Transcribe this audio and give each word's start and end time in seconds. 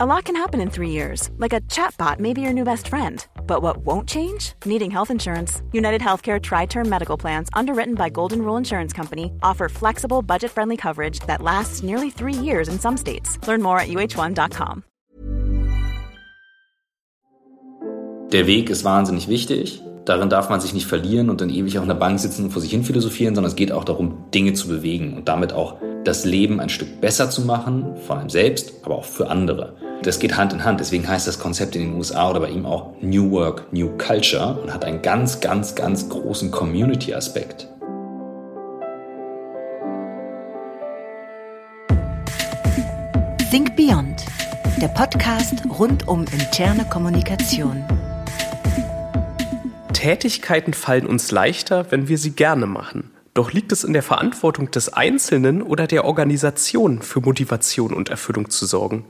A 0.00 0.06
lot 0.06 0.26
can 0.26 0.36
happen 0.36 0.60
in 0.60 0.70
three 0.70 0.90
years, 0.90 1.28
like 1.38 1.52
a 1.52 1.60
chatbot 1.62 2.20
may 2.20 2.32
be 2.32 2.40
your 2.40 2.52
new 2.52 2.62
best 2.62 2.86
friend. 2.86 3.26
But 3.48 3.62
what 3.62 3.78
won't 3.78 4.08
change? 4.08 4.52
Needing 4.64 4.92
health 4.92 5.10
insurance. 5.10 5.60
United 5.72 6.00
Healthcare 6.00 6.40
Tri 6.40 6.66
Term 6.66 6.88
Medical 6.88 7.16
Plans, 7.16 7.48
underwritten 7.52 7.96
by 7.96 8.08
Golden 8.08 8.42
Rule 8.42 8.56
Insurance 8.56 8.92
Company, 8.92 9.32
offer 9.42 9.68
flexible, 9.68 10.22
budget 10.22 10.52
friendly 10.52 10.76
coverage 10.76 11.18
that 11.26 11.42
lasts 11.42 11.82
nearly 11.82 12.10
three 12.10 12.32
years 12.32 12.68
in 12.68 12.78
some 12.78 12.96
states. 12.96 13.40
Learn 13.48 13.60
more 13.60 13.80
at 13.80 13.88
uh1.com. 13.88 14.84
Der 18.30 18.46
Weg 18.46 18.70
ist 18.70 18.84
wahnsinnig 18.84 19.26
wichtig. 19.26 19.82
Darin 20.04 20.30
darf 20.30 20.48
man 20.48 20.60
sich 20.60 20.74
nicht 20.74 20.86
verlieren 20.86 21.28
und 21.28 21.40
dann 21.40 21.50
ewig 21.50 21.76
auf 21.76 21.82
einer 21.82 21.96
Bank 21.96 22.20
sitzen 22.20 22.44
und 22.44 22.50
vor 22.52 22.62
sich 22.62 22.70
hin 22.70 22.84
philosophieren, 22.84 23.34
sondern 23.34 23.50
es 23.50 23.56
geht 23.56 23.72
auch 23.72 23.84
darum, 23.84 24.30
Dinge 24.32 24.52
zu 24.52 24.68
bewegen 24.68 25.16
und 25.16 25.26
damit 25.26 25.52
auch 25.52 25.78
das 26.04 26.24
Leben 26.24 26.60
ein 26.60 26.68
Stück 26.68 27.00
besser 27.00 27.30
zu 27.30 27.42
machen, 27.42 27.96
von 28.06 28.18
einem 28.18 28.30
selbst, 28.30 28.74
aber 28.84 28.94
auch 28.94 29.04
für 29.04 29.28
andere. 29.28 29.87
Das 30.02 30.20
geht 30.20 30.36
Hand 30.36 30.52
in 30.52 30.64
Hand. 30.64 30.78
Deswegen 30.80 31.08
heißt 31.08 31.26
das 31.26 31.38
Konzept 31.38 31.74
in 31.74 31.82
den 31.82 31.94
USA 31.96 32.30
oder 32.30 32.40
bei 32.40 32.50
ihm 32.50 32.66
auch 32.66 32.92
New 33.00 33.30
Work, 33.32 33.72
New 33.72 33.90
Culture 33.98 34.60
und 34.62 34.72
hat 34.72 34.84
einen 34.84 35.02
ganz, 35.02 35.40
ganz, 35.40 35.74
ganz 35.74 36.08
großen 36.08 36.50
Community-Aspekt. 36.50 37.68
Think 43.50 43.74
Beyond, 43.76 44.24
der 44.80 44.88
Podcast 44.88 45.54
rund 45.78 46.06
um 46.06 46.24
interne 46.32 46.84
Kommunikation. 46.84 47.82
Tätigkeiten 49.94 50.74
fallen 50.74 51.06
uns 51.06 51.32
leichter, 51.32 51.90
wenn 51.90 52.06
wir 52.06 52.18
sie 52.18 52.30
gerne 52.30 52.66
machen. 52.66 53.10
Doch 53.38 53.52
liegt 53.52 53.70
es 53.70 53.84
in 53.84 53.92
der 53.92 54.02
Verantwortung 54.02 54.72
des 54.72 54.92
Einzelnen 54.92 55.62
oder 55.62 55.86
der 55.86 56.04
Organisation 56.06 57.02
für 57.02 57.20
Motivation 57.20 57.94
und 57.94 58.08
Erfüllung 58.08 58.50
zu 58.50 58.66
sorgen? 58.66 59.04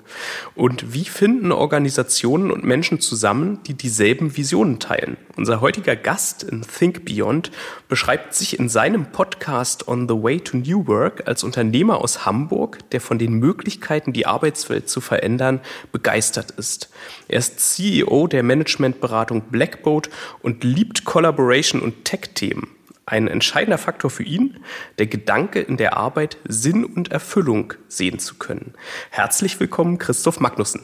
Und 0.55 0.93
wie 0.93 1.07
finden 1.07 1.51
Organisationen 1.51 2.51
und 2.51 2.63
Menschen 2.63 3.01
zusammen, 3.01 3.61
die 3.67 3.73
dieselben 3.73 4.37
Visionen 4.37 4.81
teilen? 4.81 5.17
Unser 5.39 5.63
heutiger 5.63 5.97
Gast 5.97 6.43
in 6.43 6.61
Think 6.61 7.07
Beyond 7.07 7.53
beschreibt 7.89 8.35
sich 8.35 8.59
in 8.59 8.69
seinem 8.69 9.13
Podcast 9.13 9.89
On 9.89 10.07
the 10.07 10.23
Way 10.23 10.41
to 10.41 10.59
New 10.59 10.87
Work 10.87 11.27
als 11.27 11.43
Unternehmer 11.43 12.03
aus 12.03 12.27
Hamburg, 12.27 12.81
der 12.91 13.01
von 13.01 13.19
den 13.19 13.33
Möglichkeiten, 13.33 14.13
die 14.13 14.27
Arbeitswelt 14.27 14.91
zu 14.91 15.01
verändern, 15.01 15.61
begeistert 15.91 16.51
ist. 16.51 16.91
Er 17.29 17.39
ist 17.39 17.61
CEO 17.61 18.27
der 18.27 18.43
Managementberatung 18.43 19.45
Blackboat 19.51 20.11
und 20.43 20.65
liebt 20.65 21.07
Collaboration 21.07 21.81
und 21.81 22.05
Tech-Themen 22.05 22.78
ein 23.09 23.29
entscheidender 23.29 23.79
Faktor 23.79 24.11
für 24.11 24.23
ihn, 24.23 24.59
der 24.99 25.07
Gedanke 25.07 25.61
in 25.61 25.77
der 25.77 25.97
Arbeit 25.97 26.37
Sinn 26.47 26.85
und 26.85 27.11
Erfüllung 27.11 27.75
sehen 27.89 28.19
zu 28.19 28.37
können. 28.37 28.75
Herzlich 29.11 29.59
willkommen, 29.59 29.99
Christoph 29.99 30.41
Magnussen. 30.41 30.83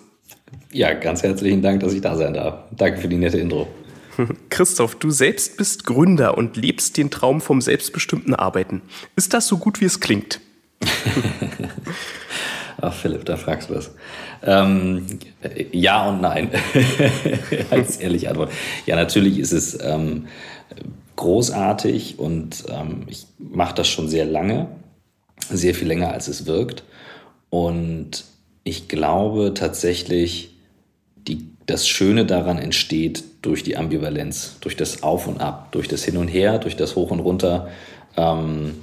Ja, 0.72 0.92
ganz 0.92 1.22
herzlichen 1.22 1.62
Dank, 1.62 1.80
dass 1.80 1.92
ich 1.92 2.00
da 2.00 2.16
sein 2.16 2.34
darf. 2.34 2.64
Danke 2.72 3.00
für 3.00 3.08
die 3.08 3.16
nette 3.16 3.38
Intro. 3.38 3.68
Christoph, 4.50 4.94
du 4.96 5.10
selbst 5.10 5.56
bist 5.56 5.84
Gründer 5.84 6.36
und 6.36 6.56
lebst 6.56 6.96
den 6.96 7.10
Traum 7.10 7.40
vom 7.40 7.60
selbstbestimmten 7.60 8.34
Arbeiten. 8.34 8.82
Ist 9.16 9.34
das 9.34 9.46
so 9.46 9.58
gut, 9.58 9.80
wie 9.80 9.84
es 9.86 10.00
klingt? 10.00 10.40
Ach, 12.80 12.92
Philipp, 12.92 13.24
da 13.24 13.36
fragst 13.36 13.70
du 13.70 13.76
was. 13.76 13.92
Ähm, 14.42 15.06
ja 15.72 16.08
und 16.08 16.20
nein. 16.20 16.50
Als 17.70 17.96
ehrliche 17.96 18.28
Antwort. 18.28 18.52
Ja, 18.84 18.96
natürlich 18.96 19.38
ist 19.38 19.52
es 19.52 19.78
ähm, 19.80 20.26
großartig 21.16 22.18
und 22.18 22.64
ähm, 22.68 23.04
ich 23.08 23.26
mache 23.38 23.74
das 23.74 23.88
schon 23.88 24.08
sehr 24.08 24.24
lange, 24.24 24.68
sehr 25.48 25.74
viel 25.74 25.88
länger 25.88 26.12
als 26.12 26.28
es 26.28 26.46
wirkt. 26.46 26.84
Und 27.50 28.24
ich 28.64 28.88
glaube 28.88 29.52
tatsächlich, 29.54 30.56
die, 31.16 31.48
das 31.66 31.86
Schöne 31.88 32.26
daran 32.26 32.58
entsteht 32.58 33.24
durch 33.42 33.62
die 33.62 33.76
Ambivalenz, 33.76 34.56
durch 34.60 34.76
das 34.76 35.02
Auf 35.02 35.26
und 35.26 35.40
Ab, 35.40 35.72
durch 35.72 35.88
das 35.88 36.04
Hin 36.04 36.16
und 36.16 36.28
Her, 36.28 36.58
durch 36.58 36.76
das 36.76 36.96
Hoch 36.96 37.10
und 37.10 37.20
Runter, 37.20 37.68
ähm, 38.16 38.74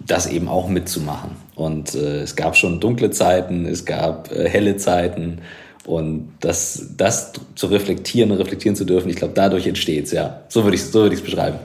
das 0.00 0.26
eben 0.26 0.48
auch 0.48 0.68
mitzumachen. 0.68 1.32
Und 1.54 1.94
äh, 1.94 2.22
es 2.22 2.34
gab 2.34 2.56
schon 2.56 2.80
dunkle 2.80 3.10
Zeiten, 3.10 3.66
es 3.66 3.84
gab 3.84 4.32
äh, 4.32 4.48
helle 4.48 4.76
Zeiten 4.76 5.40
und 5.88 6.34
das, 6.40 6.88
das 6.96 7.32
zu 7.54 7.66
reflektieren 7.68 8.30
und 8.30 8.38
reflektieren 8.38 8.76
zu 8.76 8.84
dürfen, 8.84 9.08
ich 9.08 9.16
glaube, 9.16 9.32
dadurch 9.34 9.66
entsteht 9.66 10.04
es, 10.04 10.12
ja. 10.12 10.42
So 10.48 10.62
würde 10.64 10.76
ich 10.76 10.82
es 10.82 10.92
so 10.92 11.00
würd 11.00 11.24
beschreiben. 11.24 11.58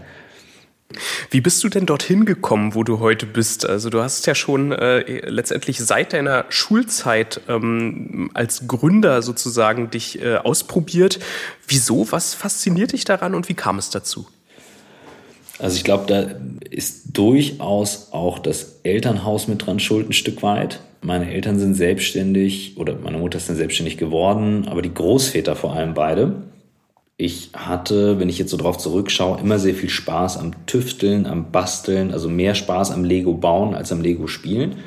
Wie 1.30 1.42
bist 1.42 1.64
du 1.64 1.70
denn 1.70 1.86
dorthin 1.86 2.24
gekommen, 2.24 2.76
wo 2.76 2.84
du 2.84 3.00
heute 3.00 3.26
bist? 3.26 3.68
Also 3.68 3.90
du 3.90 4.02
hast 4.02 4.26
ja 4.28 4.36
schon 4.36 4.72
äh, 4.72 5.28
letztendlich 5.28 5.80
seit 5.80 6.14
deiner 6.14 6.46
Schulzeit 6.50 7.42
ähm, 7.50 8.30
als 8.34 8.68
Gründer 8.68 9.22
sozusagen 9.22 9.90
dich 9.90 10.22
äh, 10.22 10.36
ausprobiert. 10.36 11.20
Wieso? 11.68 12.08
Was 12.12 12.34
fasziniert 12.34 12.94
dich 12.94 13.06
daran 13.06 13.36
und 13.36 13.50
wie 13.50 13.56
kam 13.56 13.78
es 13.78 13.90
dazu? 13.90 14.28
Also 15.64 15.78
ich 15.78 15.86
glaube, 15.86 16.04
da 16.08 16.26
ist 16.70 17.18
durchaus 17.18 18.10
auch 18.12 18.38
das 18.38 18.82
Elternhaus 18.84 19.48
mit 19.48 19.66
dran 19.66 19.80
schuld, 19.80 20.10
ein 20.10 20.14
Stück 20.14 20.44
weit. 20.44 20.82
Meine 21.02 21.32
Eltern 21.32 21.58
sind 21.58 21.76
selbstständig 21.76 22.76
oder 22.76 22.98
meine 23.02 23.18
Mutter 23.18 23.38
ist 23.38 23.48
dann 23.48 23.56
selbstständig 23.56 23.98
geworden, 23.98 24.68
aber 24.68 24.82
die 24.82 24.94
Großväter 24.94 25.56
vor 25.56 25.72
allem 25.74 25.94
beide. 25.94 26.34
Ich 27.16 27.52
hatte, 27.54 28.20
wenn 28.20 28.28
ich 28.28 28.40
jetzt 28.40 28.52
so 28.52 28.58
drauf 28.58 28.78
zurückschaue, 28.78 29.40
immer 29.40 29.58
sehr 29.58 29.74
viel 29.74 29.88
Spaß 29.88 30.36
am 30.36 30.66
Tüfteln, 30.66 31.26
am 31.26 31.50
Basteln, 31.50 32.12
also 32.12 32.28
mehr 32.28 32.56
Spaß 32.56 32.92
am 32.92 33.06
Lego 33.06 33.34
bauen 33.34 33.74
als 33.74 33.94
am 33.94 34.02
Lego 34.02 34.28
spielen. 34.28 34.80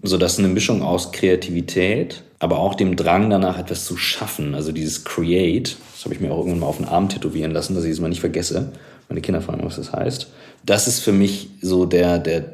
Sodass 0.00 0.38
eine 0.38 0.48
Mischung 0.48 0.80
aus 0.80 1.12
Kreativität, 1.12 2.22
aber 2.38 2.60
auch 2.60 2.76
dem 2.76 2.96
Drang 2.96 3.28
danach 3.28 3.58
etwas 3.58 3.84
zu 3.84 3.98
schaffen, 3.98 4.54
also 4.54 4.72
dieses 4.72 5.04
Create, 5.04 5.76
das 5.92 6.06
habe 6.06 6.14
ich 6.14 6.20
mir 6.22 6.32
auch 6.32 6.38
irgendwann 6.38 6.60
mal 6.60 6.66
auf 6.66 6.78
den 6.78 6.88
Arm 6.88 7.10
tätowieren 7.10 7.50
lassen, 7.50 7.74
dass 7.74 7.84
ich 7.84 7.90
es 7.90 8.00
mal 8.00 8.08
nicht 8.08 8.20
vergesse. 8.20 8.72
Meine 9.08 9.20
Kinder 9.20 9.40
fragen, 9.40 9.64
was 9.64 9.76
das 9.76 9.92
heißt. 9.92 10.30
Das 10.64 10.88
ist 10.88 11.00
für 11.00 11.12
mich 11.12 11.50
so 11.60 11.86
der, 11.86 12.18
der, 12.18 12.44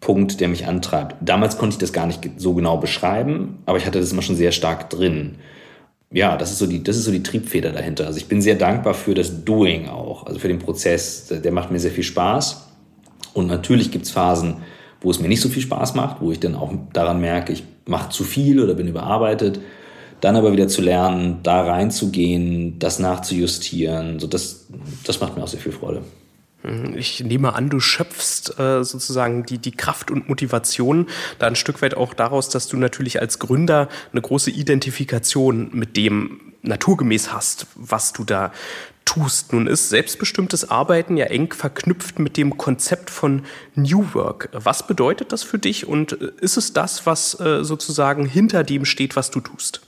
Punkt, 0.00 0.40
der 0.40 0.48
mich 0.48 0.66
antreibt. 0.66 1.16
Damals 1.20 1.58
konnte 1.58 1.74
ich 1.74 1.78
das 1.78 1.92
gar 1.92 2.06
nicht 2.06 2.20
so 2.36 2.54
genau 2.54 2.76
beschreiben, 2.76 3.58
aber 3.66 3.78
ich 3.78 3.86
hatte 3.86 4.00
das 4.00 4.12
immer 4.12 4.22
schon 4.22 4.36
sehr 4.36 4.52
stark 4.52 4.90
drin. 4.90 5.36
Ja, 6.10 6.36
das 6.36 6.50
ist 6.50 6.58
so 6.58 6.66
die, 6.66 6.82
das 6.82 6.96
ist 6.96 7.04
so 7.04 7.10
die 7.10 7.22
Triebfeder 7.22 7.72
dahinter. 7.72 8.06
Also 8.06 8.18
ich 8.18 8.26
bin 8.26 8.40
sehr 8.40 8.54
dankbar 8.54 8.94
für 8.94 9.14
das 9.14 9.44
Doing 9.44 9.88
auch, 9.88 10.26
also 10.26 10.38
für 10.38 10.48
den 10.48 10.58
Prozess. 10.58 11.26
Der 11.28 11.52
macht 11.52 11.70
mir 11.70 11.80
sehr 11.80 11.90
viel 11.90 12.04
Spaß. 12.04 12.68
Und 13.34 13.48
natürlich 13.48 13.90
gibt 13.90 14.06
es 14.06 14.10
Phasen, 14.10 14.58
wo 15.00 15.10
es 15.10 15.20
mir 15.20 15.28
nicht 15.28 15.40
so 15.40 15.48
viel 15.48 15.62
Spaß 15.62 15.94
macht, 15.94 16.20
wo 16.20 16.32
ich 16.32 16.40
dann 16.40 16.54
auch 16.54 16.72
daran 16.92 17.20
merke, 17.20 17.52
ich 17.52 17.64
mache 17.86 18.10
zu 18.10 18.24
viel 18.24 18.60
oder 18.60 18.74
bin 18.74 18.88
überarbeitet. 18.88 19.60
Dann 20.20 20.36
aber 20.36 20.52
wieder 20.52 20.68
zu 20.68 20.82
lernen, 20.82 21.40
da 21.42 21.62
reinzugehen, 21.62 22.78
das 22.78 22.98
nachzujustieren, 22.98 24.18
so 24.18 24.26
das, 24.26 24.66
das 25.04 25.20
macht 25.20 25.36
mir 25.36 25.44
auch 25.44 25.48
sehr 25.48 25.60
viel 25.60 25.72
Freude. 25.72 26.02
Ich 26.96 27.22
nehme 27.22 27.54
an, 27.54 27.70
du 27.70 27.78
schöpfst 27.78 28.58
äh, 28.58 28.82
sozusagen 28.82 29.46
die, 29.46 29.58
die 29.58 29.70
Kraft 29.70 30.10
und 30.10 30.28
Motivation 30.28 31.06
da 31.38 31.46
ein 31.46 31.54
Stück 31.54 31.80
weit 31.82 31.96
auch 31.96 32.14
daraus, 32.14 32.48
dass 32.48 32.66
du 32.66 32.76
natürlich 32.76 33.20
als 33.20 33.38
Gründer 33.38 33.88
eine 34.10 34.20
große 34.20 34.50
Identifikation 34.50 35.70
mit 35.72 35.96
dem 35.96 36.52
naturgemäß 36.62 37.32
hast, 37.32 37.68
was 37.76 38.12
du 38.12 38.24
da 38.24 38.52
tust. 39.04 39.52
Nun 39.52 39.68
ist 39.68 39.88
selbstbestimmtes 39.88 40.68
Arbeiten 40.68 41.16
ja 41.16 41.26
eng 41.26 41.52
verknüpft 41.52 42.18
mit 42.18 42.36
dem 42.36 42.58
Konzept 42.58 43.08
von 43.08 43.42
New 43.76 44.12
Work. 44.12 44.50
Was 44.52 44.86
bedeutet 44.86 45.32
das 45.32 45.44
für 45.44 45.60
dich 45.60 45.86
und 45.86 46.20
äh, 46.20 46.32
ist 46.40 46.56
es 46.56 46.72
das, 46.72 47.06
was 47.06 47.38
äh, 47.38 47.62
sozusagen 47.62 48.26
hinter 48.26 48.64
dem 48.64 48.84
steht, 48.84 49.14
was 49.14 49.30
du 49.30 49.40
tust? 49.40 49.80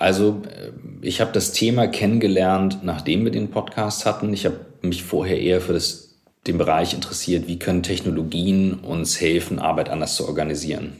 Also 0.00 0.42
äh, 0.48 0.72
ich 1.02 1.20
habe 1.20 1.30
das 1.30 1.52
Thema 1.52 1.86
kennengelernt, 1.86 2.78
nachdem 2.82 3.24
wir 3.24 3.30
den 3.30 3.50
Podcast 3.50 4.06
hatten. 4.06 4.32
Ich 4.32 4.46
habe 4.46 4.56
mich 4.82 5.04
vorher 5.04 5.38
eher 5.38 5.60
für 5.60 5.74
das, 5.74 6.16
den 6.46 6.58
Bereich 6.58 6.94
interessiert, 6.94 7.46
wie 7.46 7.58
können 7.58 7.82
Technologien 7.82 8.74
uns 8.74 9.20
helfen, 9.20 9.58
Arbeit 9.58 9.90
anders 9.90 10.16
zu 10.16 10.26
organisieren. 10.26 10.94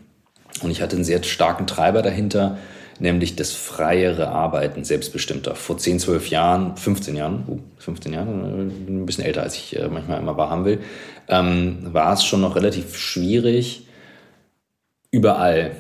Und 0.62 0.70
ich 0.70 0.82
hatte 0.82 0.96
einen 0.96 1.04
sehr 1.04 1.22
starken 1.22 1.66
Treiber 1.66 2.02
dahinter, 2.02 2.58
nämlich 2.98 3.36
das 3.36 3.52
freiere 3.52 4.28
Arbeiten, 4.28 4.84
selbstbestimmter. 4.84 5.54
Vor 5.54 5.78
10, 5.78 6.00
12 6.00 6.28
Jahren, 6.28 6.76
15 6.76 7.16
Jahren, 7.16 7.44
uh, 7.48 7.58
15 7.78 8.12
Jahren, 8.12 8.84
bin 8.84 9.03
ein 9.03 9.06
bisschen 9.06 9.24
älter, 9.24 9.42
als 9.42 9.56
ich 9.56 9.78
äh, 9.78 9.88
manchmal 9.88 10.20
immer 10.20 10.36
wahrhaben 10.36 10.66
will, 10.66 10.80
ähm, 11.28 11.78
war 11.94 12.12
es 12.12 12.22
schon 12.22 12.42
noch 12.42 12.54
relativ 12.54 12.98
schwierig, 12.98 13.86
überall 15.10 15.76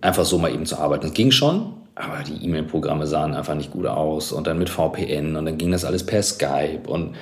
einfach 0.00 0.24
so 0.24 0.38
mal 0.38 0.54
eben 0.54 0.64
zu 0.64 0.78
arbeiten. 0.78 1.08
Es 1.08 1.12
ging 1.12 1.30
schon, 1.30 1.73
aber 1.94 2.22
die 2.24 2.44
E-Mail-Programme 2.44 3.06
sahen 3.06 3.34
einfach 3.34 3.54
nicht 3.54 3.70
gut 3.70 3.86
aus 3.86 4.32
und 4.32 4.46
dann 4.46 4.58
mit 4.58 4.68
VPN 4.68 5.36
und 5.36 5.44
dann 5.44 5.58
ging 5.58 5.70
das 5.70 5.84
alles 5.84 6.04
per 6.04 6.22
Skype 6.22 6.82
und 6.86 7.14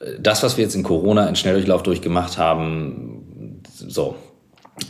äh, 0.00 0.18
das, 0.20 0.42
was 0.42 0.56
wir 0.56 0.64
jetzt 0.64 0.74
in 0.74 0.82
Corona 0.82 1.26
in 1.28 1.36
Schnelldurchlauf 1.36 1.82
durchgemacht 1.82 2.38
haben, 2.38 3.62
so. 3.74 4.16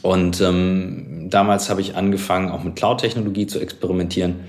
Und 0.01 0.41
ähm, 0.41 1.27
damals 1.29 1.69
habe 1.69 1.81
ich 1.81 1.97
angefangen, 1.97 2.51
auch 2.51 2.63
mit 2.63 2.77
Cloud-Technologie 2.77 3.49
zu 3.49 3.59
experimentieren 3.59 4.41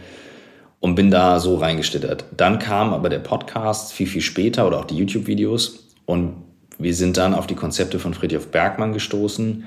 und 0.80 0.96
bin 0.96 1.10
da 1.10 1.40
so 1.40 1.56
reingestittert. 1.56 2.26
Dann 2.38 2.60
kam 2.60 2.94
aber 2.94 3.10
der 3.10 3.20
Podcast 3.20 3.94
viel, 3.94 4.06
viel 4.08 4.22
später 4.22 4.68
oder 4.68 4.80
auch 4.80 4.86
die 4.86 4.98
YouTube-Videos 4.98 5.88
und 6.06 6.36
wir 6.78 6.94
sind 6.94 7.18
dann 7.18 7.34
auf 7.34 7.48
die 7.48 7.56
Konzepte 7.56 8.00
von 8.00 8.14
Friedrich 8.14 8.48
Bergmann 8.48 8.94
gestoßen, 8.94 9.64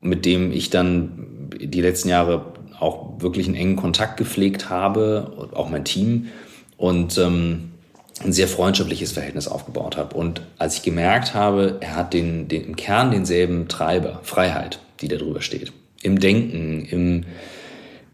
mit 0.00 0.24
dem 0.24 0.52
ich 0.52 0.70
dann 0.70 1.50
die 1.60 1.80
letzten 1.80 2.08
Jahre 2.08 2.52
auch 2.80 3.20
wirklich 3.20 3.46
einen 3.46 3.56
engen 3.56 3.76
Kontakt 3.76 4.16
gepflegt 4.16 4.70
habe, 4.70 5.50
auch 5.52 5.68
mein 5.68 5.84
Team 5.84 6.28
und 6.76 7.18
ähm, 7.18 7.72
ein 8.24 8.32
sehr 8.32 8.48
freundschaftliches 8.48 9.12
Verhältnis 9.12 9.48
aufgebaut 9.48 9.96
habe. 9.96 10.16
Und 10.16 10.42
als 10.58 10.76
ich 10.76 10.82
gemerkt 10.82 11.34
habe, 11.34 11.78
er 11.80 11.96
hat 11.96 12.12
den, 12.12 12.48
den, 12.48 12.64
im 12.64 12.76
Kern 12.76 13.10
denselben 13.10 13.68
Treiber, 13.68 14.20
Freiheit, 14.22 14.80
die 15.00 15.08
da 15.08 15.16
drüber 15.16 15.40
steht, 15.40 15.72
im 16.02 16.18
Denken, 16.18 16.84
im, 16.84 17.24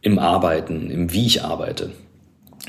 im 0.03 0.19
Arbeiten, 0.19 0.91
im 0.91 1.13
Wie 1.13 1.27
ich 1.27 1.43
arbeite, 1.43 1.91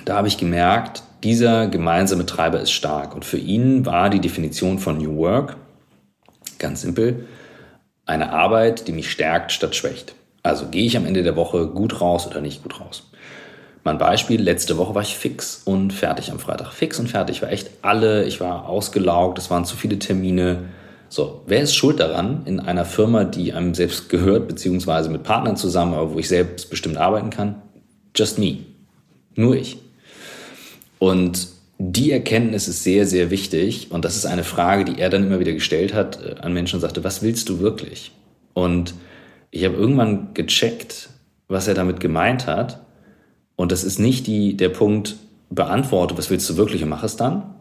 da 0.06 0.18
habe 0.18 0.28
ich 0.28 0.38
gemerkt, 0.38 1.04
dieser 1.24 1.68
gemeinsame 1.68 2.26
Treiber 2.26 2.60
ist 2.60 2.72
stark. 2.72 3.16
Und 3.16 3.26
für 3.26 3.38
ihn 3.38 3.86
war 3.86 4.10
die 4.10 4.20
Definition 4.20 4.80
von 4.80 4.98
New 4.98 5.18
Work 5.18 5.58
ganz 6.60 6.82
simpel, 6.82 7.28
eine 8.06 8.32
Arbeit, 8.32 8.88
die 8.88 8.92
mich 8.92 9.12
stärkt 9.12 9.52
statt 9.52 9.76
schwächt. 9.76 10.16
Also 10.46 10.68
gehe 10.68 10.86
ich 10.86 10.96
am 10.96 11.08
Ende 11.08 11.24
der 11.24 11.36
Woche 11.36 11.66
gut 11.66 12.02
raus 12.02 12.28
oder 12.28 12.40
nicht 12.40 12.62
gut 12.62 12.80
raus. 12.80 13.10
Mein 13.84 13.98
Beispiel, 13.98 14.40
letzte 14.40 14.78
Woche 14.78 14.94
war 14.94 15.02
ich 15.02 15.16
fix 15.16 15.64
und 15.66 15.92
fertig 15.92 16.32
am 16.32 16.38
Freitag. 16.38 16.72
Fix 16.72 17.00
und 17.00 17.08
fertig, 17.10 17.42
war 17.42 17.52
echt 17.52 17.72
alle, 17.82 18.26
ich 18.26 18.40
war 18.40 18.70
ausgelaugt, 18.70 19.40
es 19.40 19.50
waren 19.50 19.66
zu 19.66 19.76
viele 19.76 19.98
Termine. 19.98 20.66
So, 21.10 21.42
wer 21.48 21.62
ist 21.62 21.76
schuld 21.76 22.00
daran 22.00 22.44
in 22.46 22.60
einer 22.60 22.86
Firma, 22.86 23.24
die 23.24 23.54
einem 23.54 23.74
selbst 23.74 24.08
gehört, 24.10 24.48
beziehungsweise 24.48 25.10
mit 25.10 25.24
Partnern 25.24 25.58
zusammen, 25.58 25.96
aber 25.96 26.14
wo 26.14 26.20
ich 26.20 26.28
selbst 26.28 26.70
bestimmt 26.70 26.98
arbeiten 26.98 27.32
kann? 27.32 27.62
Just 28.16 28.38
me. 28.38 28.60
Nur 29.34 29.56
ich. 29.56 29.78
Und 31.00 31.48
die 31.80 32.12
Erkenntnis 32.12 32.68
ist 32.68 32.84
sehr, 32.84 33.08
sehr 33.08 33.32
wichtig. 33.32 33.88
Und 33.90 34.06
das 34.06 34.16
ist 34.16 34.28
eine 34.28 34.44
Frage, 34.44 34.86
die 34.86 35.00
er 35.00 35.10
dann 35.10 35.26
immer 35.26 35.40
wieder 35.40 35.54
gestellt 35.54 35.96
hat 35.96 36.20
äh, 36.24 36.36
an 36.40 36.54
Menschen 36.54 36.76
und 36.76 36.82
sagte, 36.82 37.04
was 37.04 37.24
willst 37.24 37.50
du 37.50 37.60
wirklich? 37.60 38.12
Und 38.54 38.94
ich 39.52 39.66
habe 39.66 39.76
irgendwann 39.76 40.34
gecheckt, 40.34 41.10
was 41.48 41.68
er 41.68 41.74
damit 41.74 42.00
gemeint 42.00 42.48
hat. 42.48 42.82
Und 43.56 43.72
das 43.72 43.84
ist 43.84 44.00
nicht 44.00 44.28
die, 44.28 44.58
der 44.58 44.70
Punkt, 44.70 45.16
beantworte, 45.50 46.18
was 46.18 46.30
willst 46.30 46.50
du 46.50 46.58
wirklich 46.58 46.84
und 46.84 46.90
mach 46.90 47.04
es 47.04 47.16
dann, 47.18 47.56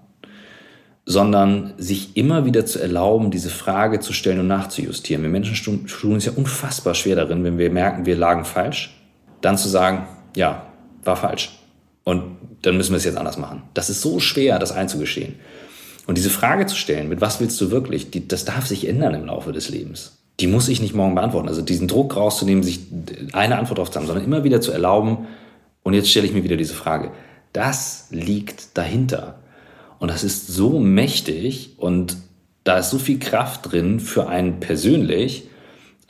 sondern 1.06 1.74
sich 1.76 2.16
immer 2.16 2.46
wieder 2.46 2.64
zu 2.64 2.80
erlauben, 2.80 3.30
diese 3.30 3.50
Frage 3.50 4.00
zu 4.00 4.12
stellen 4.12 4.40
und 4.40 4.46
nachzujustieren. 4.46 5.22
Wir 5.22 5.30
Menschen 5.30 5.86
tun 5.86 6.12
uns 6.12 6.24
ja 6.24 6.32
unfassbar 6.34 6.94
schwer 6.94 7.16
darin, 7.16 7.44
wenn 7.44 7.58
wir 7.58 7.70
merken, 7.70 8.06
wir 8.06 8.16
lagen 8.16 8.44
falsch, 8.44 8.98
dann 9.42 9.58
zu 9.58 9.68
sagen, 9.68 10.06
ja, 10.34 10.66
war 11.04 11.16
falsch. 11.16 11.58
Und 12.04 12.36
dann 12.62 12.76
müssen 12.76 12.92
wir 12.92 12.96
es 12.96 13.04
jetzt 13.04 13.18
anders 13.18 13.38
machen. 13.38 13.62
Das 13.74 13.90
ist 13.90 14.00
so 14.00 14.18
schwer, 14.18 14.58
das 14.58 14.72
einzugestehen. 14.72 15.34
Und 16.06 16.18
diese 16.18 16.30
Frage 16.30 16.66
zu 16.66 16.76
stellen, 16.76 17.08
mit 17.08 17.20
was 17.20 17.40
willst 17.40 17.60
du 17.60 17.70
wirklich, 17.70 18.10
die, 18.10 18.26
das 18.26 18.44
darf 18.44 18.66
sich 18.66 18.88
ändern 18.88 19.14
im 19.14 19.26
Laufe 19.26 19.52
des 19.52 19.68
Lebens. 19.68 20.23
Die 20.40 20.46
muss 20.46 20.68
ich 20.68 20.80
nicht 20.80 20.94
morgen 20.94 21.14
beantworten. 21.14 21.48
Also 21.48 21.62
diesen 21.62 21.88
Druck 21.88 22.16
rauszunehmen, 22.16 22.62
sich 22.62 22.80
eine 23.32 23.58
Antwort 23.58 23.78
drauf 23.78 23.90
zu 23.90 23.98
haben, 23.98 24.06
sondern 24.06 24.24
immer 24.24 24.44
wieder 24.44 24.60
zu 24.60 24.72
erlauben, 24.72 25.26
und 25.84 25.92
jetzt 25.92 26.10
stelle 26.10 26.26
ich 26.26 26.32
mir 26.32 26.42
wieder 26.42 26.56
diese 26.56 26.74
Frage, 26.74 27.12
das 27.52 28.08
liegt 28.10 28.76
dahinter. 28.76 29.38
Und 30.00 30.10
das 30.10 30.24
ist 30.24 30.48
so 30.48 30.80
mächtig 30.80 31.74
und 31.76 32.16
da 32.64 32.78
ist 32.78 32.90
so 32.90 32.98
viel 32.98 33.18
Kraft 33.18 33.70
drin 33.70 34.00
für 34.00 34.26
einen 34.26 34.60
persönlich, 34.60 35.44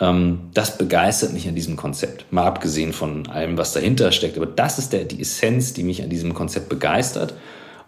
ähm, 0.00 0.50
das 0.54 0.78
begeistert 0.78 1.32
mich 1.32 1.46
an 1.48 1.54
diesem 1.54 1.76
Konzept. 1.76 2.32
Mal 2.32 2.46
abgesehen 2.46 2.92
von 2.92 3.26
allem, 3.28 3.58
was 3.58 3.72
dahinter 3.72 4.12
steckt. 4.12 4.36
Aber 4.36 4.46
das 4.46 4.78
ist 4.78 4.92
der, 4.92 5.04
die 5.04 5.20
Essenz, 5.20 5.72
die 5.72 5.82
mich 5.82 6.02
an 6.02 6.08
diesem 6.08 6.34
Konzept 6.34 6.68
begeistert. 6.68 7.34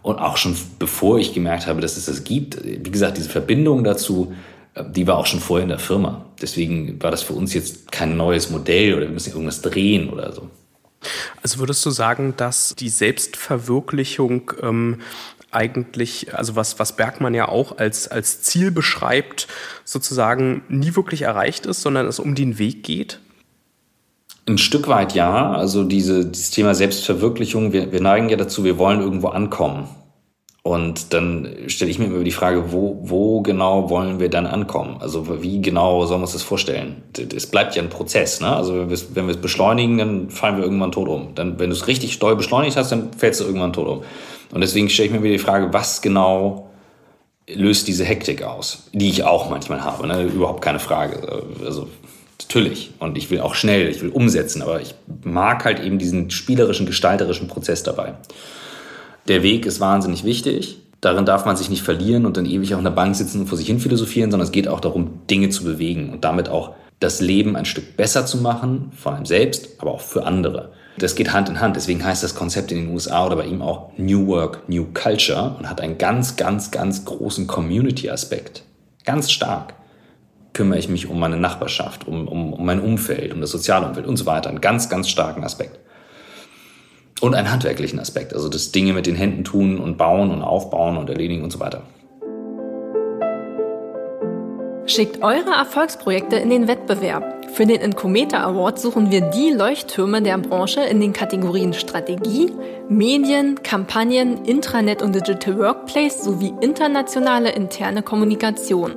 Und 0.03 0.19
auch 0.19 0.37
schon 0.37 0.57
bevor 0.79 1.19
ich 1.19 1.35
gemerkt 1.35 1.67
habe, 1.67 1.81
dass 1.81 1.97
es 1.97 2.07
das 2.07 2.23
gibt, 2.23 2.65
wie 2.65 2.91
gesagt, 2.91 3.17
diese 3.17 3.29
Verbindung 3.29 3.83
dazu, 3.83 4.33
die 4.85 5.07
war 5.07 5.17
auch 5.17 5.27
schon 5.27 5.41
vorher 5.41 5.63
in 5.63 5.71
der 5.71 5.79
Firma. 5.79 6.27
Deswegen 6.41 7.03
war 7.03 7.11
das 7.11 7.23
für 7.23 7.33
uns 7.33 7.55
jetzt 7.55 7.91
kein 7.91 8.17
neues 8.17 8.51
Modell 8.51 8.95
oder 8.95 9.07
wir 9.07 9.13
müssen 9.13 9.33
irgendwas 9.33 9.63
drehen 9.63 10.11
oder 10.11 10.33
so. 10.33 10.51
Also 11.43 11.59
würdest 11.59 11.85
du 11.87 11.91
sagen, 11.91 12.35
dass 12.37 12.75
die 12.75 12.89
Selbstverwirklichung 12.89 14.53
ähm, 14.63 15.01
eigentlich, 15.51 16.35
also 16.35 16.57
was, 16.57 16.79
was 16.79 16.97
Bergmann 16.97 17.35
ja 17.35 17.49
auch 17.49 17.79
als, 17.79 18.09
als 18.09 18.43
Ziel 18.43 18.71
beschreibt, 18.71 19.47
sozusagen 19.85 20.63
nie 20.69 20.95
wirklich 20.97 21.23
erreicht 21.23 21.67
ist, 21.67 21.83
sondern 21.83 22.07
es 22.07 22.19
um 22.19 22.35
den 22.35 22.59
Weg 22.59 22.83
geht? 22.83 23.21
Ein 24.49 24.59
Stück 24.59 24.89
weit 24.89 25.15
ja. 25.15 25.53
Also 25.53 25.85
diese, 25.85 26.27
dieses 26.27 26.51
Thema 26.51 26.75
Selbstverwirklichung, 26.75 27.73
wir, 27.73 27.93
wir 27.93 28.01
neigen 28.01 28.29
ja 28.29 28.37
dazu, 28.37 28.65
wir 28.65 28.79
wollen 28.79 29.01
irgendwo 29.01 29.29
ankommen. 29.29 29.89
Und 30.67 31.15
dann 31.15 31.49
stelle 31.69 31.93
ich 31.93 32.01
mir 32.01 32.07
immer 32.07 32.25
die 32.25 32.33
Frage, 32.33 32.73
wo, 32.73 32.99
wo 33.01 33.41
genau 33.41 33.89
wollen 33.89 34.19
wir 34.19 34.29
dann 34.29 34.49
ankommen? 34.49 34.97
Also 34.99 35.41
wie 35.41 35.63
genau 35.63 36.05
sollen 36.07 36.23
wir 36.23 36.25
uns 36.25 36.33
das 36.33 36.43
vorstellen? 36.43 37.05
Es 37.37 37.47
bleibt 37.47 37.77
ja 37.77 37.83
ein 37.85 37.89
Prozess. 37.89 38.41
Ne? 38.41 38.49
Also 38.49 38.91
wenn 38.91 39.27
wir 39.29 39.35
es 39.35 39.41
beschleunigen, 39.41 39.97
dann 39.97 40.29
fallen 40.29 40.57
wir 40.57 40.65
irgendwann 40.65 40.91
tot 40.91 41.07
um. 41.07 41.37
Dann, 41.37 41.61
wenn 41.61 41.71
du 41.71 41.77
es 41.77 41.87
richtig 41.87 42.19
doll 42.19 42.35
beschleunigt 42.35 42.77
hast, 42.77 42.91
dann 42.91 43.13
fällst 43.13 43.39
du 43.39 43.45
irgendwann 43.45 43.75
tot 43.75 43.87
um. 43.87 44.03
Und 44.53 44.61
deswegen 44.61 44.91
stelle 44.91 45.07
ich 45.07 45.15
mir 45.15 45.23
wieder 45.23 45.35
die 45.35 45.39
Frage, 45.39 45.73
was 45.73 46.03
genau 46.03 46.69
löst 47.49 47.87
diese 47.87 48.05
Hektik 48.05 48.43
aus, 48.43 48.89
die 48.93 49.09
ich 49.09 49.23
auch 49.23 49.49
manchmal 49.49 49.85
habe. 49.85 50.09
Ne? 50.09 50.25
Überhaupt 50.25 50.63
keine 50.63 50.81
Frage. 50.81 51.45
Also 51.65 51.87
natürlich. 52.41 52.91
Und 52.99 53.17
ich 53.17 53.31
will 53.31 53.39
auch 53.41 53.55
schnell, 53.55 53.89
ich 53.89 54.03
will 54.03 54.11
umsetzen, 54.11 54.63
aber 54.63 54.81
ich 54.81 54.97
mag 55.23 55.65
halt 55.65 55.79
eben 55.79 56.01
diesen 56.01 56.31
spielerischen, 56.31 56.87
gestalterischen 56.87 57.47
Prozess 57.47 57.85
dabei. 57.85 58.15
Der 59.29 59.43
Weg 59.43 59.67
ist 59.67 59.81
wahnsinnig 59.81 60.25
wichtig. 60.25 60.79
Darin 61.01 61.27
darf 61.27 61.45
man 61.45 61.57
sich 61.57 61.69
nicht 61.69 61.83
verlieren 61.83 62.27
und 62.27 62.37
dann 62.37 62.47
ewig 62.47 62.75
auf 62.75 62.81
einer 62.81 62.91
Bank 62.91 63.17
sitzen 63.17 63.41
und 63.41 63.47
vor 63.47 63.59
sich 63.59 63.67
hin 63.67 63.81
philosophieren, 63.81 64.31
sondern 64.31 64.47
es 64.47 64.53
geht 64.53 64.69
auch 64.69 64.81
darum, 64.81 65.21
Dinge 65.31 65.51
zu 65.51 65.65
bewegen 65.65 66.11
und 66.11 66.25
damit 66.25 66.49
auch 66.49 66.75
das 67.01 67.21
Leben 67.21 67.57
ein 67.57 67.67
Stück 67.67 67.97
besser 67.97 68.25
zu 68.25 68.39
machen, 68.39 68.91
von 68.97 69.15
einem 69.15 69.27
selbst, 69.27 69.69
aber 69.79 69.93
auch 69.93 70.01
für 70.01 70.25
andere. 70.25 70.73
Das 70.99 71.15
geht 71.15 71.33
Hand 71.33 71.49
in 71.51 71.61
Hand. 71.61 71.77
Deswegen 71.77 72.03
heißt 72.03 72.23
das 72.23 72.35
Konzept 72.35 72.73
in 72.73 72.79
den 72.79 72.95
USA 72.95 73.27
oder 73.27 73.37
bei 73.37 73.45
ihm 73.45 73.61
auch 73.61 73.91
New 73.99 74.27
Work, 74.29 74.69
New 74.69 74.87
Culture 74.95 75.57
und 75.59 75.69
hat 75.69 75.81
einen 75.81 75.99
ganz, 75.99 76.37
ganz, 76.37 76.71
ganz 76.71 77.05
großen 77.05 77.47
Community-Aspekt. 77.47 78.63
Ganz 79.05 79.31
stark 79.31 79.75
kümmere 80.55 80.79
ich 80.79 80.89
mich 80.89 81.09
um 81.09 81.21
meine 81.21 81.37
Nachbarschaft, 81.37 82.09
um, 82.09 82.27
um, 82.27 82.55
um 82.55 82.65
mein 82.65 82.81
Umfeld, 82.81 83.35
um 83.35 83.43
das 83.43 83.51
soziale 83.51 83.87
Umfeld 83.87 84.07
und 84.07 84.17
so 84.17 84.25
weiter. 84.25 84.49
Einen 84.49 84.63
ganz, 84.63 84.89
ganz 84.89 85.11
starken 85.11 85.45
Aspekt. 85.45 85.79
Und 87.21 87.35
einen 87.35 87.51
handwerklichen 87.51 87.99
Aspekt, 87.99 88.35
also 88.35 88.49
das 88.49 88.73
Dinge 88.73 88.93
mit 88.93 89.07
den 89.07 89.17
Händen 89.17 89.45
tun 89.45 89.79
und 89.79 89.97
bauen 89.97 90.31
und 90.31 90.43
aufbauen 90.43 90.99
und 90.99 91.09
erledigen 91.09 91.43
und 91.43 91.51
so 91.51 91.61
weiter. 91.61 91.83
Schickt 94.89 95.21
eure 95.23 95.51
Erfolgsprojekte 95.51 96.37
in 96.37 96.49
den 96.49 96.69
Wettbewerb. 96.69 97.51
Für 97.55 97.67
den 97.67 97.81
Incometa 97.81 98.45
Award 98.45 98.79
suchen 98.79 99.11
wir 99.11 99.23
die 99.23 99.51
Leuchttürme 99.51 100.23
der 100.23 100.39
Branche 100.39 100.83
in 100.83 101.01
den 101.01 101.13
Kategorien 101.13 101.73
Strategie, 101.73 102.53
Medien, 102.89 103.61
Kampagnen, 103.65 104.45
Intranet 104.45 105.03
und 105.03 105.13
Digital 105.15 105.59
Workplace 105.59 106.23
sowie 106.23 106.53
internationale 106.61 107.51
interne 107.51 108.03
Kommunikation. 108.03 108.93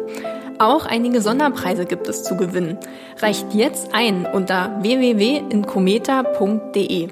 Auch 0.59 0.85
einige 0.85 1.21
Sonderpreise 1.21 1.85
gibt 1.85 2.07
es 2.07 2.23
zu 2.23 2.37
gewinnen. 2.37 2.77
Reicht 3.17 3.53
jetzt 3.53 3.89
ein 3.93 4.27
unter 4.31 4.77
www.incometa.de. 4.81 7.07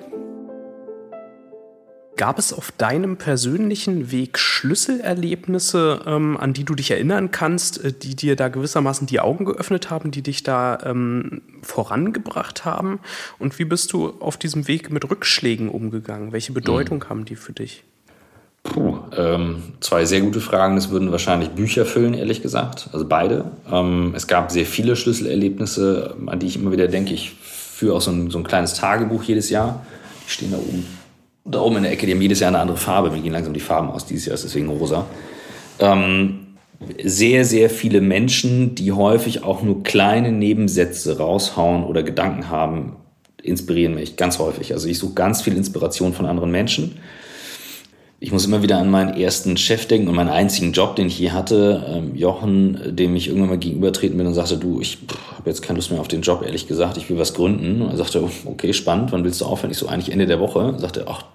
Gab 2.18 2.40
es 2.40 2.52
auf 2.52 2.72
deinem 2.72 3.18
persönlichen 3.18 4.12
Weg 4.12 4.40
Schlüsselerlebnisse, 4.40 6.02
ähm, 6.08 6.36
an 6.36 6.52
die 6.52 6.64
du 6.64 6.74
dich 6.74 6.90
erinnern 6.90 7.30
kannst, 7.30 7.84
äh, 7.84 7.94
die 7.94 8.16
dir 8.16 8.36
da 8.36 8.48
gewissermaßen 8.48 9.06
die 9.06 9.20
Augen 9.20 9.46
geöffnet 9.46 9.92
haben, 9.92 10.10
die 10.10 10.24
dich 10.24 10.42
da 10.42 10.80
ähm, 10.84 11.44
vorangebracht 11.62 12.66
haben? 12.66 13.00
Und 13.38 13.60
wie 13.60 13.66
bist 13.66 13.94
du 13.94 14.16
auf 14.20 14.38
diesem 14.38 14.68
Weg 14.68 14.92
mit 14.92 15.08
Rückschlägen 15.08 15.70
umgegangen? 15.70 16.32
Welche 16.32 16.54
Bedeutung 16.54 17.00
mhm. 17.00 17.10
haben 17.10 17.26
die 17.26 17.36
für 17.36 17.54
dich? 17.54 17.84
Puh, 18.64 18.98
ähm, 19.16 19.62
zwei 19.80 20.06
sehr 20.06 20.22
gute 20.22 20.42
Fragen. 20.42 20.76
Das 20.76 20.90
würden 20.90 21.12
wahrscheinlich 21.12 21.50
Bücher 21.50 21.86
füllen, 21.86 22.16
ehrlich 22.16 22.42
gesagt. 22.42 22.90
Also 22.94 23.08
beide. 23.08 23.52
Ähm, 23.72 24.14
es 24.16 24.26
gab 24.26 24.52
sehr 24.52 24.66
viele 24.66 24.96
Schlüsselerlebnisse, 24.96 26.16
an 26.26 26.40
die 26.40 26.48
ich 26.48 26.56
immer 26.56 26.72
wieder 26.72 26.88
denke. 26.88 27.14
Ich 27.14 27.36
führe 27.40 27.96
auch 27.96 28.02
so 28.02 28.10
ein, 28.10 28.32
so 28.32 28.40
ein 28.40 28.44
kleines 28.44 28.74
Tagebuch 28.74 29.22
jedes 29.22 29.52
Jahr. 29.52 29.86
Die 30.26 30.32
stehen 30.32 30.52
da 30.52 30.58
oben 30.58 30.97
da 31.50 31.62
oben 31.62 31.78
in 31.78 31.84
der 31.84 31.92
Ecke, 31.92 32.06
die 32.06 32.14
haben 32.14 32.22
jedes 32.22 32.40
Jahr 32.40 32.50
eine 32.50 32.60
andere 32.60 32.78
Farbe. 32.78 33.10
Mir 33.10 33.22
gehen 33.22 33.34
langsam 33.34 33.54
die 33.54 33.60
Farben 33.60 33.90
aus. 33.90 34.06
Dieses 34.06 34.26
Jahr 34.26 34.36
ist 34.36 34.44
deswegen 34.44 34.70
rosa. 34.70 35.06
Ähm, 35.80 36.48
sehr, 37.04 37.46
sehr 37.46 37.70
viele 37.70 38.02
Menschen, 38.02 38.76
die 38.76 38.92
häufig 38.92 39.44
auch 39.44 39.64
nur 39.64 39.84
kleine 39.84 40.32
Nebensätze 40.32 41.18
raushauen 41.18 41.84
oder 41.84 42.04
Gedanken 42.04 42.50
haben, 42.50 42.98
inspirieren 43.42 43.96
mich 43.96 44.16
ganz 44.16 44.40
häufig. 44.40 44.74
Also 44.74 44.88
ich 44.88 45.00
suche 45.00 45.14
ganz 45.14 45.42
viel 45.42 45.56
Inspiration 45.56 46.14
von 46.14 46.26
anderen 46.26 46.52
Menschen 46.52 47.00
ich 48.20 48.32
muss 48.32 48.46
immer 48.46 48.64
wieder 48.64 48.80
an 48.80 48.90
meinen 48.90 49.16
ersten 49.16 49.58
Chef 49.58 49.86
denken 49.86 50.08
und 50.08 50.16
meinen 50.16 50.30
einzigen 50.30 50.72
Job, 50.72 50.96
den 50.96 51.08
ich 51.08 51.20
je 51.20 51.32
hatte, 51.32 51.86
ähm, 51.88 52.16
Jochen, 52.16 52.96
dem 52.96 53.16
ich 53.16 53.28
irgendwann 53.28 53.50
mal 53.50 53.58
gegenübertreten 53.60 54.18
bin 54.18 54.26
und 54.26 54.34
sagte, 54.34 54.58
du, 54.58 54.82
ich 54.82 54.98
habe 55.36 55.50
jetzt 55.50 55.62
keine 55.62 55.78
Lust 55.78 55.92
mehr 55.92 56.00
auf 56.00 56.08
den 56.08 56.22
Job, 56.22 56.42
ehrlich 56.44 56.68
gesagt, 56.68 56.98
ich 56.98 57.10
will 57.10 57.20
was 57.20 57.36
gründen. 57.36 57.84
Und 57.84 57.92
er 57.92 57.98
sagte, 57.98 58.28
okay, 58.46 58.74
spannend, 58.74 59.12
wann 59.12 59.24
willst 59.24 59.42
du 59.42 59.46
aufhören? 59.46 59.70
Ich 59.70 59.78
so, 59.78 59.88
eigentlich 59.88 60.12
Ende 60.12 60.26
der 60.26 60.40
Woche. 60.40 60.74
Er 60.74 60.80
sagte, 60.80 61.06
ach, 61.08 61.26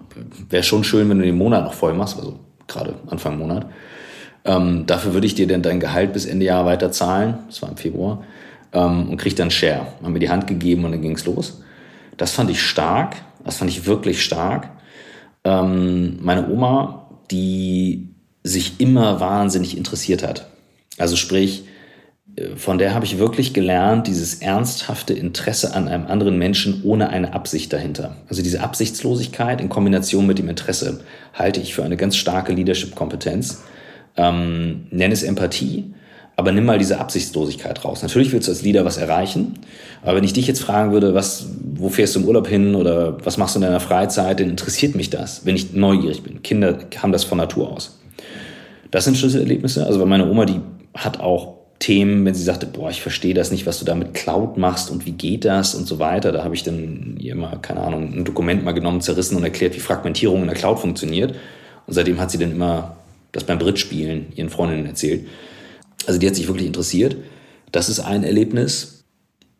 wäre 0.51 0.65
schon 0.65 0.83
schön, 0.83 1.09
wenn 1.09 1.19
du 1.19 1.25
den 1.25 1.39
Monat 1.39 1.65
noch 1.65 1.75
voll 1.75 1.95
machst, 1.95 2.19
also 2.19 2.41
gerade 2.67 2.95
Anfang 3.07 3.39
Monat. 3.39 3.67
Ähm, 4.45 4.85
dafür 4.87 5.15
würde 5.15 5.29
ich 5.29 5.37
dir 5.37 5.47
denn 5.47 5.63
dein 5.63 5.79
Gehalt 5.79 6.13
bis 6.13 6.27
Ende 6.27 6.47
Jahr 6.47 6.67
weiter 6.67 6.91
zahlen, 6.91 7.39
das 7.47 7.63
war 7.63 7.69
im 7.69 7.77
Februar, 7.77 8.25
ähm, 8.73 9.09
und 9.09 9.19
krieg 9.19 9.37
dann 9.37 9.53
Share. 9.53 9.87
Haben 10.03 10.15
mir 10.15 10.19
die 10.19 10.31
Hand 10.31 10.49
gegeben 10.49 10.85
und 10.85 10.91
dann 10.91 11.03
ging's 11.03 11.25
los. 11.27 11.63
Das 12.17 12.33
fand 12.33 12.51
ich 12.51 12.61
stark. 12.61 13.17
Das 13.45 13.59
fand 13.59 13.71
ich 13.71 13.87
wirklich 13.87 14.23
stark. 14.23 14.69
Ähm, 15.45 16.19
meine 16.21 16.49
Oma, 16.49 17.09
die 17.31 18.09
sich 18.45 18.81
immer 18.81 19.21
wahnsinnig 19.21 19.77
interessiert 19.77 20.23
hat. 20.23 20.47
Also 20.99 21.17
sprich, 21.17 21.65
äh, 22.37 22.57
von 22.57 22.79
der 22.79 22.95
habe 22.95 23.05
ich 23.05 23.19
wirklich 23.19 23.53
gelernt, 23.55 24.07
dieses 24.07 24.35
ernsthafte 24.35 25.15
Interesse 25.15 25.75
an 25.75 25.89
einem 25.89 26.07
anderen 26.07 26.39
Menschen 26.39 26.83
ohne 26.85 27.11
eine 27.11 27.33
Absicht 27.35 27.73
dahinter. 27.73 28.17
Also 28.29 28.43
diese 28.43 28.61
Absichtslosigkeit 28.61 29.61
in 29.61 29.69
Kombination 29.69 30.27
mit 30.27 30.39
dem 30.39 30.49
Interesse 30.49 31.01
halte 31.35 31.61
ich 31.61 31.75
für 31.75 31.85
eine 31.85 31.97
ganz 31.97 32.17
starke 32.17 32.53
Leadership-Kompetenz. 32.53 33.63
Ähm, 34.17 34.87
nenn 34.91 35.13
es 35.13 35.23
Empathie, 35.23 35.95
aber 36.37 36.53
nimm 36.53 36.65
mal 36.65 36.79
diese 36.79 36.99
Absichtslosigkeit 36.99 37.85
raus. 37.85 38.03
Natürlich 38.03 38.33
willst 38.33 38.49
du 38.49 38.53
als 38.53 38.63
Leader 38.63 38.85
was 38.85 38.97
erreichen, 38.97 39.55
aber 40.03 40.17
wenn 40.17 40.25
ich 40.25 40.33
dich 40.33 40.47
jetzt 40.47 40.63
fragen 40.63 40.93
würde, 40.93 41.15
was, 41.15 41.47
wo 41.75 41.89
fährst 41.89 42.15
du 42.15 42.21
im 42.21 42.27
Urlaub 42.27 42.49
hin 42.49 42.75
oder 42.75 43.19
was 43.25 43.37
machst 43.37 43.55
du 43.55 43.59
in 43.59 43.65
deiner 43.65 43.81
Freizeit, 43.81 44.41
dann 44.41 44.51
interessiert 44.51 44.95
mich 44.95 45.11
das, 45.11 45.45
wenn 45.45 45.57
ich 45.57 45.73
neugierig 45.73 46.23
bin. 46.23 46.43
Kinder 46.43 46.79
haben 47.01 47.13
das 47.13 47.25
von 47.25 47.39
Natur 47.39 47.71
aus. 47.71 47.99
Das 48.91 49.05
sind 49.05 49.17
Schlüsselerlebnisse. 49.17 49.87
Also 49.87 49.99
bei 49.99 50.07
meiner 50.07 50.31
Oma, 50.31 50.45
die 50.45 50.61
hat 50.95 51.21
auch 51.21 51.55
Themen, 51.79 52.25
wenn 52.25 52.35
sie 52.35 52.45
sagte, 52.45 52.67
boah, 52.67 52.91
ich 52.91 53.03
verstehe 53.03 53.35
das 53.35 53.51
nicht, 53.51 53.67
was 53.67 53.81
du 53.81 53.85
da 53.85 53.97
mit 53.97 54.15
Cloud 54.15 54.57
machst 54.57 54.89
und 54.91 55.05
wie 55.05 55.13
geht 55.13 55.45
das 55.45 55.75
und 55.75 55.87
so 55.87 55.99
weiter. 55.99 56.31
Da 56.31 56.45
habe 56.45 56.55
ich 56.55 56.63
dann 56.63 57.17
ihr 57.19 57.35
mal, 57.35 57.59
keine 57.61 57.81
Ahnung, 57.81 58.13
ein 58.15 58.25
Dokument 58.25 58.65
mal 58.65 58.73
genommen, 58.73 59.01
zerrissen 59.01 59.37
und 59.37 59.43
erklärt, 59.43 59.75
wie 59.75 59.81
Fragmentierung 59.81 60.43
in 60.43 60.47
der 60.47 60.57
Cloud 60.57 60.79
funktioniert. 60.79 61.35
Und 61.87 61.95
seitdem 61.95 62.21
hat 62.21 62.31
sie 62.31 62.39
dann 62.39 62.53
immer 62.53 62.97
das 63.33 63.45
beim 63.45 63.59
Brit-Spielen 63.59 64.27
ihren 64.37 64.49
Freundinnen 64.49 64.87
erzählt. 64.87 65.27
Also 66.07 66.19
die 66.19 66.27
hat 66.27 66.35
sich 66.35 66.49
wirklich 66.49 66.67
interessiert. 66.67 67.17
Das 67.71 67.89
ist 67.89 68.01
ein 68.01 68.25
Erlebnis. 68.25 69.05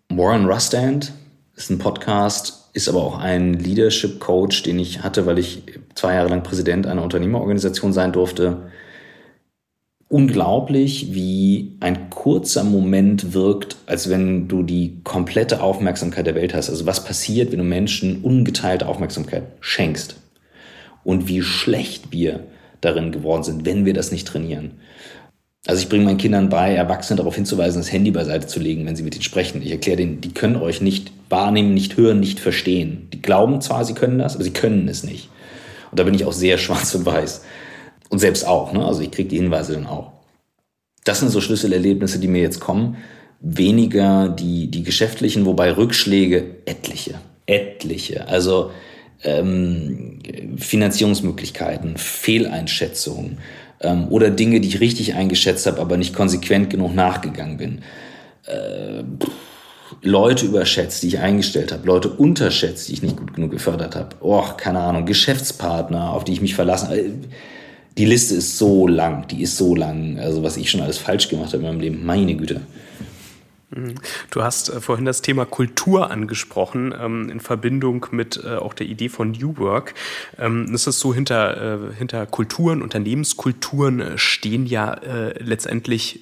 Warren 0.09 0.47
Rustand 0.47 1.13
ist 1.57 1.71
ein 1.71 1.79
Podcast, 1.79 2.71
ist 2.73 2.89
aber 2.89 3.03
auch 3.03 3.19
ein 3.19 3.55
Leadership 3.55 4.21
Coach, 4.21 4.63
den 4.63 4.79
ich 4.79 5.03
hatte, 5.03 5.27
weil 5.27 5.39
ich 5.39 5.63
zwei 5.95 6.15
Jahre 6.15 6.29
lang 6.29 6.43
Präsident 6.43 6.87
einer 6.87 7.03
Unternehmerorganisation 7.03 7.93
sein 7.93 8.13
durfte 8.13 8.71
unglaublich, 10.13 11.15
wie 11.15 11.79
ein 11.81 12.11
kurzer 12.11 12.65
Moment 12.65 13.33
wirkt, 13.33 13.77
als 13.87 14.11
wenn 14.11 14.47
du 14.47 14.63
die 14.63 15.01
komplette 15.05 15.63
Aufmerksamkeit 15.63 16.27
der 16.27 16.35
Welt 16.35 16.53
hast. 16.53 16.69
Also 16.69 16.85
was 16.85 17.03
passiert, 17.03 17.51
wenn 17.51 17.59
du 17.59 17.65
Menschen 17.65 18.23
ungeteilte 18.23 18.89
Aufmerksamkeit 18.89 19.45
schenkst? 19.61 20.17
Und 21.03 21.29
wie 21.29 21.41
schlecht 21.41 22.13
wir 22.13 22.41
darin 22.83 23.11
geworden 23.11 23.43
sind, 23.43 23.65
wenn 23.65 23.87
wir 23.87 23.95
das 23.95 24.13
nicht 24.13 24.29
trainieren. 24.29 24.73
Also 25.67 25.81
ich 25.81 25.89
bringe 25.89 26.05
meinen 26.05 26.19
Kindern 26.19 26.49
bei, 26.49 26.75
Erwachsene 26.75 27.19
darauf 27.19 27.37
hinzuweisen, 27.37 27.81
das 27.81 27.93
Handy 27.93 28.11
beiseite 28.11 28.49
zu 28.49 28.59
legen, 28.59 28.85
wenn 28.85 28.97
sie 28.97 29.05
mit 29.05 29.15
ihnen 29.15 29.23
sprechen. 29.23 29.63
Ich 29.63 29.71
erkläre 29.71 29.99
denen, 29.99 30.21
die 30.21 30.35
können 30.35 30.57
euch 30.57 30.81
nicht 30.81 31.13
wahrnehmen, 31.29 31.73
nicht 31.73 31.97
hören, 31.97 32.19
nicht 32.19 32.41
verstehen. 32.41 33.09
Die 33.13 33.23
glauben 33.23 33.61
zwar, 33.61 33.85
sie 33.85 33.95
können 33.95 34.19
das, 34.19 34.35
aber 34.35 34.43
sie 34.43 34.51
können 34.51 34.89
es 34.89 35.05
nicht. 35.05 35.29
Und 35.91 36.01
da 36.01 36.05
bin 36.05 36.15
ich 36.15 36.25
auch 36.25 36.33
sehr 36.33 36.59
schwarz 36.59 36.95
und 36.95 37.07
weiß. 37.07 37.45
Und 38.09 38.19
selbst 38.19 38.47
auch, 38.47 38.73
ne? 38.73 38.85
also 38.85 39.01
ich 39.03 39.13
kriege 39.13 39.29
die 39.29 39.37
Hinweise 39.37 39.75
dann 39.75 39.87
auch. 39.87 40.13
Das 41.05 41.21
sind 41.21 41.31
so 41.31 41.41
Schlüsselerlebnisse, 41.41 42.19
die 42.19 42.29
mir 42.29 42.43
jetzt 42.43 42.61
kommen. 42.61 42.97
Weniger 43.41 44.29
die, 44.29 44.69
die 44.71 44.83
geschäftlichen, 44.83 45.47
wobei 45.47 45.73
Rückschläge 45.73 46.57
etliche, 46.65 47.15
etliche. 47.47 48.29
Also 48.29 48.71
ähm, 49.25 50.19
Finanzierungsmöglichkeiten, 50.57 51.97
Fehleinschätzungen 51.97 53.39
ähm, 53.83 54.09
oder 54.09 54.31
Dinge, 54.31 54.61
die 54.61 54.69
ich 54.69 54.81
richtig 54.81 55.15
eingeschätzt 55.15 55.67
habe, 55.67 55.81
aber 55.81 55.97
nicht 55.97 56.15
konsequent 56.15 56.71
genug 56.71 56.95
nachgegangen 56.95 57.57
bin. 57.57 57.83
Äh, 58.47 59.05
Leute 60.01 60.47
überschätzt, 60.47 61.03
die 61.03 61.09
ich 61.09 61.19
eingestellt 61.19 61.71
habe, 61.71 61.87
Leute 61.87 62.09
unterschätzt, 62.09 62.89
die 62.89 62.95
ich 62.95 63.03
nicht 63.03 63.17
gut 63.17 63.35
genug 63.35 63.51
gefördert 63.51 63.95
habe. 63.95 64.17
Oh, 64.21 64.43
keine 64.57 64.81
Ahnung, 64.81 65.07
Geschäftspartner, 65.07 66.13
auf 66.13 66.25
die 66.25 66.33
ich 66.33 66.41
mich 66.41 66.55
verlassen 66.55 66.89
habe 66.89 67.05
die 67.99 68.05
Liste 68.07 68.37
ist 68.37 68.59
so 68.59 68.87
lang, 68.87 69.27
die 69.29 69.43
ist 69.43 69.57
so 69.57 69.75
lang. 69.75 70.19
Also 70.19 70.43
was 70.43 70.57
ich 70.57 70.71
schon 70.71 70.81
alles 70.81 70.99
falsch 70.99 71.29
gemacht 71.29 71.53
habe 71.53 71.59
in 71.59 71.69
meinem 71.69 71.81
Leben, 71.81 72.07
meine 72.07 72.35
Güte. 72.35 72.63
Mhm. 73.75 73.95
Du 74.31 74.43
hast 74.43 74.69
äh, 74.69 74.81
vorhin 74.81 75.05
das 75.05 75.23
Thema 75.23 75.45
Kultur 75.45 76.11
angesprochen, 76.11 76.95
ähm, 76.99 77.29
in 77.29 77.41
Verbindung 77.41 78.07
mit 78.11 78.43
äh, 78.45 78.57
auch 78.57 78.75
der 78.75 78.87
Idee 78.87 79.09
von 79.09 79.33
New 79.33 79.57
Work. 79.59 79.95
Ähm, 80.39 80.73
es 80.75 80.87
ist 80.87 81.01
so, 81.01 81.15
hinter, 81.15 81.91
äh, 81.91 81.95
hinter 81.95 82.27
Kulturen, 82.27 82.83
Unternehmenskulturen 82.83 84.19
stehen 84.19 84.67
ja 84.67 85.01
letztendlich 85.39 86.21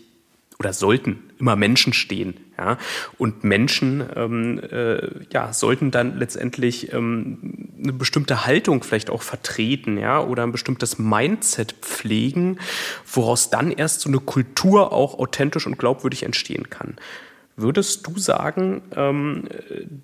oder 0.61 0.75
sollten 0.75 1.31
immer 1.39 1.57
Menschen 1.57 1.95
stehen. 1.95 2.35
Ja? 2.59 2.77
Und 3.17 3.45
Menschen 3.45 4.05
ähm, 4.15 4.61
äh, 4.71 5.25
ja, 5.33 5.55
sollten 5.55 5.91
dann 5.91 6.19
letztendlich 6.19 6.93
ähm, 6.93 7.71
eine 7.83 7.95
bestimmte 7.95 8.45
Haltung 8.45 8.85
vielleicht 8.85 9.09
auch 9.09 9.23
vertreten 9.23 9.97
ja? 9.97 10.23
oder 10.23 10.43
ein 10.43 10.53
bestimmtes 10.53 10.99
Mindset 10.99 11.73
pflegen, 11.81 12.59
woraus 13.11 13.49
dann 13.49 13.71
erst 13.71 14.03
so 14.03 14.11
eine 14.11 14.21
Kultur 14.21 14.93
auch 14.93 15.19
authentisch 15.19 15.67
und 15.67 15.79
glaubwürdig 15.79 16.25
entstehen 16.25 16.69
kann. 16.69 16.97
Würdest 17.61 18.07
du 18.07 18.19
sagen, 18.19 18.83
ähm, 18.97 19.45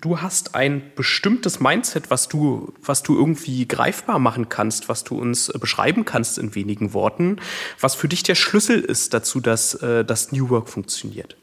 du 0.01 0.21
hast 0.21 0.55
ein 0.55 0.81
bestimmtes 0.95 1.59
Mindset, 1.59 2.09
was 2.09 2.27
du, 2.27 2.73
was 2.83 3.03
du 3.03 3.17
irgendwie 3.17 3.67
greifbar 3.67 4.19
machen 4.19 4.49
kannst, 4.49 4.89
was 4.89 5.03
du 5.03 5.17
uns 5.19 5.49
äh, 5.49 5.57
beschreiben 5.57 6.05
kannst 6.05 6.37
in 6.37 6.55
wenigen 6.55 6.93
Worten, 6.93 7.37
was 7.79 7.95
für 7.95 8.07
dich 8.07 8.23
der 8.23 8.35
Schlüssel 8.35 8.79
ist 8.79 9.13
dazu, 9.13 9.39
dass 9.39 9.75
äh, 9.75 10.05
das 10.05 10.31
New 10.31 10.49
Work 10.49 10.69
funktioniert? 10.69 11.35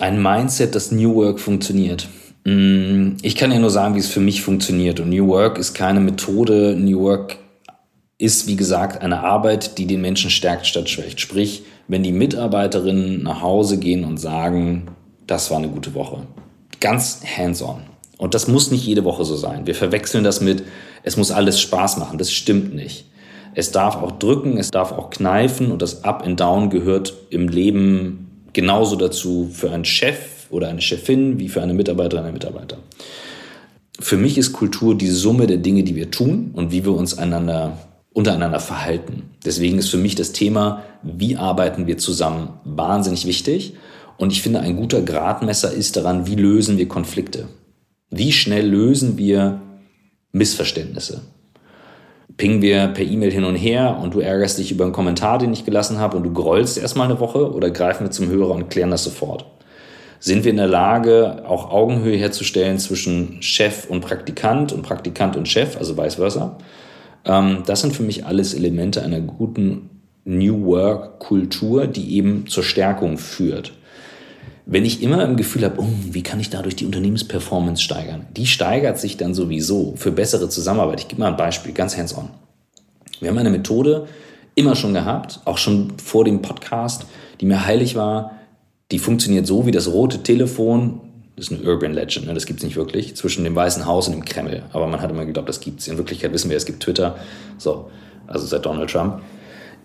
Ein 0.00 0.22
Mindset, 0.22 0.74
das 0.74 0.90
New 0.90 1.14
Work 1.14 1.40
funktioniert. 1.40 2.08
Mm, 2.44 3.16
ich 3.22 3.34
kann 3.34 3.52
ja 3.52 3.58
nur 3.58 3.70
sagen, 3.70 3.94
wie 3.94 4.00
es 4.00 4.08
für 4.08 4.20
mich 4.20 4.42
funktioniert. 4.42 5.00
Und 5.00 5.10
New 5.10 5.28
Work 5.28 5.58
ist 5.58 5.74
keine 5.74 6.00
Methode. 6.00 6.76
New 6.76 7.00
Work 7.00 7.38
ist, 8.18 8.46
wie 8.46 8.56
gesagt, 8.56 9.02
eine 9.02 9.20
Arbeit, 9.20 9.78
die 9.78 9.86
den 9.86 10.00
Menschen 10.00 10.30
stärkt 10.30 10.66
statt 10.66 10.88
schwächt. 10.88 11.20
Sprich, 11.20 11.64
wenn 11.88 12.02
die 12.02 12.12
Mitarbeiterinnen 12.12 13.22
nach 13.22 13.42
Hause 13.42 13.78
gehen 13.78 14.04
und 14.04 14.18
sagen, 14.18 14.88
das 15.26 15.50
war 15.50 15.58
eine 15.58 15.68
gute 15.68 15.94
Woche. 15.94 16.22
Ganz 16.80 17.20
hands-on. 17.36 17.82
Und 18.18 18.34
das 18.34 18.48
muss 18.48 18.70
nicht 18.70 18.86
jede 18.86 19.04
Woche 19.04 19.24
so 19.24 19.36
sein. 19.36 19.66
Wir 19.66 19.74
verwechseln 19.74 20.24
das 20.24 20.40
mit, 20.40 20.62
es 21.02 21.16
muss 21.16 21.30
alles 21.30 21.60
Spaß 21.60 21.98
machen. 21.98 22.18
Das 22.18 22.32
stimmt 22.32 22.74
nicht. 22.74 23.06
Es 23.54 23.72
darf 23.72 23.96
auch 23.96 24.12
drücken, 24.12 24.58
es 24.58 24.70
darf 24.70 24.92
auch 24.92 25.10
kneifen 25.10 25.70
und 25.70 25.80
das 25.80 26.04
Up 26.04 26.24
and 26.24 26.38
Down 26.38 26.70
gehört 26.70 27.14
im 27.30 27.48
Leben 27.48 28.26
genauso 28.52 28.96
dazu 28.96 29.48
für 29.52 29.70
einen 29.70 29.84
Chef 29.84 30.46
oder 30.50 30.68
eine 30.68 30.80
Chefin 30.80 31.38
wie 31.38 31.48
für 31.48 31.62
eine 31.62 31.74
Mitarbeiterin, 31.74 32.24
einen 32.24 32.34
Mitarbeiter. 32.34 32.78
Für 33.98 34.18
mich 34.18 34.36
ist 34.36 34.52
Kultur 34.52 34.94
die 34.96 35.08
Summe 35.08 35.46
der 35.46 35.56
Dinge, 35.56 35.84
die 35.84 35.94
wir 35.94 36.10
tun 36.10 36.50
und 36.52 36.70
wie 36.70 36.84
wir 36.84 36.92
uns 36.92 37.16
einander 37.16 37.78
untereinander 38.16 38.60
verhalten. 38.60 39.24
Deswegen 39.44 39.76
ist 39.76 39.90
für 39.90 39.98
mich 39.98 40.14
das 40.14 40.32
Thema, 40.32 40.82
wie 41.02 41.36
arbeiten 41.36 41.86
wir 41.86 41.98
zusammen, 41.98 42.48
wahnsinnig 42.64 43.26
wichtig. 43.26 43.74
Und 44.16 44.32
ich 44.32 44.40
finde, 44.40 44.60
ein 44.60 44.76
guter 44.76 45.02
Gradmesser 45.02 45.70
ist 45.70 45.98
daran, 45.98 46.26
wie 46.26 46.34
lösen 46.34 46.78
wir 46.78 46.88
Konflikte. 46.88 47.46
Wie 48.08 48.32
schnell 48.32 48.66
lösen 48.66 49.18
wir 49.18 49.60
Missverständnisse? 50.32 51.24
Pingen 52.38 52.62
wir 52.62 52.86
per 52.88 53.04
E-Mail 53.04 53.30
hin 53.30 53.44
und 53.44 53.54
her 53.54 53.98
und 54.02 54.14
du 54.14 54.20
ärgerst 54.20 54.56
dich 54.56 54.72
über 54.72 54.84
einen 54.84 54.94
Kommentar, 54.94 55.36
den 55.36 55.52
ich 55.52 55.66
gelassen 55.66 55.98
habe 55.98 56.16
und 56.16 56.22
du 56.22 56.32
grollst 56.32 56.78
erstmal 56.78 57.10
eine 57.10 57.20
Woche 57.20 57.52
oder 57.52 57.70
greifen 57.70 58.04
wir 58.04 58.10
zum 58.12 58.30
Hörer 58.30 58.52
und 58.52 58.70
klären 58.70 58.90
das 58.90 59.04
sofort? 59.04 59.44
Sind 60.20 60.44
wir 60.44 60.52
in 60.52 60.56
der 60.56 60.68
Lage, 60.68 61.44
auch 61.46 61.70
Augenhöhe 61.70 62.16
herzustellen 62.16 62.78
zwischen 62.78 63.42
Chef 63.42 63.84
und 63.90 64.00
Praktikant 64.00 64.72
und 64.72 64.80
Praktikant 64.80 65.36
und 65.36 65.48
Chef, 65.48 65.76
also 65.76 65.98
vice 65.98 66.14
versa? 66.14 66.56
Ähm, 67.26 67.64
das 67.66 67.80
sind 67.80 67.94
für 67.94 68.02
mich 68.02 68.24
alles 68.24 68.54
Elemente 68.54 69.02
einer 69.02 69.20
guten 69.20 69.90
New 70.24 70.64
Work-Kultur, 70.66 71.86
die 71.86 72.14
eben 72.14 72.46
zur 72.46 72.64
Stärkung 72.64 73.18
führt. 73.18 73.72
Wenn 74.64 74.84
ich 74.84 75.02
immer 75.02 75.22
im 75.24 75.36
Gefühl 75.36 75.64
habe, 75.64 75.80
oh, 75.80 75.88
wie 76.10 76.22
kann 76.22 76.40
ich 76.40 76.50
dadurch 76.50 76.74
die 76.74 76.86
Unternehmensperformance 76.86 77.82
steigern? 77.82 78.26
Die 78.36 78.46
steigert 78.46 78.98
sich 78.98 79.16
dann 79.16 79.34
sowieso 79.34 79.94
für 79.96 80.10
bessere 80.10 80.48
Zusammenarbeit. 80.48 81.00
Ich 81.00 81.08
gebe 81.08 81.20
mal 81.20 81.28
ein 81.28 81.36
Beispiel, 81.36 81.72
ganz 81.72 81.96
hands-on. 81.96 82.30
Wir 83.20 83.30
haben 83.30 83.38
eine 83.38 83.50
Methode 83.50 84.08
immer 84.56 84.74
schon 84.74 84.94
gehabt, 84.94 85.40
auch 85.44 85.58
schon 85.58 85.92
vor 85.98 86.24
dem 86.24 86.42
Podcast, 86.42 87.06
die 87.40 87.46
mir 87.46 87.64
heilig 87.64 87.94
war. 87.94 88.32
Die 88.90 88.98
funktioniert 88.98 89.46
so 89.46 89.66
wie 89.66 89.70
das 89.70 89.88
rote 89.88 90.22
Telefon 90.24 91.00
das 91.36 91.50
ist 91.50 91.52
eine 91.52 91.68
Urban 91.68 91.92
Legend, 91.92 92.26
ne? 92.26 92.34
das 92.34 92.46
gibt 92.46 92.60
es 92.60 92.64
nicht 92.64 92.76
wirklich, 92.76 93.14
zwischen 93.14 93.44
dem 93.44 93.54
Weißen 93.54 93.84
Haus 93.84 94.08
und 94.08 94.14
dem 94.14 94.24
Kreml. 94.24 94.62
Aber 94.72 94.86
man 94.86 95.02
hat 95.02 95.10
immer 95.10 95.26
geglaubt, 95.26 95.48
das 95.48 95.60
gibt 95.60 95.80
es. 95.80 95.88
In 95.88 95.98
Wirklichkeit 95.98 96.32
wissen 96.32 96.48
wir, 96.48 96.56
es 96.56 96.64
gibt 96.64 96.82
Twitter. 96.82 97.16
So, 97.58 97.90
also 98.26 98.46
seit 98.46 98.64
Donald 98.64 98.90
Trump. 98.90 99.20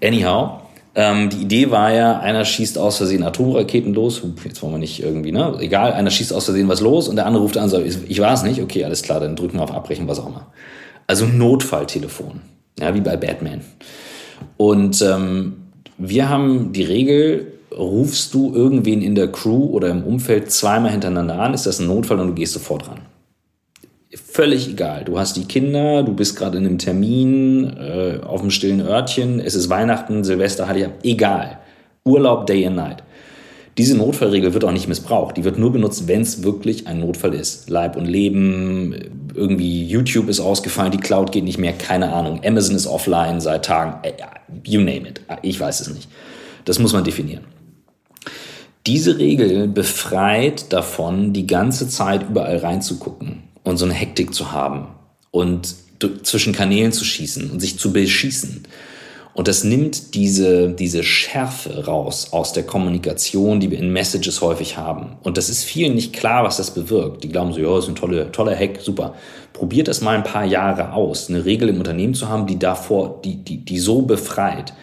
Anyhow, 0.01 0.61
ähm, 0.95 1.29
die 1.29 1.41
Idee 1.41 1.71
war 1.71 1.91
ja, 1.91 2.19
einer 2.19 2.43
schießt 2.43 2.77
aus 2.77 2.97
Versehen 2.97 3.23
Atomraketen 3.23 3.93
los. 3.93 4.21
Jetzt 4.43 4.61
wollen 4.61 4.73
wir 4.73 4.79
nicht 4.79 5.01
irgendwie, 5.01 5.31
ne? 5.31 5.55
Egal, 5.59 5.93
einer 5.93 6.09
schießt 6.09 6.33
aus 6.33 6.45
Versehen 6.45 6.67
was 6.67 6.81
los 6.81 7.07
und 7.07 7.15
der 7.17 7.25
andere 7.25 7.43
ruft 7.43 7.57
an 7.57 7.69
sagt, 7.69 7.85
ich 7.85 8.19
war 8.19 8.33
es 8.33 8.43
nicht. 8.43 8.61
Okay, 8.61 8.83
alles 8.83 9.01
klar, 9.01 9.19
dann 9.19 9.35
drücken 9.35 9.57
wir 9.57 9.63
auf 9.63 9.71
Abbrechen, 9.71 10.07
was 10.07 10.19
auch 10.19 10.27
immer. 10.27 10.47
Also 11.07 11.25
Notfalltelefon. 11.25 12.41
Ja, 12.79 12.93
wie 12.93 13.01
bei 13.01 13.15
Batman. 13.17 13.61
Und 14.57 15.01
ähm, 15.01 15.63
wir 15.97 16.29
haben 16.29 16.73
die 16.73 16.83
Regel, 16.83 17.53
rufst 17.77 18.33
du 18.33 18.53
irgendwen 18.53 19.01
in 19.01 19.15
der 19.15 19.31
Crew 19.31 19.65
oder 19.67 19.89
im 19.89 20.03
Umfeld 20.03 20.51
zweimal 20.51 20.91
hintereinander 20.91 21.39
an, 21.39 21.53
ist 21.53 21.65
das 21.65 21.79
ein 21.79 21.87
Notfall 21.87 22.19
und 22.19 22.27
du 22.27 22.33
gehst 22.33 22.53
sofort 22.53 22.87
ran. 22.87 23.01
Völlig 24.13 24.69
egal. 24.69 25.05
Du 25.05 25.17
hast 25.17 25.37
die 25.37 25.45
Kinder, 25.45 26.03
du 26.03 26.13
bist 26.13 26.35
gerade 26.35 26.57
in 26.57 26.65
einem 26.65 26.77
Termin, 26.77 27.77
äh, 27.77 28.19
auf 28.25 28.41
einem 28.41 28.51
stillen 28.51 28.81
Örtchen, 28.81 29.39
es 29.39 29.55
ist 29.55 29.69
Weihnachten, 29.69 30.23
Silvester, 30.23 30.67
Heiligabend, 30.67 31.05
egal. 31.05 31.59
Urlaub, 32.03 32.45
Day 32.45 32.65
and 32.65 32.75
Night. 32.75 33.03
Diese 33.77 33.95
Notfallregel 33.95 34.53
wird 34.53 34.65
auch 34.65 34.71
nicht 34.71 34.89
missbraucht. 34.89 35.37
Die 35.37 35.45
wird 35.45 35.57
nur 35.57 35.71
benutzt, 35.71 36.07
wenn 36.09 36.21
es 36.21 36.43
wirklich 36.43 36.87
ein 36.87 36.99
Notfall 36.99 37.33
ist. 37.33 37.69
Leib 37.69 37.95
und 37.95 38.05
Leben, 38.05 38.93
irgendwie 39.33 39.85
YouTube 39.85 40.27
ist 40.27 40.41
ausgefallen, 40.41 40.91
die 40.91 40.97
Cloud 40.97 41.31
geht 41.31 41.45
nicht 41.45 41.57
mehr, 41.57 41.71
keine 41.71 42.11
Ahnung. 42.11 42.41
Amazon 42.43 42.75
ist 42.75 42.87
offline 42.87 43.39
seit 43.39 43.63
Tagen. 43.65 43.99
Äh, 44.03 44.11
you 44.65 44.81
name 44.81 45.07
it. 45.07 45.21
Ich 45.41 45.57
weiß 45.57 45.79
es 45.79 45.93
nicht. 45.93 46.09
Das 46.65 46.79
muss 46.79 46.91
man 46.91 47.05
definieren. 47.05 47.45
Diese 48.87 49.19
Regel 49.19 49.67
befreit 49.67 50.73
davon, 50.73 51.33
die 51.33 51.45
ganze 51.45 51.87
Zeit 51.87 52.27
überall 52.29 52.57
reinzugucken 52.57 53.43
und 53.63 53.77
so 53.77 53.85
eine 53.85 53.93
Hektik 53.93 54.33
zu 54.33 54.51
haben 54.51 54.87
und 55.29 55.75
zwischen 56.23 56.53
Kanälen 56.53 56.91
zu 56.91 57.05
schießen 57.05 57.51
und 57.51 57.59
sich 57.59 57.77
zu 57.77 57.93
beschießen. 57.93 58.63
Und 59.33 59.47
das 59.47 59.63
nimmt 59.63 60.13
diese, 60.15 60.69
diese 60.69 61.03
Schärfe 61.03 61.85
raus 61.85 62.29
aus 62.31 62.51
der 62.51 62.63
Kommunikation, 62.63 63.61
die 63.61 63.71
wir 63.71 63.79
in 63.79 63.93
Messages 63.93 64.41
häufig 64.41 64.75
haben. 64.77 65.17
Und 65.23 65.37
das 65.37 65.49
ist 65.49 65.63
vielen 65.63 65.95
nicht 65.95 66.11
klar, 66.11 66.43
was 66.43 66.57
das 66.57 66.73
bewirkt. 66.73 67.23
Die 67.23 67.29
glauben 67.29 67.53
so, 67.53 67.61
ja, 67.61 67.77
ist 67.77 67.87
ein 67.87 67.95
toller, 67.95 68.31
toller 68.31 68.57
Hack, 68.57 68.79
super. 68.81 69.15
Probiert 69.53 69.87
das 69.87 70.01
mal 70.01 70.17
ein 70.17 70.23
paar 70.23 70.43
Jahre 70.43 70.93
aus, 70.93 71.29
eine 71.29 71.45
Regel 71.45 71.69
im 71.69 71.77
Unternehmen 71.77 72.13
zu 72.13 72.27
haben, 72.27 72.45
die 72.45 72.59
davor, 72.59 73.21
die, 73.23 73.37
die, 73.37 73.63
die 73.63 73.79
so 73.79 74.01
befreit. 74.01 74.73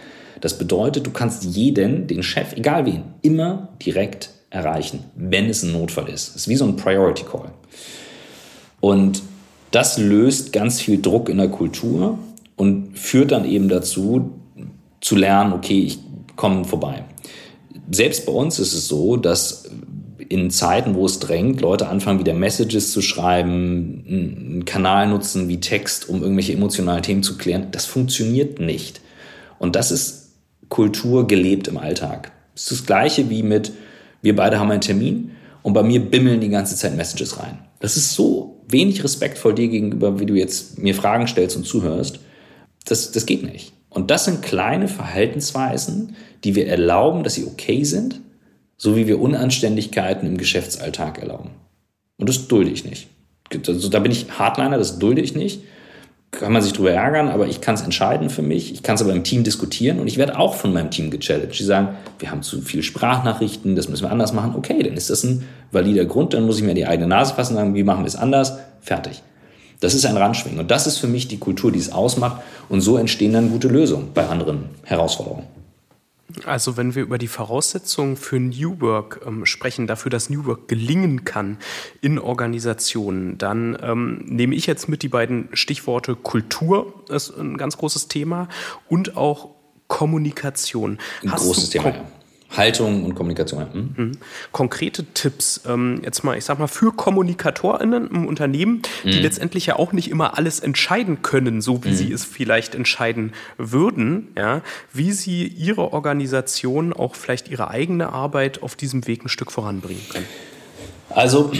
Das 0.40 0.58
bedeutet, 0.58 1.06
du 1.06 1.10
kannst 1.10 1.44
jeden, 1.44 2.06
den 2.06 2.22
Chef, 2.22 2.54
egal 2.56 2.86
wen, 2.86 3.02
immer 3.22 3.68
direkt 3.84 4.30
erreichen, 4.50 5.04
wenn 5.14 5.48
es 5.48 5.62
ein 5.62 5.72
Notfall 5.72 6.08
ist. 6.08 6.30
Das 6.30 6.42
ist 6.42 6.48
wie 6.48 6.56
so 6.56 6.64
ein 6.64 6.76
Priority 6.76 7.24
Call. 7.24 7.50
Und 8.80 9.22
das 9.70 9.98
löst 9.98 10.52
ganz 10.52 10.80
viel 10.80 11.00
Druck 11.00 11.28
in 11.28 11.38
der 11.38 11.48
Kultur 11.48 12.18
und 12.56 12.98
führt 12.98 13.32
dann 13.32 13.44
eben 13.44 13.68
dazu, 13.68 14.30
zu 15.00 15.16
lernen, 15.16 15.52
okay, 15.52 15.80
ich 15.80 15.98
komme 16.36 16.64
vorbei. 16.64 17.04
Selbst 17.90 18.26
bei 18.26 18.32
uns 18.32 18.58
ist 18.58 18.74
es 18.74 18.88
so, 18.88 19.16
dass 19.16 19.70
in 20.28 20.50
Zeiten, 20.50 20.94
wo 20.94 21.06
es 21.06 21.20
drängt, 21.20 21.60
Leute 21.60 21.88
anfangen, 21.88 22.18
wieder 22.18 22.34
Messages 22.34 22.92
zu 22.92 23.00
schreiben, 23.00 24.04
einen 24.08 24.64
Kanal 24.64 25.08
nutzen 25.08 25.48
wie 25.48 25.60
Text, 25.60 26.08
um 26.08 26.22
irgendwelche 26.22 26.52
emotionalen 26.52 27.02
Themen 27.02 27.22
zu 27.22 27.38
klären. 27.38 27.68
Das 27.70 27.86
funktioniert 27.86 28.60
nicht. 28.60 29.00
Und 29.58 29.74
das 29.76 29.90
ist 29.90 30.27
Kultur 30.68 31.26
gelebt 31.26 31.68
im 31.68 31.78
Alltag. 31.78 32.32
Es 32.54 32.62
ist 32.62 32.72
das 32.72 32.86
Gleiche 32.86 33.30
wie 33.30 33.42
mit, 33.42 33.72
wir 34.22 34.36
beide 34.36 34.58
haben 34.58 34.70
einen 34.70 34.80
Termin 34.80 35.32
und 35.62 35.72
bei 35.72 35.82
mir 35.82 36.00
bimmeln 36.00 36.40
die 36.40 36.48
ganze 36.48 36.76
Zeit 36.76 36.96
Messages 36.96 37.38
rein. 37.38 37.58
Das 37.80 37.96
ist 37.96 38.14
so 38.14 38.60
wenig 38.68 39.02
respektvoll 39.04 39.54
dir 39.54 39.68
gegenüber, 39.68 40.20
wie 40.20 40.26
du 40.26 40.34
jetzt 40.34 40.78
mir 40.78 40.94
Fragen 40.94 41.26
stellst 41.26 41.56
und 41.56 41.64
zuhörst. 41.64 42.20
Das, 42.84 43.12
das 43.12 43.26
geht 43.26 43.42
nicht. 43.42 43.72
Und 43.90 44.10
das 44.10 44.24
sind 44.24 44.42
kleine 44.42 44.88
Verhaltensweisen, 44.88 46.16
die 46.44 46.54
wir 46.54 46.68
erlauben, 46.68 47.24
dass 47.24 47.34
sie 47.34 47.46
okay 47.46 47.84
sind, 47.84 48.20
so 48.76 48.96
wie 48.96 49.06
wir 49.06 49.20
Unanständigkeiten 49.20 50.26
im 50.26 50.36
Geschäftsalltag 50.36 51.18
erlauben. 51.18 51.50
Und 52.18 52.28
das 52.28 52.48
dulde 52.48 52.70
ich 52.70 52.84
nicht. 52.84 53.08
Also 53.66 53.88
da 53.88 53.98
bin 53.98 54.12
ich 54.12 54.38
Hardliner, 54.38 54.78
das 54.78 54.98
dulde 54.98 55.22
ich 55.22 55.34
nicht. 55.34 55.62
Kann 56.30 56.52
man 56.52 56.60
sich 56.60 56.74
drüber 56.74 56.92
ärgern, 56.92 57.28
aber 57.28 57.46
ich 57.46 57.60
kann 57.62 57.74
es 57.74 57.80
entscheiden 57.80 58.28
für 58.28 58.42
mich. 58.42 58.72
Ich 58.72 58.82
kann 58.82 58.96
es 58.96 59.02
aber 59.02 59.12
im 59.12 59.24
Team 59.24 59.44
diskutieren 59.44 59.98
und 59.98 60.08
ich 60.08 60.18
werde 60.18 60.38
auch 60.38 60.54
von 60.54 60.72
meinem 60.74 60.90
Team 60.90 61.10
gechallenged. 61.10 61.58
Die 61.58 61.64
sagen, 61.64 61.96
wir 62.18 62.30
haben 62.30 62.42
zu 62.42 62.60
viele 62.60 62.82
Sprachnachrichten, 62.82 63.74
das 63.76 63.88
müssen 63.88 64.04
wir 64.04 64.12
anders 64.12 64.34
machen. 64.34 64.54
Okay, 64.54 64.82
dann 64.82 64.94
ist 64.94 65.08
das 65.08 65.24
ein 65.24 65.44
valider 65.72 66.04
Grund, 66.04 66.34
dann 66.34 66.44
muss 66.44 66.58
ich 66.58 66.64
mir 66.64 66.74
die 66.74 66.86
eigene 66.86 67.08
Nase 67.08 67.34
fassen 67.34 67.54
und 67.54 67.58
sagen, 67.58 67.74
wie 67.74 67.82
machen 67.82 68.04
wir 68.04 68.08
es 68.08 68.16
anders? 68.16 68.58
Fertig. 68.80 69.22
Das 69.80 69.94
ist 69.94 70.04
ein 70.04 70.16
Randschwingen. 70.16 70.58
Und 70.58 70.70
das 70.70 70.86
ist 70.86 70.98
für 70.98 71.06
mich 71.06 71.28
die 71.28 71.38
Kultur, 71.38 71.72
die 71.72 71.78
es 71.78 71.92
ausmacht. 71.92 72.42
Und 72.68 72.80
so 72.82 72.96
entstehen 72.96 73.32
dann 73.32 73.50
gute 73.50 73.68
Lösungen 73.68 74.10
bei 74.12 74.26
anderen 74.26 74.70
Herausforderungen. 74.84 75.44
Also 76.44 76.76
wenn 76.76 76.94
wir 76.94 77.02
über 77.02 77.16
die 77.16 77.28
Voraussetzungen 77.28 78.16
für 78.16 78.38
New 78.38 78.80
Work 78.80 79.20
ähm, 79.26 79.46
sprechen, 79.46 79.86
dafür, 79.86 80.10
dass 80.10 80.28
New 80.28 80.44
Work 80.44 80.68
gelingen 80.68 81.24
kann 81.24 81.56
in 82.02 82.18
Organisationen, 82.18 83.38
dann 83.38 83.78
ähm, 83.82 84.24
nehme 84.26 84.54
ich 84.54 84.66
jetzt 84.66 84.88
mit 84.88 85.02
die 85.02 85.08
beiden 85.08 85.48
Stichworte 85.54 86.14
Kultur 86.16 87.02
ist 87.08 87.30
ein 87.30 87.56
ganz 87.56 87.78
großes 87.78 88.08
Thema 88.08 88.48
und 88.88 89.16
auch 89.16 89.54
Kommunikation. 89.86 90.98
Ein 91.22 91.32
Hast 91.32 91.44
großes 91.44 91.70
Thema, 91.70 91.88
ja. 91.90 92.04
Haltung 92.56 93.04
und 93.04 93.14
Kommunikation. 93.14 93.72
Hm? 93.72 93.94
Mhm. 93.96 94.12
Konkrete 94.52 95.04
Tipps, 95.04 95.60
ähm, 95.66 96.00
jetzt 96.04 96.24
mal, 96.24 96.36
ich 96.36 96.44
sag 96.44 96.58
mal, 96.58 96.66
für 96.66 96.92
KommunikatorInnen 96.92 98.08
im 98.08 98.26
Unternehmen, 98.26 98.82
die 99.04 99.16
mhm. 99.16 99.22
letztendlich 99.22 99.66
ja 99.66 99.76
auch 99.76 99.92
nicht 99.92 100.10
immer 100.10 100.38
alles 100.38 100.60
entscheiden 100.60 101.22
können, 101.22 101.60
so 101.60 101.84
wie 101.84 101.90
mhm. 101.90 101.94
sie 101.94 102.12
es 102.12 102.24
vielleicht 102.24 102.74
entscheiden 102.74 103.32
würden, 103.58 104.28
ja, 104.36 104.62
wie 104.92 105.12
sie 105.12 105.46
ihre 105.46 105.92
Organisation, 105.92 106.92
auch 106.92 107.14
vielleicht 107.14 107.48
ihre 107.48 107.68
eigene 107.68 108.12
Arbeit 108.12 108.62
auf 108.62 108.76
diesem 108.76 109.06
Weg 109.06 109.24
ein 109.24 109.28
Stück 109.28 109.52
voranbringen 109.52 110.02
können. 110.08 110.26
Also, 111.10 111.52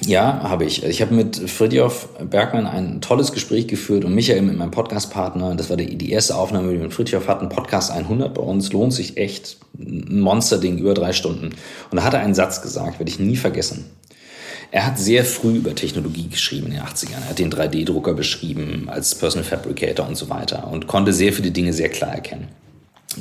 ja, 0.00 0.42
habe 0.42 0.64
ich. 0.64 0.84
Ich 0.84 1.00
habe 1.00 1.14
mit 1.14 1.36
Fridjof 1.36 2.08
Bergmann 2.30 2.66
ein 2.66 3.00
tolles 3.00 3.32
Gespräch 3.32 3.66
geführt 3.68 4.04
und 4.04 4.14
Michael 4.14 4.42
mit 4.42 4.56
meinem 4.56 4.70
Podcastpartner. 4.70 5.54
Das 5.54 5.70
war 5.70 5.76
die, 5.76 5.96
die 5.96 6.10
erste 6.10 6.36
Aufnahme, 6.36 6.68
die 6.68 6.78
wir 6.78 6.84
mit 6.84 6.94
Fridjof 6.94 7.28
hatten. 7.28 7.48
Podcast 7.48 7.90
100 7.90 8.34
bei 8.34 8.42
uns. 8.42 8.72
Lohnt 8.72 8.92
sich 8.92 9.16
echt. 9.16 9.58
Ein 9.78 10.20
Monsterding, 10.20 10.78
über 10.78 10.94
drei 10.94 11.12
Stunden. 11.12 11.50
Und 11.90 11.96
da 11.96 12.04
hat 12.04 12.14
er 12.14 12.20
einen 12.20 12.34
Satz 12.34 12.62
gesagt, 12.62 12.98
werde 12.98 13.10
ich 13.10 13.18
nie 13.18 13.36
vergessen. 13.36 13.84
Er 14.70 14.86
hat 14.86 14.98
sehr 14.98 15.24
früh 15.24 15.56
über 15.56 15.74
Technologie 15.74 16.28
geschrieben 16.28 16.66
in 16.66 16.72
den 16.72 16.82
80ern. 16.82 17.22
Er 17.22 17.30
hat 17.30 17.38
den 17.38 17.50
3D-Drucker 17.50 18.14
beschrieben 18.14 18.88
als 18.88 19.14
Personal 19.14 19.48
Fabricator 19.48 20.06
und 20.06 20.16
so 20.16 20.28
weiter 20.28 20.68
und 20.68 20.86
konnte 20.88 21.12
sehr 21.12 21.32
viele 21.32 21.52
Dinge 21.52 21.72
sehr 21.72 21.88
klar 21.88 22.12
erkennen. 22.12 22.48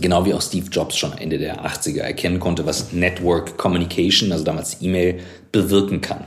Genau 0.01 0.25
wie 0.25 0.33
auch 0.33 0.41
Steve 0.41 0.65
Jobs 0.71 0.97
schon 0.97 1.15
Ende 1.17 1.37
der 1.37 1.63
80er 1.63 2.01
erkennen 2.01 2.39
konnte, 2.39 2.65
was 2.65 2.91
Network 2.93 3.57
Communication, 3.57 4.31
also 4.31 4.43
damals 4.43 4.77
E-Mail, 4.81 5.19
bewirken 5.51 6.01
kann. 6.01 6.25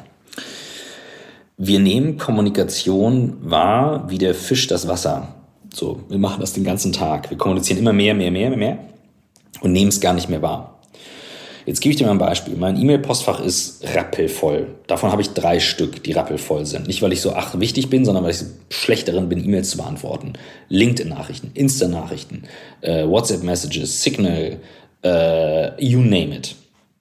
Wir 1.59 1.81
nehmen 1.81 2.19
Kommunikation 2.19 3.38
wahr 3.40 4.11
wie 4.11 4.19
der 4.19 4.35
Fisch 4.35 4.66
das 4.66 4.88
Wasser. 4.88 5.29
So, 5.73 6.01
wir 6.09 6.19
machen 6.19 6.40
das 6.40 6.53
den 6.53 6.64
ganzen 6.64 6.92
Tag. 6.92 7.31
Wir 7.31 7.38
kommunizieren 7.38 7.79
immer 7.79 7.95
mehr, 7.95 8.14
mehr, 8.14 8.31
mehr, 8.31 8.51
mehr, 8.57 8.79
und 9.61 9.73
nehmen 9.73 9.88
es 9.88 10.01
gar 10.01 10.12
nicht 10.12 10.29
mehr 10.29 10.42
wahr. 10.42 10.81
Jetzt 11.64 11.81
gebe 11.81 11.90
ich 11.90 11.97
dir 11.97 12.05
mal 12.05 12.12
ein 12.12 12.19
Beispiel. 12.19 12.57
Mein 12.57 12.81
E-Mail-Postfach 12.81 13.40
ist 13.40 13.83
rappelvoll. 13.95 14.69
Davon 14.87 15.11
habe 15.11 15.23
ich 15.23 15.31
drei 15.31 15.59
Stück, 15.59 16.05
die 16.05 16.12
rappelvoll 16.12 16.64
sind. 16.64 16.87
Nicht, 16.87 17.03
weil 17.03 17.12
ich 17.12 17.21
so 17.21 17.33
ach 17.35 17.59
wichtig 17.59 17.90
bin, 17.90 18.05
sondern 18.05 18.23
weil 18.23 18.31
ich 18.31 18.45
schlecht 18.71 19.09
darin 19.09 19.29
bin, 19.29 19.42
E-Mails 19.42 19.71
zu 19.71 19.79
beantworten. 19.79 20.35
LinkedIn-Nachrichten, 20.69 21.51
Insta-Nachrichten, 21.55 22.45
äh, 22.83 23.05
WhatsApp-Messages, 23.09 24.03
Signal, 24.03 24.61
äh, 25.03 25.85
you 25.85 26.01
name 26.01 26.37
it. 26.37 26.55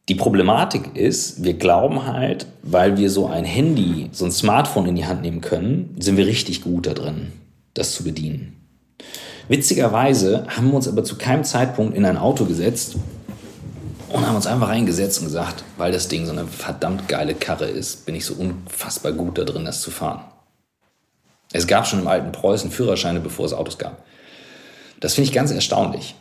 Die 0.08 0.15
Problematik 0.15 0.96
ist, 0.96 1.44
wir 1.44 1.56
glauben 1.56 2.06
halt, 2.06 2.46
weil 2.62 2.96
wir 2.98 3.10
so 3.10 3.26
ein 3.26 3.44
Handy, 3.44 4.10
so 4.12 4.26
ein 4.26 4.32
Smartphone 4.32 4.86
in 4.88 4.96
die 4.96 5.06
Hand 5.06 5.24
nehmen 5.24 5.41
können, 5.41 5.96
sind 6.00 6.18
wir 6.18 6.28
richtig 6.28 6.62
gut 6.62 6.86
da 6.86 6.94
drin, 6.94 7.32
das 7.74 7.94
zu 7.94 8.04
bedienen. 8.04 8.56
Witzigerweise 9.48 10.46
haben 10.48 10.68
wir 10.68 10.76
uns 10.76 10.88
aber 10.88 11.04
zu 11.04 11.18
keinem 11.18 11.44
Zeitpunkt 11.44 11.96
in 11.96 12.06
ein 12.06 12.18
Auto 12.18 12.46
gesetzt 12.46 12.98
und 14.10 14.28
haben 14.28 14.36
uns 14.36 14.46
einfach 14.46 14.70
reingesetzt 14.70 15.20
und 15.20 15.26
gesagt, 15.26 15.63
weil 15.78 15.91
das 15.91 16.08
Ding 16.08 16.26
so 16.26 16.32
eine 16.32 16.46
verdammt 16.46 17.08
geile 17.08 17.34
Karre 17.34 17.65
ist, 17.65 18.06
bin 18.06 18.13
ich 18.13 18.26
so 18.26 18.36
unfassbar 18.36 19.12
gut 19.12 19.39
da 19.39 19.44
drin, 19.44 19.65
das 19.65 19.82
zu 19.82 19.89
fahren. 19.89 20.22
Es 21.52 21.65
gab 21.65 21.88
schon 21.88 22.00
im 22.00 22.08
alten 22.08 22.32
Preußen 22.32 22.70
Führerscheine, 22.70 23.22
bevor 23.22 23.46
es 23.46 23.54
Autos 23.54 23.78
gab. 23.78 24.04
Das 25.00 25.15
finde 25.15 25.30
ich 25.30 25.34
ganz 25.34 25.52
erstaunlich. 25.52 26.15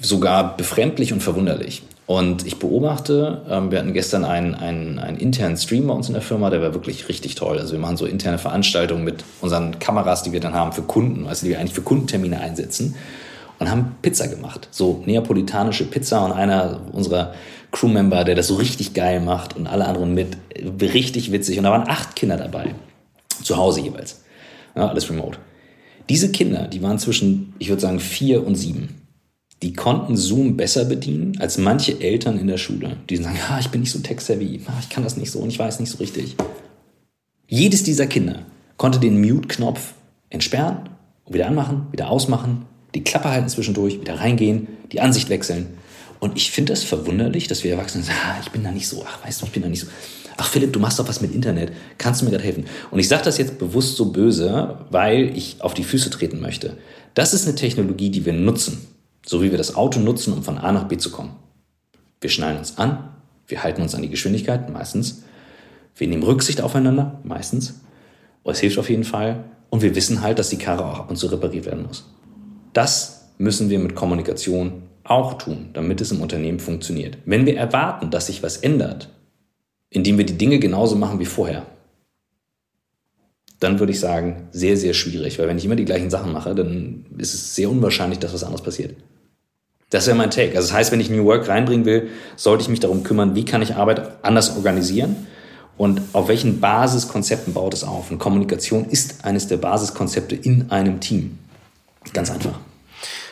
Sogar 0.00 0.56
befremdlich 0.56 1.12
und 1.12 1.22
verwunderlich. 1.22 1.82
Und 2.06 2.46
ich 2.46 2.60
beobachte, 2.60 3.42
ähm, 3.50 3.72
wir 3.72 3.80
hatten 3.80 3.92
gestern 3.92 4.24
einen, 4.24 4.54
einen, 4.54 5.00
einen 5.00 5.16
internen 5.18 5.56
Stream 5.56 5.88
bei 5.88 5.94
uns 5.94 6.06
in 6.06 6.14
der 6.14 6.22
Firma, 6.22 6.50
der 6.50 6.62
war 6.62 6.72
wirklich 6.72 7.08
richtig 7.08 7.34
toll. 7.34 7.58
Also 7.58 7.72
wir 7.72 7.80
machen 7.80 7.96
so 7.96 8.06
interne 8.06 8.38
Veranstaltungen 8.38 9.02
mit 9.02 9.24
unseren 9.40 9.78
Kameras, 9.80 10.22
die 10.22 10.32
wir 10.32 10.38
dann 10.38 10.54
haben 10.54 10.72
für 10.72 10.82
Kunden, 10.82 11.26
also 11.26 11.44
die 11.44 11.50
wir 11.50 11.58
eigentlich 11.58 11.74
für 11.74 11.82
Kundentermine 11.82 12.40
einsetzen 12.40 12.94
und 13.58 13.68
haben 13.68 13.96
Pizza 14.02 14.28
gemacht. 14.28 14.68
So 14.70 15.02
neapolitanische 15.04 15.84
Pizza 15.84 16.24
und 16.24 16.32
einer 16.32 16.80
unserer 16.92 17.34
Crewmember, 17.72 18.22
der 18.22 18.36
das 18.36 18.46
so 18.46 18.54
richtig 18.54 18.94
geil 18.94 19.20
macht 19.20 19.56
und 19.56 19.66
alle 19.66 19.86
anderen 19.86 20.14
mit, 20.14 20.36
richtig 20.80 21.32
witzig. 21.32 21.58
Und 21.58 21.64
da 21.64 21.72
waren 21.72 21.88
acht 21.88 22.14
Kinder 22.14 22.36
dabei, 22.36 22.74
zu 23.42 23.56
Hause 23.56 23.80
jeweils. 23.80 24.22
Ja, 24.76 24.88
alles 24.88 25.10
remote. 25.10 25.38
Diese 26.08 26.30
Kinder, 26.30 26.68
die 26.68 26.82
waren 26.82 27.00
zwischen, 27.00 27.54
ich 27.58 27.68
würde 27.68 27.82
sagen, 27.82 27.98
vier 27.98 28.46
und 28.46 28.54
sieben 28.54 29.05
die 29.62 29.72
konnten 29.72 30.16
Zoom 30.16 30.56
besser 30.56 30.84
bedienen 30.84 31.38
als 31.40 31.58
manche 31.58 32.00
Eltern 32.00 32.38
in 32.38 32.46
der 32.46 32.58
Schule. 32.58 32.96
Die 33.08 33.16
sagen, 33.16 33.36
ja, 33.36 33.58
ich 33.58 33.68
bin 33.68 33.80
nicht 33.80 33.92
so 33.92 34.00
tech-savvy, 34.00 34.60
ich 34.80 34.90
kann 34.90 35.02
das 35.02 35.16
nicht 35.16 35.30
so 35.30 35.38
und 35.38 35.48
ich 35.48 35.58
weiß 35.58 35.80
nicht 35.80 35.90
so 35.90 35.98
richtig. 35.98 36.36
Jedes 37.48 37.82
dieser 37.82 38.06
Kinder 38.06 38.44
konnte 38.76 38.98
den 38.98 39.20
Mute-Knopf 39.20 39.94
entsperren 40.30 40.90
und 41.24 41.34
wieder 41.34 41.46
anmachen, 41.46 41.86
wieder 41.90 42.10
ausmachen, 42.10 42.66
die 42.94 43.04
Klappe 43.04 43.30
halten 43.30 43.48
zwischendurch, 43.48 44.00
wieder 44.00 44.20
reingehen, 44.20 44.68
die 44.92 45.00
Ansicht 45.00 45.28
wechseln. 45.30 45.66
Und 46.18 46.36
ich 46.36 46.50
finde 46.50 46.72
das 46.72 46.82
verwunderlich, 46.82 47.46
dass 47.46 47.62
wir 47.62 47.72
Erwachsene 47.72 48.04
sagen, 48.04 48.18
ah, 48.24 48.36
ich 48.42 48.50
bin 48.50 48.62
da 48.62 48.72
nicht 48.72 48.88
so, 48.88 49.04
ach 49.06 49.24
weißt 49.24 49.40
du, 49.40 49.46
ich 49.46 49.52
bin 49.52 49.62
da 49.62 49.68
nicht 49.68 49.80
so. 49.80 49.86
Ach 50.38 50.48
Philipp, 50.48 50.72
du 50.72 50.80
machst 50.80 50.98
doch 50.98 51.08
was 51.08 51.22
mit 51.22 51.34
Internet, 51.34 51.72
kannst 51.96 52.20
du 52.20 52.26
mir 52.26 52.30
gerade 52.30 52.44
helfen? 52.44 52.66
Und 52.90 52.98
ich 52.98 53.08
sage 53.08 53.24
das 53.24 53.38
jetzt 53.38 53.58
bewusst 53.58 53.96
so 53.96 54.12
böse, 54.12 54.78
weil 54.90 55.36
ich 55.36 55.56
auf 55.60 55.72
die 55.72 55.84
Füße 55.84 56.10
treten 56.10 56.40
möchte. 56.40 56.76
Das 57.14 57.32
ist 57.32 57.46
eine 57.46 57.54
Technologie, 57.54 58.10
die 58.10 58.26
wir 58.26 58.34
nutzen, 58.34 58.86
so 59.26 59.42
wie 59.42 59.50
wir 59.50 59.58
das 59.58 59.74
Auto 59.74 60.00
nutzen, 60.00 60.32
um 60.32 60.42
von 60.42 60.56
A 60.56 60.72
nach 60.72 60.84
B 60.84 60.96
zu 60.96 61.10
kommen. 61.10 61.36
Wir 62.20 62.30
schnallen 62.30 62.58
uns 62.58 62.78
an, 62.78 63.10
wir 63.48 63.62
halten 63.62 63.82
uns 63.82 63.94
an 63.94 64.02
die 64.02 64.08
Geschwindigkeit, 64.08 64.70
meistens. 64.70 65.24
Wir 65.94 66.08
nehmen 66.08 66.22
Rücksicht 66.22 66.60
aufeinander, 66.60 67.20
meistens. 67.24 67.80
Oh, 68.44 68.50
es 68.50 68.60
hilft 68.60 68.78
auf 68.78 68.88
jeden 68.88 69.04
Fall. 69.04 69.44
Und 69.70 69.82
wir 69.82 69.94
wissen 69.94 70.22
halt, 70.22 70.38
dass 70.38 70.48
die 70.48 70.58
Karre 70.58 70.84
auch 70.84 71.00
ab 71.00 71.10
und 71.10 71.16
zu 71.16 71.26
repariert 71.26 71.66
werden 71.66 71.86
muss. 71.86 72.08
Das 72.72 73.30
müssen 73.38 73.68
wir 73.68 73.78
mit 73.78 73.94
Kommunikation 73.94 74.82
auch 75.04 75.34
tun, 75.34 75.70
damit 75.72 76.00
es 76.00 76.12
im 76.12 76.20
Unternehmen 76.20 76.60
funktioniert. 76.60 77.18
Wenn 77.24 77.46
wir 77.46 77.56
erwarten, 77.56 78.10
dass 78.10 78.26
sich 78.26 78.42
was 78.42 78.58
ändert, 78.58 79.10
indem 79.90 80.18
wir 80.18 80.26
die 80.26 80.38
Dinge 80.38 80.58
genauso 80.58 80.96
machen 80.96 81.18
wie 81.18 81.26
vorher, 81.26 81.66
dann 83.60 83.78
würde 83.78 83.92
ich 83.92 84.00
sagen, 84.00 84.48
sehr, 84.50 84.76
sehr 84.76 84.94
schwierig. 84.94 85.38
Weil 85.38 85.48
wenn 85.48 85.58
ich 85.58 85.64
immer 85.64 85.76
die 85.76 85.84
gleichen 85.84 86.10
Sachen 86.10 86.32
mache, 86.32 86.54
dann 86.54 87.06
ist 87.16 87.34
es 87.34 87.54
sehr 87.54 87.70
unwahrscheinlich, 87.70 88.18
dass 88.18 88.34
was 88.34 88.44
anderes 88.44 88.62
passiert. 88.62 88.96
Das 89.96 90.06
wäre 90.06 90.14
mein 90.18 90.30
Take. 90.30 90.54
Also 90.54 90.68
das 90.68 90.72
heißt, 90.74 90.92
wenn 90.92 91.00
ich 91.00 91.08
New 91.08 91.24
Work 91.24 91.48
reinbringen 91.48 91.86
will, 91.86 92.10
sollte 92.36 92.60
ich 92.60 92.68
mich 92.68 92.80
darum 92.80 93.02
kümmern, 93.02 93.34
wie 93.34 93.46
kann 93.46 93.62
ich 93.62 93.76
Arbeit 93.76 94.22
anders 94.22 94.54
organisieren 94.54 95.26
und 95.78 96.02
auf 96.12 96.28
welchen 96.28 96.60
Basiskonzepten 96.60 97.54
baut 97.54 97.72
es 97.72 97.82
auf. 97.82 98.10
Und 98.10 98.18
Kommunikation 98.18 98.84
ist 98.84 99.24
eines 99.24 99.48
der 99.48 99.56
Basiskonzepte 99.56 100.36
in 100.36 100.70
einem 100.70 101.00
Team. 101.00 101.38
Ganz 102.12 102.30
einfach. 102.30 102.60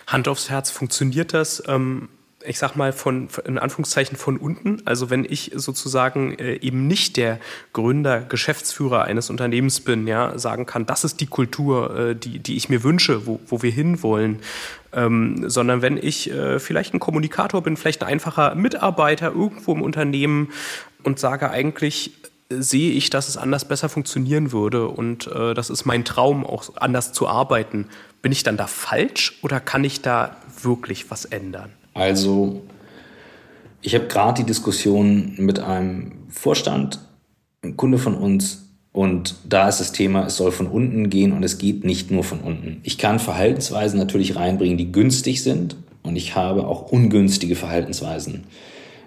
Hand 0.06 0.26
aufs 0.26 0.48
Herz, 0.48 0.70
funktioniert 0.70 1.34
das? 1.34 1.62
Ähm 1.66 2.08
ich 2.46 2.58
sag 2.58 2.76
mal, 2.76 2.92
von, 2.92 3.28
in 3.46 3.58
Anführungszeichen 3.58 4.16
von 4.16 4.36
unten. 4.36 4.82
Also 4.84 5.10
wenn 5.10 5.24
ich 5.24 5.52
sozusagen 5.54 6.38
äh, 6.38 6.56
eben 6.56 6.86
nicht 6.86 7.16
der 7.16 7.38
Gründer, 7.72 8.20
Geschäftsführer 8.20 9.04
eines 9.04 9.30
Unternehmens 9.30 9.80
bin, 9.80 10.06
ja, 10.06 10.38
sagen 10.38 10.66
kann, 10.66 10.86
das 10.86 11.04
ist 11.04 11.20
die 11.20 11.26
Kultur, 11.26 11.96
äh, 11.96 12.16
die, 12.16 12.38
die 12.38 12.56
ich 12.56 12.68
mir 12.68 12.82
wünsche, 12.82 13.26
wo, 13.26 13.40
wo 13.46 13.62
wir 13.62 13.70
hinwollen. 13.70 14.40
Ähm, 14.92 15.48
sondern 15.48 15.82
wenn 15.82 15.96
ich 15.96 16.30
äh, 16.30 16.58
vielleicht 16.60 16.94
ein 16.94 17.00
Kommunikator 17.00 17.62
bin, 17.62 17.76
vielleicht 17.76 18.02
ein 18.02 18.08
einfacher 18.08 18.54
Mitarbeiter 18.54 19.32
irgendwo 19.32 19.72
im 19.72 19.82
Unternehmen 19.82 20.50
und 21.02 21.18
sage 21.18 21.50
eigentlich, 21.50 22.12
sehe 22.50 22.92
ich, 22.92 23.10
dass 23.10 23.28
es 23.28 23.36
anders 23.36 23.66
besser 23.66 23.88
funktionieren 23.88 24.52
würde 24.52 24.86
und 24.86 25.26
äh, 25.26 25.54
das 25.54 25.70
ist 25.70 25.84
mein 25.84 26.04
Traum, 26.04 26.46
auch 26.46 26.76
anders 26.76 27.12
zu 27.12 27.26
arbeiten. 27.26 27.86
Bin 28.22 28.32
ich 28.32 28.42
dann 28.42 28.56
da 28.56 28.66
falsch 28.66 29.38
oder 29.42 29.60
kann 29.60 29.82
ich 29.82 30.02
da 30.02 30.36
wirklich 30.62 31.10
was 31.10 31.24
ändern? 31.24 31.72
Also, 31.94 32.60
ich 33.80 33.94
habe 33.94 34.06
gerade 34.06 34.42
die 34.42 34.46
Diskussion 34.46 35.34
mit 35.38 35.60
einem 35.60 36.12
Vorstand, 36.28 36.98
ein 37.62 37.76
Kunde 37.76 37.98
von 37.98 38.14
uns, 38.14 38.64
und 38.94 39.34
da 39.48 39.68
ist 39.68 39.80
das 39.80 39.90
Thema, 39.90 40.26
es 40.26 40.36
soll 40.36 40.52
von 40.52 40.68
unten 40.68 41.10
gehen 41.10 41.32
und 41.32 41.42
es 41.42 41.58
geht 41.58 41.84
nicht 41.84 42.12
nur 42.12 42.22
von 42.22 42.38
unten. 42.38 42.80
Ich 42.84 42.96
kann 42.96 43.18
Verhaltensweisen 43.18 43.98
natürlich 43.98 44.36
reinbringen, 44.36 44.78
die 44.78 44.92
günstig 44.92 45.42
sind 45.42 45.74
und 46.04 46.14
ich 46.14 46.36
habe 46.36 46.68
auch 46.68 46.92
ungünstige 46.92 47.56
Verhaltensweisen. 47.56 48.44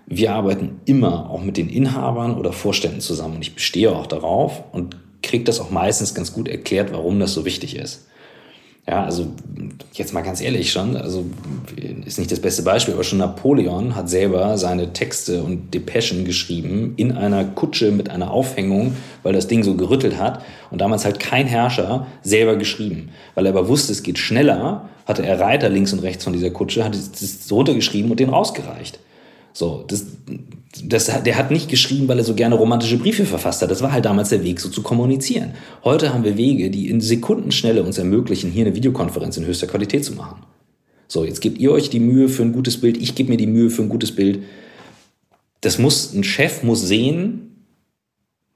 Wir 0.06 0.34
arbeiten 0.34 0.82
immer 0.84 1.30
auch 1.30 1.42
mit 1.42 1.56
den 1.56 1.70
Inhabern 1.70 2.36
oder 2.36 2.52
Vorständen 2.52 3.00
zusammen 3.00 3.36
und 3.36 3.44
ich 3.44 3.56
bestehe 3.56 3.96
auch 3.96 4.08
darauf 4.08 4.62
und 4.74 4.98
kriege 5.22 5.46
das 5.46 5.62
auch 5.62 5.70
meistens 5.70 6.14
ganz 6.14 6.34
gut 6.34 6.50
erklärt, 6.50 6.92
warum 6.92 7.22
das 7.22 7.34
so 7.34 7.46
wichtig 7.46 7.78
ist. 7.78 8.08
Ja, 8.90 9.04
also 9.04 9.28
jetzt 9.92 10.14
mal 10.14 10.22
ganz 10.22 10.40
ehrlich 10.40 10.72
schon, 10.72 10.96
also 10.96 11.26
ist 12.06 12.20
nicht 12.20 12.32
das 12.32 12.40
beste 12.40 12.62
Beispiel, 12.62 12.94
aber 12.94 13.04
schon 13.04 13.20
Napoleon 13.20 13.98
hat 13.98 14.08
selber 14.08 14.58
seine 14.58 14.94
Texte 14.94 15.44
und 15.44 15.74
Depeschen 15.74 16.24
geschrieben 16.24 16.94
in 16.96 17.12
einer 17.12 17.44
Kutsche 17.44 17.92
mit 17.92 18.10
einer 18.10 18.32
Aufhängung, 18.32 18.96
weil 19.24 19.34
das 19.34 19.50
Ding 19.50 19.64
so 19.64 19.76
gerüttelt 19.76 20.18
hat 20.18 20.42
und 20.72 20.80
damals 20.80 21.04
halt 21.04 21.20
kein 21.20 21.48
Herrscher 21.48 22.08
selber 22.22 22.56
geschrieben, 22.56 23.10
weil 23.36 23.46
er 23.46 23.52
aber 23.52 23.68
wusste, 23.68 23.92
es 23.92 24.04
geht 24.04 24.20
schneller, 24.20 24.88
hatte 25.06 25.26
er 25.26 25.38
Reiter 25.38 25.68
links 25.68 25.92
und 25.92 26.00
rechts 26.00 26.24
von 26.24 26.32
dieser 26.32 26.52
Kutsche, 26.52 26.86
hat 26.86 26.96
es 26.96 27.52
runtergeschrieben 27.52 28.10
und 28.10 28.22
den 28.22 28.30
rausgereicht. 28.30 29.00
So, 29.52 29.84
das, 29.86 30.06
das, 30.86 31.06
der 31.06 31.38
hat 31.38 31.52
nicht 31.52 31.70
geschrieben, 31.70 32.08
weil 32.08 32.18
er 32.18 32.24
so 32.24 32.34
gerne 32.34 32.56
romantische 32.56 32.98
Briefe 32.98 33.26
verfasst 33.26 33.62
hat. 33.62 33.72
Das 33.72 33.82
war 33.82 33.92
halt 33.92 34.06
damals 34.06 34.30
der 34.30 34.44
Weg, 34.44 34.60
so 34.60 34.70
zu 34.70 34.82
kommunizieren. 34.82 35.54
Heute 35.84 36.14
haben 36.14 36.24
wir 36.24 36.38
Wege, 36.38 36.70
die 36.70 36.90
in 36.90 37.02
Sekundenschnelle 37.02 37.84
uns 37.84 37.98
ermöglichen, 37.98 38.52
hier 38.52 38.66
eine 38.66 38.76
Videokonferenz 38.76 39.38
in 39.38 39.46
höchster 39.46 39.68
Qualität 39.68 40.06
zu 40.06 40.14
machen. 40.14 40.44
So, 41.08 41.24
jetzt 41.24 41.42
gebt 41.42 41.58
ihr 41.58 41.72
euch 41.72 41.90
die 41.90 42.00
Mühe 42.00 42.30
für 42.30 42.44
ein 42.44 42.54
gutes 42.54 42.82
Bild, 42.82 42.98
ich 42.98 43.16
gebe 43.16 43.30
mir 43.30 43.38
die 43.38 43.48
Mühe 43.48 43.70
für 43.70 43.82
ein 43.82 43.90
gutes 43.90 44.14
Bild. 44.14 44.44
Das 45.62 45.80
muss, 45.80 46.14
ein 46.14 46.24
Chef 46.24 46.64
muss 46.64 46.82
sehen, 46.82 47.66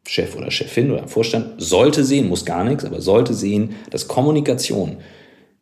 Chef 0.06 0.36
oder 0.36 0.52
Chefin 0.52 0.92
oder 0.92 1.08
Vorstand 1.08 1.62
sollte 1.62 2.04
sehen, 2.04 2.28
muss 2.28 2.46
gar 2.46 2.64
nichts, 2.64 2.84
aber 2.84 3.02
sollte 3.02 3.34
sehen, 3.34 3.76
dass 3.90 4.08
Kommunikation, 4.08 4.98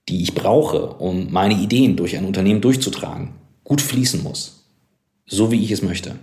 die 0.07 0.23
ich 0.23 0.33
brauche, 0.33 0.95
um 0.95 1.31
meine 1.31 1.55
Ideen 1.55 1.95
durch 1.95 2.17
ein 2.17 2.25
Unternehmen 2.25 2.61
durchzutragen, 2.61 3.29
gut 3.63 3.81
fließen 3.81 4.23
muss 4.23 4.59
so 5.29 5.51
wie 5.51 5.63
ich 5.63 5.71
es 5.71 5.81
möchte. 5.81 6.15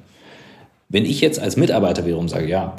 Wenn 0.88 1.04
ich 1.04 1.20
jetzt 1.20 1.38
als 1.38 1.56
Mitarbeiter 1.56 2.06
wiederum 2.06 2.28
sage, 2.28 2.48
ja, 2.48 2.76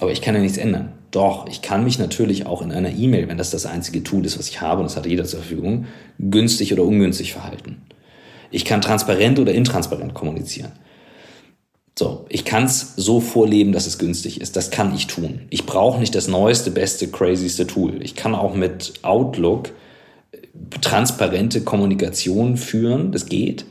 aber 0.00 0.12
ich 0.12 0.20
kann 0.20 0.34
ja 0.34 0.40
nichts 0.40 0.58
ändern. 0.58 0.92
Doch, 1.10 1.46
ich 1.48 1.62
kann 1.62 1.84
mich 1.84 1.98
natürlich 1.98 2.46
auch 2.46 2.60
in 2.60 2.72
einer 2.72 2.90
E-Mail, 2.90 3.28
wenn 3.28 3.38
das 3.38 3.50
das 3.50 3.66
einzige 3.66 4.02
Tool 4.02 4.26
ist, 4.26 4.38
was 4.38 4.48
ich 4.48 4.60
habe, 4.60 4.80
und 4.80 4.88
das 4.88 4.96
hat 4.96 5.06
jeder 5.06 5.24
zur 5.24 5.40
Verfügung, 5.40 5.86
günstig 6.18 6.72
oder 6.72 6.82
ungünstig 6.82 7.32
verhalten. 7.32 7.82
Ich 8.50 8.64
kann 8.64 8.80
transparent 8.80 9.38
oder 9.38 9.52
intransparent 9.52 10.14
kommunizieren. 10.14 10.72
So, 11.96 12.26
ich 12.28 12.44
kann 12.44 12.64
es 12.64 12.94
so 12.96 13.20
vorleben, 13.20 13.70
dass 13.70 13.86
es 13.86 13.98
günstig 13.98 14.40
ist. 14.40 14.56
Das 14.56 14.72
kann 14.72 14.94
ich 14.94 15.06
tun. 15.06 15.42
Ich 15.50 15.64
brauche 15.64 16.00
nicht 16.00 16.14
das 16.16 16.26
neueste, 16.26 16.72
beste, 16.72 17.06
crazyste 17.08 17.68
Tool. 17.68 18.02
Ich 18.02 18.16
kann 18.16 18.34
auch 18.34 18.54
mit 18.56 18.94
Outlook 19.02 19.70
transparente 20.80 21.62
Kommunikation 21.62 22.56
führen. 22.56 23.12
Das 23.12 23.26
geht 23.26 23.64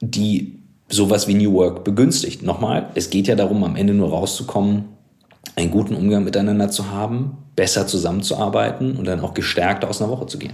die 0.00 0.60
sowas 0.88 1.26
wie 1.28 1.34
New 1.34 1.52
Work 1.54 1.84
begünstigt. 1.84 2.42
Nochmal, 2.42 2.90
es 2.94 3.10
geht 3.10 3.26
ja 3.26 3.34
darum, 3.34 3.64
am 3.64 3.76
Ende 3.76 3.94
nur 3.94 4.10
rauszukommen, 4.10 4.84
einen 5.56 5.70
guten 5.70 5.94
Umgang 5.94 6.24
miteinander 6.24 6.70
zu 6.70 6.90
haben, 6.90 7.38
besser 7.56 7.86
zusammenzuarbeiten 7.86 8.96
und 8.96 9.04
dann 9.06 9.20
auch 9.20 9.34
gestärkt 9.34 9.84
aus 9.84 10.00
einer 10.00 10.10
Woche 10.10 10.26
zu 10.26 10.38
gehen. 10.38 10.52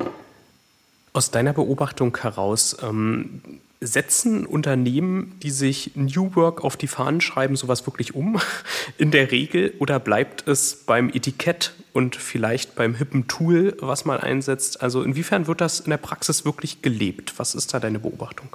Aus 1.12 1.30
deiner 1.30 1.52
Beobachtung 1.52 2.16
heraus, 2.16 2.76
ähm, 2.82 3.40
setzen 3.80 4.44
Unternehmen, 4.44 5.32
die 5.42 5.50
sich 5.50 5.92
New 5.94 6.34
Work 6.34 6.62
auf 6.62 6.76
die 6.76 6.86
Fahnen 6.86 7.20
schreiben, 7.20 7.56
sowas 7.56 7.86
wirklich 7.86 8.14
um 8.14 8.38
in 8.98 9.10
der 9.10 9.30
Regel 9.30 9.74
oder 9.78 9.98
bleibt 9.98 10.46
es 10.46 10.84
beim 10.84 11.08
Etikett 11.08 11.72
und 11.92 12.14
vielleicht 12.14 12.74
beim 12.74 12.94
hippen 12.94 13.26
Tool, 13.26 13.76
was 13.80 14.04
man 14.04 14.20
einsetzt? 14.20 14.82
Also 14.82 15.02
inwiefern 15.02 15.46
wird 15.46 15.62
das 15.62 15.80
in 15.80 15.90
der 15.90 15.96
Praxis 15.96 16.44
wirklich 16.44 16.82
gelebt? 16.82 17.34
Was 17.38 17.54
ist 17.54 17.72
da 17.72 17.80
deine 17.80 17.98
Beobachtung? 17.98 18.48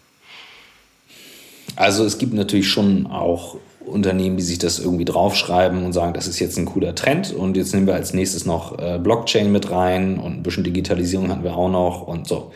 Also 1.76 2.06
es 2.06 2.18
gibt 2.18 2.34
natürlich 2.34 2.68
schon 2.68 3.08
auch 3.08 3.58
Unternehmen, 3.86 4.38
die 4.38 4.44
sich 4.44 4.58
das 4.58 4.80
irgendwie 4.80 5.06
draufschreiben 5.06 5.84
und 5.84 5.94
sagen, 5.94 6.14
das 6.14 6.28
ist 6.28 6.40
jetzt 6.40 6.58
ein 6.58 6.66
cooler 6.66 6.96
Trend 6.96 7.34
und 7.34 7.56
jetzt 7.58 7.74
nehmen 7.74 7.88
wir 7.88 7.94
als 7.94 8.14
nächstes 8.14 8.46
noch 8.46 8.80
äh, 8.80 9.00
Blockchain 9.00 9.52
mit 9.52 9.70
rein 9.72 10.20
und 10.20 10.34
ein 10.38 10.44
bisschen 10.44 10.64
Digitalisierung 10.64 11.30
hatten 11.30 11.44
wir 11.44 11.56
auch 11.56 11.70
noch 11.70 12.08
und 12.08 12.28
so. 12.28 12.52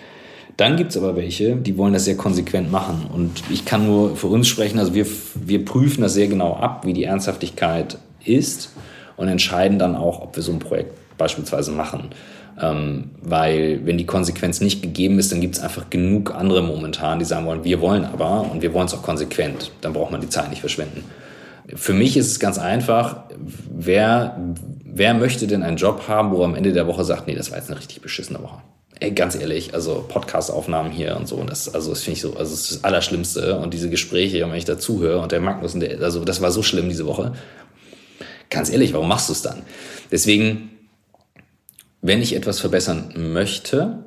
Dann 0.58 0.76
gibt's 0.76 0.98
aber 0.98 1.15
welche, 1.15 1.56
die 1.56 1.78
wollen 1.78 1.93
das 1.93 2.04
sehr 2.04 2.17
konsequent 2.17 2.69
machen. 2.69 3.08
Und 3.13 3.43
ich 3.50 3.63
kann 3.63 3.86
nur 3.86 4.17
für 4.17 4.28
uns 4.28 4.48
sprechen, 4.48 4.78
also 4.78 4.93
wir, 4.93 5.06
wir 5.36 5.63
prüfen 5.63 6.02
das 6.02 6.13
sehr 6.13 6.28
genau 6.28 6.56
ab, 6.56 6.86
wie 6.86 6.91
die 6.91 7.06
Ernsthaftigkeit 7.06 7.98
ist 8.26 8.72
und 9.15 9.30
entscheiden 9.30 9.80
dann 9.80 9.95
auch, 9.95 10.22
ob 10.22 10.36
wir 10.36 10.43
so 10.43 10.52
ein 10.52 10.60
Projekt 10.60 11.17
beispielsweise 11.17 11.72
machen. 11.72 12.10
Ähm, 12.62 13.12
weil 13.22 13.82
wenn 13.86 13.98
die 13.98 14.06
Konsequenz 14.06 14.60
nicht 14.60 14.82
gegeben 14.82 15.17
ist, 15.17 15.32
dann 15.32 15.39
gibt 15.39 15.56
es 15.56 15.62
einfach 15.62 15.89
genug 15.89 16.36
andere 16.36 16.62
momentan, 16.62 17.19
die 17.19 17.26
sagen 17.26 17.45
wollen, 17.45 17.63
wir 17.63 17.80
wollen 17.80 18.06
aber 18.06 18.52
und 18.52 18.62
wir 18.62 18.74
wollen 18.74 18.88
es 18.88 18.93
auch 18.93 19.04
konsequent. 19.04 19.72
Dann 19.82 19.93
braucht 19.93 20.12
man 20.12 20.22
die 20.22 20.30
Zeit 20.30 20.50
nicht 20.50 20.60
verschwenden. 20.60 21.04
Für 21.76 21.93
mich 21.93 22.17
ist 22.17 22.28
es 22.28 22.39
ganz 22.39 22.58
einfach, 22.58 23.24
wer, 23.69 24.38
wer 24.84 25.13
möchte 25.13 25.48
denn 25.48 25.63
einen 25.63 25.78
Job 25.78 26.08
haben, 26.08 26.32
wo 26.32 26.41
er 26.41 26.45
am 26.45 26.56
Ende 26.56 26.74
der 26.74 26.88
Woche 26.88 27.04
sagt, 27.06 27.28
nee, 27.28 27.36
das 27.36 27.52
war 27.52 27.60
jetzt 27.60 27.69
eine 27.69 27.80
richtig 27.80 28.02
beschissene 28.02 28.41
Woche. 28.41 28.58
Ey, 29.00 29.12
ganz 29.12 29.36
ehrlich, 29.36 29.74
also 29.74 30.04
Podcast-Aufnahmen 30.08 30.91
hier 30.91 31.15
und 31.15 31.28
so, 31.28 31.36
und 31.36 31.50
das, 31.50 31.74
also 31.74 31.91
das 31.91 32.02
finde 32.02 32.15
ich 32.15 32.22
so, 32.22 32.36
also 32.36 32.52
das, 32.52 32.62
ist 32.62 32.72
das 32.72 32.84
Allerschlimmste 32.84 33.58
und 33.58 33.74
diese 33.74 33.89
Gespräche, 33.89 34.41
wenn 34.41 34.54
ich 34.56 34.65
dazuhöre 34.65 35.22
und 35.22 35.32
der 35.32 35.39
Magnus, 35.39 35.74
und 35.74 35.80
der, 35.80 36.02
also 36.02 36.26
das 36.26 36.41
war 36.41 36.52
so 36.52 36.63
schlimm 36.63 36.89
diese 36.89 37.06
Woche. 37.06 37.34
Ganz 38.50 38.69
ehrlich, 38.69 38.91
warum 38.93 39.08
machst 39.08 39.30
du 39.30 39.34
es 39.34 39.41
dann? 39.41 39.62
Deswegen, 40.12 40.72
wenn 42.01 42.21
ich 42.21 42.35
etwas 42.35 42.59
verbessern 42.59 43.13
möchte, 43.15 44.03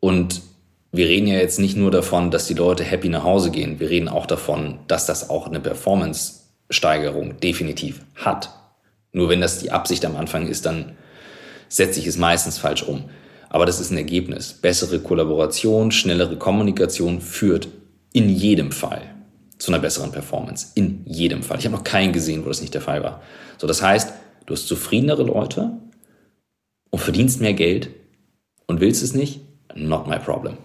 und 0.00 0.42
wir 0.90 1.06
reden 1.06 1.26
ja 1.26 1.38
jetzt 1.38 1.58
nicht 1.58 1.76
nur 1.76 1.90
davon, 1.90 2.30
dass 2.30 2.46
die 2.46 2.54
Leute 2.54 2.84
happy 2.84 3.08
nach 3.08 3.24
Hause 3.24 3.50
gehen, 3.50 3.80
wir 3.80 3.88
reden 3.88 4.08
auch 4.08 4.26
davon, 4.26 4.80
dass 4.88 5.06
das 5.06 5.30
auch 5.30 5.46
eine 5.46 5.60
Performance-Steigerung 5.60 7.40
definitiv 7.40 8.02
hat. 8.16 8.50
Nur 9.12 9.28
wenn 9.28 9.40
das 9.40 9.58
die 9.58 9.70
Absicht 9.70 10.04
am 10.04 10.16
Anfang 10.16 10.46
ist, 10.48 10.66
dann 10.66 10.96
setze 11.68 12.00
ich 12.00 12.06
es 12.06 12.18
meistens 12.18 12.58
falsch 12.58 12.82
um. 12.82 13.04
Aber 13.48 13.66
das 13.66 13.80
ist 13.80 13.90
ein 13.90 13.96
Ergebnis. 13.96 14.54
Bessere 14.54 14.98
Kollaboration, 14.98 15.92
schnellere 15.92 16.36
Kommunikation 16.36 17.20
führt 17.20 17.68
in 18.12 18.28
jedem 18.28 18.72
Fall 18.72 19.02
zu 19.58 19.70
einer 19.70 19.80
besseren 19.80 20.10
Performance. 20.10 20.68
In 20.74 21.04
jedem 21.06 21.42
Fall. 21.42 21.58
Ich 21.58 21.64
habe 21.64 21.76
noch 21.76 21.84
keinen 21.84 22.12
gesehen, 22.12 22.44
wo 22.44 22.48
das 22.48 22.60
nicht 22.60 22.74
der 22.74 22.80
Fall 22.80 23.02
war. 23.02 23.22
So, 23.58 23.66
das 23.66 23.82
heißt, 23.82 24.12
du 24.46 24.54
hast 24.54 24.66
zufriedenere 24.66 25.22
Leute 25.22 25.72
und 26.92 27.00
verdienst 27.00 27.40
mehr 27.40 27.54
Geld 27.54 27.88
und 28.66 28.80
willst 28.80 29.02
es 29.02 29.14
nicht, 29.14 29.40
not 29.74 30.06
my 30.06 30.18
problem. 30.18 30.56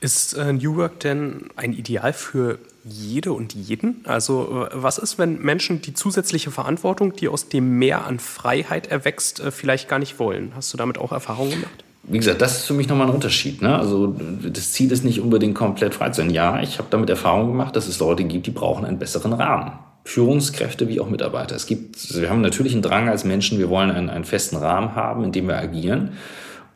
Ist 0.00 0.34
äh, 0.34 0.52
New 0.52 0.76
Work 0.76 1.00
denn 1.00 1.48
ein 1.56 1.72
Ideal 1.72 2.12
für 2.12 2.58
jede 2.84 3.32
und 3.32 3.54
jeden? 3.54 4.02
Also 4.04 4.66
äh, 4.66 4.68
was 4.72 4.98
ist, 4.98 5.18
wenn 5.18 5.40
Menschen 5.40 5.82
die 5.82 5.94
zusätzliche 5.94 6.50
Verantwortung, 6.50 7.14
die 7.16 7.28
aus 7.28 7.48
dem 7.48 7.78
Mehr 7.78 8.06
an 8.06 8.18
Freiheit 8.18 8.88
erwächst, 8.88 9.40
äh, 9.40 9.50
vielleicht 9.50 9.88
gar 9.88 9.98
nicht 9.98 10.18
wollen? 10.18 10.52
Hast 10.54 10.72
du 10.72 10.76
damit 10.76 10.98
auch 10.98 11.12
Erfahrungen 11.12 11.50
gemacht? 11.50 11.84
Wie 12.04 12.18
gesagt, 12.18 12.42
das 12.42 12.58
ist 12.58 12.66
für 12.66 12.74
mich 12.74 12.86
nochmal 12.86 13.08
ein 13.08 13.14
Unterschied. 13.14 13.62
Ne? 13.62 13.74
Also 13.76 14.14
das 14.42 14.72
Ziel 14.72 14.92
ist 14.92 15.04
nicht 15.04 15.20
unbedingt 15.20 15.54
komplett 15.54 15.94
frei 15.94 16.10
zu 16.10 16.20
sein. 16.20 16.30
Ja, 16.30 16.60
ich 16.60 16.78
habe 16.78 16.88
damit 16.90 17.08
Erfahrung 17.08 17.48
gemacht, 17.48 17.74
dass 17.74 17.88
es 17.88 17.98
Leute 17.98 18.24
gibt, 18.24 18.46
die 18.46 18.50
brauchen 18.50 18.84
einen 18.84 18.98
besseren 18.98 19.32
Rahmen. 19.32 19.72
Führungskräfte 20.04 20.88
wie 20.88 21.00
auch 21.00 21.08
Mitarbeiter. 21.08 21.56
Es 21.56 21.66
gibt, 21.66 22.14
wir 22.20 22.28
haben 22.28 22.42
natürlich 22.42 22.72
einen 22.72 22.82
Drang 22.82 23.08
als 23.08 23.24
Menschen, 23.24 23.58
wir 23.58 23.70
wollen 23.70 23.90
einen, 23.90 24.10
einen 24.10 24.24
festen 24.24 24.56
Rahmen 24.56 24.94
haben, 24.94 25.24
in 25.24 25.32
dem 25.32 25.48
wir 25.48 25.56
agieren. 25.56 26.12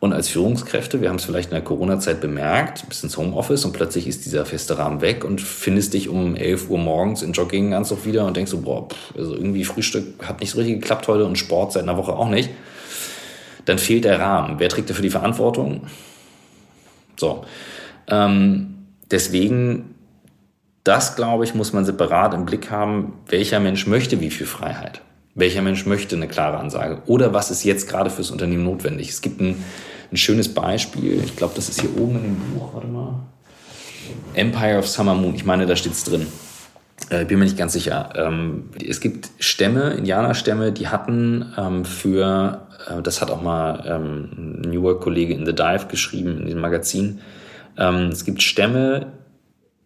Und 0.00 0.12
als 0.12 0.28
Führungskräfte, 0.28 1.00
wir 1.00 1.08
haben 1.08 1.16
es 1.16 1.24
vielleicht 1.24 1.50
in 1.50 1.56
der 1.56 1.64
Corona-Zeit 1.64 2.20
bemerkt, 2.20 2.88
bist 2.88 3.02
ins 3.02 3.16
Homeoffice 3.16 3.64
und 3.64 3.72
plötzlich 3.72 4.06
ist 4.06 4.24
dieser 4.26 4.46
feste 4.46 4.78
Rahmen 4.78 5.00
weg 5.00 5.24
und 5.24 5.40
findest 5.40 5.92
dich 5.92 6.08
um 6.08 6.36
11 6.36 6.70
Uhr 6.70 6.78
morgens 6.78 7.22
in 7.22 7.32
Jogginganzug 7.32 8.06
wieder 8.06 8.24
und 8.24 8.36
denkst 8.36 8.52
so, 8.52 8.60
boah, 8.60 8.88
pff, 8.88 9.16
also 9.16 9.34
irgendwie 9.34 9.64
Frühstück 9.64 10.24
hat 10.24 10.40
nicht 10.40 10.52
so 10.52 10.58
richtig 10.58 10.80
geklappt 10.80 11.08
heute 11.08 11.24
und 11.24 11.36
Sport 11.36 11.72
seit 11.72 11.82
einer 11.82 11.96
Woche 11.96 12.12
auch 12.12 12.28
nicht. 12.28 12.50
Dann 13.64 13.78
fehlt 13.78 14.04
der 14.04 14.20
Rahmen. 14.20 14.60
Wer 14.60 14.68
trägt 14.68 14.88
dafür 14.88 15.02
die 15.02 15.10
Verantwortung? 15.10 15.88
So. 17.16 17.44
Ähm, 18.08 18.76
deswegen, 19.10 19.96
das 20.84 21.16
glaube 21.16 21.44
ich, 21.44 21.54
muss 21.54 21.72
man 21.72 21.84
separat 21.84 22.34
im 22.34 22.44
Blick 22.44 22.70
haben, 22.70 23.14
welcher 23.28 23.60
Mensch 23.60 23.86
möchte 23.86 24.20
wie 24.20 24.30
viel 24.30 24.46
Freiheit. 24.46 25.02
Welcher 25.34 25.62
Mensch 25.62 25.86
möchte 25.86 26.16
eine 26.16 26.26
klare 26.26 26.58
Ansage? 26.58 27.02
Oder 27.06 27.32
was 27.32 27.50
ist 27.50 27.62
jetzt 27.62 27.88
gerade 27.88 28.10
fürs 28.10 28.30
Unternehmen 28.30 28.64
notwendig? 28.64 29.10
Es 29.10 29.20
gibt 29.20 29.40
ein, 29.40 29.62
ein 30.10 30.16
schönes 30.16 30.52
Beispiel. 30.52 31.22
Ich 31.24 31.36
glaube, 31.36 31.52
das 31.54 31.68
ist 31.68 31.80
hier 31.80 31.96
oben 31.96 32.16
in 32.16 32.22
dem 32.22 32.36
Buch. 32.36 32.74
Warte 32.74 32.88
mal. 32.88 33.20
Empire 34.34 34.78
of 34.78 34.88
Summer 34.88 35.14
Moon. 35.14 35.34
Ich 35.34 35.44
meine, 35.44 35.66
da 35.66 35.76
steht 35.76 35.92
es 35.92 36.02
drin. 36.04 36.26
Äh, 37.10 37.24
bin 37.24 37.38
mir 37.38 37.44
nicht 37.44 37.56
ganz 37.56 37.72
sicher. 37.72 38.10
Ähm, 38.16 38.70
es 38.84 39.00
gibt 39.00 39.30
Stämme, 39.38 39.90
Indianerstämme, 39.94 40.72
die 40.72 40.88
hatten 40.88 41.54
ähm, 41.56 41.84
für, 41.84 42.66
äh, 42.88 43.00
das 43.02 43.20
hat 43.22 43.30
auch 43.30 43.40
mal 43.40 43.84
ähm, 43.86 44.28
ein 44.36 44.60
New 44.62 44.82
York-Kollege 44.82 45.34
in 45.34 45.46
The 45.46 45.54
Dive 45.54 45.86
geschrieben, 45.88 46.38
in 46.38 46.46
diesem 46.46 46.60
Magazin. 46.60 47.20
Ähm, 47.78 48.08
es 48.08 48.24
gibt 48.24 48.42
Stämme 48.42 49.06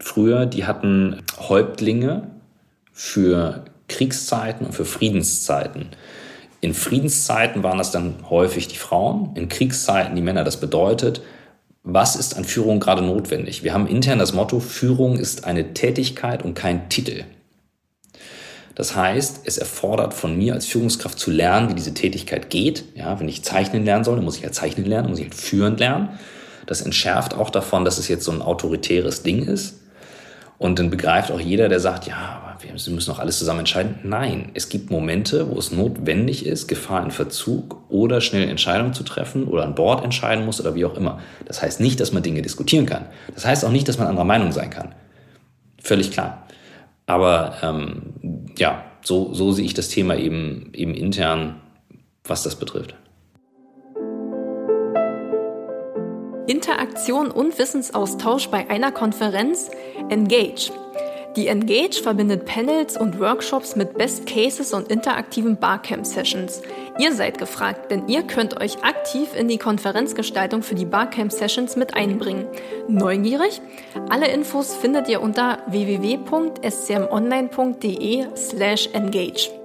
früher, 0.04 0.46
die 0.46 0.64
hatten 0.64 1.22
Häuptlinge 1.38 2.30
für 2.92 3.64
Kriegszeiten 3.88 4.66
und 4.66 4.72
für 4.72 4.84
Friedenszeiten. 4.84 5.88
In 6.60 6.74
Friedenszeiten 6.74 7.62
waren 7.62 7.78
das 7.78 7.90
dann 7.90 8.14
häufig 8.30 8.68
die 8.68 8.76
Frauen, 8.76 9.34
in 9.34 9.48
Kriegszeiten 9.48 10.14
die 10.14 10.22
Männer. 10.22 10.44
Das 10.44 10.60
bedeutet, 10.60 11.22
was 11.82 12.14
ist 12.14 12.36
an 12.36 12.44
Führung 12.44 12.78
gerade 12.78 13.02
notwendig? 13.02 13.64
Wir 13.64 13.74
haben 13.74 13.88
intern 13.88 14.18
das 14.18 14.32
Motto, 14.32 14.60
Führung 14.60 15.18
ist 15.18 15.44
eine 15.44 15.74
Tätigkeit 15.74 16.44
und 16.44 16.54
kein 16.54 16.88
Titel. 16.88 17.24
Das 18.74 18.96
heißt, 18.96 19.42
es 19.44 19.58
erfordert 19.58 20.14
von 20.14 20.36
mir 20.38 20.54
als 20.54 20.66
Führungskraft 20.66 21.18
zu 21.18 21.30
lernen, 21.30 21.68
wie 21.68 21.74
diese 21.74 21.92
Tätigkeit 21.92 22.48
geht. 22.48 22.84
Ja, 22.94 23.18
wenn 23.20 23.28
ich 23.28 23.42
zeichnen 23.42 23.84
lernen 23.84 24.04
soll, 24.04 24.16
dann 24.16 24.24
muss 24.24 24.36
ich 24.36 24.44
halt 24.44 24.54
zeichnen 24.54 24.86
lernen, 24.86 25.10
muss 25.10 25.18
ich 25.18 25.26
halt 25.26 25.34
führen 25.34 25.76
lernen. 25.76 26.10
Das 26.66 26.80
entschärft 26.80 27.34
auch 27.34 27.50
davon, 27.50 27.84
dass 27.84 27.98
es 27.98 28.08
jetzt 28.08 28.24
so 28.24 28.32
ein 28.32 28.40
autoritäres 28.40 29.22
Ding 29.22 29.42
ist. 29.42 29.81
Und 30.62 30.78
dann 30.78 30.90
begreift 30.90 31.32
auch 31.32 31.40
jeder, 31.40 31.68
der 31.68 31.80
sagt, 31.80 32.06
ja, 32.06 32.54
wir 32.60 32.70
müssen 32.70 32.96
doch 33.04 33.18
alles 33.18 33.36
zusammen 33.36 33.60
entscheiden. 33.60 33.96
Nein, 34.04 34.52
es 34.54 34.68
gibt 34.68 34.92
Momente, 34.92 35.50
wo 35.50 35.58
es 35.58 35.72
notwendig 35.72 36.46
ist, 36.46 36.68
Gefahr 36.68 37.02
in 37.02 37.10
Verzug 37.10 37.82
oder 37.88 38.20
schnell 38.20 38.48
Entscheidungen 38.48 38.94
zu 38.94 39.02
treffen 39.02 39.48
oder 39.48 39.64
an 39.64 39.74
Bord 39.74 40.04
entscheiden 40.04 40.44
muss 40.46 40.60
oder 40.60 40.76
wie 40.76 40.84
auch 40.84 40.96
immer. 40.96 41.18
Das 41.46 41.62
heißt 41.62 41.80
nicht, 41.80 41.98
dass 41.98 42.12
man 42.12 42.22
Dinge 42.22 42.42
diskutieren 42.42 42.86
kann. 42.86 43.06
Das 43.34 43.44
heißt 43.44 43.64
auch 43.64 43.72
nicht, 43.72 43.88
dass 43.88 43.98
man 43.98 44.06
anderer 44.06 44.24
Meinung 44.24 44.52
sein 44.52 44.70
kann. 44.70 44.94
Völlig 45.82 46.12
klar. 46.12 46.46
Aber 47.06 47.56
ähm, 47.62 48.14
ja, 48.56 48.84
so, 49.02 49.34
so 49.34 49.50
sehe 49.50 49.64
ich 49.64 49.74
das 49.74 49.88
Thema 49.88 50.16
eben, 50.16 50.70
eben 50.74 50.94
intern, 50.94 51.56
was 52.22 52.44
das 52.44 52.54
betrifft. 52.54 52.94
Interaktion 56.52 57.30
und 57.30 57.58
Wissensaustausch 57.58 58.48
bei 58.48 58.68
einer 58.68 58.92
Konferenz 58.92 59.70
Engage. 60.10 60.70
Die 61.34 61.48
Engage 61.48 62.02
verbindet 62.02 62.44
Panels 62.44 62.98
und 62.98 63.18
Workshops 63.18 63.74
mit 63.74 63.96
Best 63.96 64.26
Cases 64.26 64.74
und 64.74 64.90
interaktiven 64.90 65.56
Barcamp-Sessions. 65.56 66.60
Ihr 66.98 67.14
seid 67.14 67.38
gefragt, 67.38 67.90
denn 67.90 68.06
ihr 68.06 68.24
könnt 68.24 68.60
euch 68.60 68.84
aktiv 68.84 69.30
in 69.34 69.48
die 69.48 69.56
Konferenzgestaltung 69.56 70.62
für 70.62 70.74
die 70.74 70.84
Barcamp-Sessions 70.84 71.76
mit 71.76 71.94
einbringen. 71.94 72.46
Neugierig? 72.86 73.62
Alle 74.10 74.28
Infos 74.28 74.74
findet 74.74 75.08
ihr 75.08 75.22
unter 75.22 75.60
www.scmonline.de 75.68 78.26
slash 78.36 78.90
engage 78.92 79.61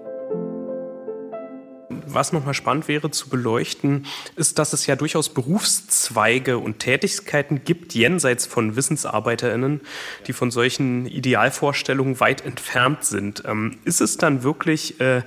was 2.13 2.33
nochmal 2.33 2.53
spannend 2.53 2.87
wäre 2.87 3.11
zu 3.11 3.29
beleuchten, 3.29 4.05
ist, 4.35 4.59
dass 4.59 4.73
es 4.73 4.85
ja 4.87 4.95
durchaus 4.95 5.29
Berufszweige 5.29 6.57
und 6.57 6.79
Tätigkeiten 6.79 7.63
gibt, 7.63 7.93
jenseits 7.93 8.45
von 8.45 8.75
WissensarbeiterInnen, 8.75 9.81
die 10.27 10.33
von 10.33 10.51
solchen 10.51 11.05
Idealvorstellungen 11.05 12.19
weit 12.19 12.45
entfernt 12.45 13.03
sind. 13.03 13.43
Ähm, 13.45 13.77
ist 13.85 14.01
es 14.01 14.17
dann 14.17 14.43
wirklich 14.43 14.99
äh, 14.99 15.21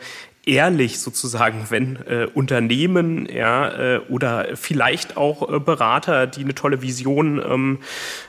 ehrlich 0.47 0.99
sozusagen, 0.99 1.66
wenn 1.71 1.97
äh, 2.07 2.27
Unternehmen 2.33 3.27
ja, 3.27 3.97
äh, 3.97 3.99
oder 4.09 4.57
vielleicht 4.57 5.16
auch 5.16 5.51
äh, 5.51 5.61
Berater, 5.61 6.27
die 6.27 6.43
eine 6.43 6.55
tolle 6.55 6.83
Vision 6.83 7.43
ähm, 7.45 7.79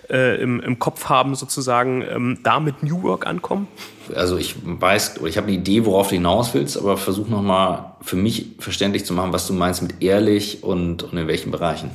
äh, 0.10 0.42
im, 0.42 0.60
im 0.60 0.80
Kopf 0.80 1.10
haben, 1.10 1.36
sozusagen 1.36 2.02
ähm, 2.02 2.40
da 2.44 2.60
mit 2.60 2.84
New 2.84 3.04
Work 3.04 3.26
ankommen? 3.26 3.68
Also 4.15 4.38
ich 4.38 4.56
weiß, 4.63 5.21
ich 5.26 5.38
habe 5.38 5.47
eine 5.47 5.58
Idee, 5.58 5.86
worauf 5.86 6.10
du 6.10 6.15
hinaus 6.15 6.54
willst, 6.54 6.78
aber 6.78 6.97
versuch 6.97 7.28
nochmal 7.28 7.93
für 8.02 8.15
mich 8.15 8.47
verständlich 8.60 9.06
zu 9.06 9.13
machen, 9.13 9.34
was 9.34 9.47
du 9.47 9.54
meinst 9.54 9.82
mit 9.82 10.02
ehrlich 10.02 10.63
und, 10.63 11.04
und 11.04 11.17
in 11.17 11.28
welchen 11.28 11.52
Bereichen. 11.52 11.91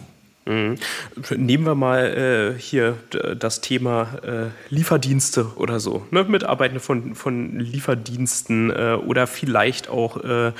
Mhm. 0.48 0.76
Nehmen 1.37 1.66
wir 1.66 1.74
mal 1.74 2.54
äh, 2.54 2.61
hier 2.61 2.94
das 3.37 3.62
Thema 3.62 4.09
äh, 4.22 4.72
Lieferdienste 4.72 5.52
oder 5.56 5.80
so. 5.80 6.06
Ne? 6.12 6.22
Mitarbeitende 6.22 6.78
von, 6.78 7.16
von 7.16 7.59
Lieferdiensten 7.59 8.70
äh, 8.70 8.96
oder 9.04 9.26
vielleicht 9.26 9.88
auch 9.88 10.22
äh, 10.22 10.52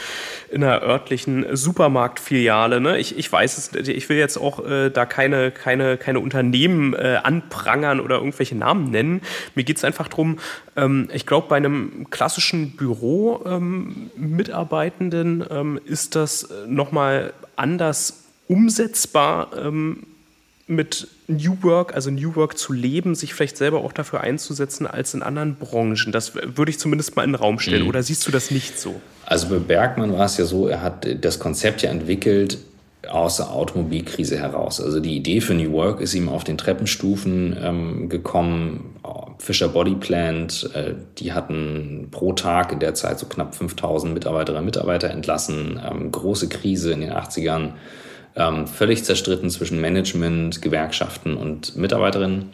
in 0.51 0.65
einer 0.65 0.83
örtlichen 0.83 1.47
Supermarktfiliale. 1.55 2.81
Ne? 2.81 2.99
Ich, 2.99 3.17
ich 3.17 3.31
weiß 3.31 3.59
es, 3.59 3.89
ich 3.89 4.09
will 4.09 4.17
jetzt 4.17 4.39
auch 4.39 4.67
äh, 4.67 4.91
da 4.91 5.07
keine, 5.07 5.53
keine, 5.53 5.97
keine 5.97 6.19
Unternehmen 6.19 6.93
äh, 6.95 7.21
anprangern 7.23 8.01
oder 8.01 8.17
irgendwelche 8.17 8.57
Namen 8.57 8.91
nennen. 8.91 9.23
Mir 9.55 9.63
geht 9.63 9.77
es 9.77 9.85
einfach 9.85 10.09
darum, 10.09 10.41
ähm, 10.75 11.09
ich 11.13 11.27
glaube, 11.27 11.47
bei 11.49 11.57
einem 11.57 12.09
klassischen 12.11 12.75
Büro 12.75 13.45
ähm, 13.47 14.11
Mitarbeitenden 14.17 15.45
ähm, 15.49 15.79
ist 15.85 16.17
das 16.17 16.49
nochmal 16.67 17.33
anders 17.55 18.26
umsetzbar 18.49 19.51
ähm, 19.57 20.07
mit 20.67 21.09
New 21.29 21.57
Work, 21.63 21.95
also 21.95 22.11
New 22.11 22.35
Work 22.35 22.59
zu 22.59 22.73
leben, 22.73 23.15
sich 23.15 23.35
vielleicht 23.35 23.57
selber 23.57 23.79
auch 23.79 23.93
dafür 23.93 24.21
einzusetzen 24.21 24.87
als 24.87 25.15
in 25.15 25.23
anderen 25.23 25.57
Branchen? 25.57 26.13
Das 26.13 26.35
würde 26.35 26.71
ich 26.71 26.79
zumindest 26.79 27.17
mal 27.17 27.25
in 27.25 27.31
den 27.33 27.37
Raum 27.37 27.59
stellen. 27.59 27.85
Mhm. 27.85 27.89
Oder 27.89 28.03
siehst 28.03 28.27
du 28.27 28.33
das 28.33 28.51
nicht 28.51 28.79
so? 28.79 29.01
Also 29.25 29.49
bei 29.49 29.59
Bergmann 29.59 30.13
war 30.13 30.27
es 30.27 30.37
ja 30.37 30.45
so, 30.45 30.69
er 30.69 30.83
hat 30.83 31.07
das 31.25 31.39
Konzept 31.39 31.83
ja 31.83 31.91
entwickelt 31.91 32.59
aus 33.09 33.37
der 33.37 33.51
Automobilkrise 33.51 34.37
heraus. 34.39 34.81
Also 34.81 35.01
die 35.01 35.17
Idee 35.17 35.41
für 35.41 35.55
New 35.55 35.73
Work 35.73 36.01
ist 36.01 36.15
ihm 36.15 36.29
auf 36.29 36.45
den 36.45 36.59
Treppenstufen 36.59 37.57
ähm, 37.61 38.09
gekommen. 38.09 38.97
Fischer 39.39 39.69
Body 39.69 39.95
Plant, 39.95 40.71
äh, 40.75 40.95
die 41.19 41.33
hatten 41.33 42.09
pro 42.11 42.33
Tag 42.33 42.73
in 42.73 42.81
der 42.81 42.95
Zeit 42.95 43.19
so 43.19 43.27
knapp 43.27 43.55
5000 43.55 44.13
Mitarbeiterinnen 44.13 44.61
und 44.61 44.67
Mitarbeiter 44.67 45.11
entlassen. 45.11 45.81
Ähm, 45.89 46.11
große 46.11 46.49
Krise 46.49 46.93
in 46.93 47.01
den 47.01 47.13
80ern 47.13 47.73
ähm, 48.37 48.67
völlig 48.67 49.05
zerstritten 49.05 49.51
zwischen 49.51 49.81
Management, 49.81 50.63
Gewerkschaften 50.63 51.37
und 51.37 51.77
Mitarbeiterinnen. 51.77 52.51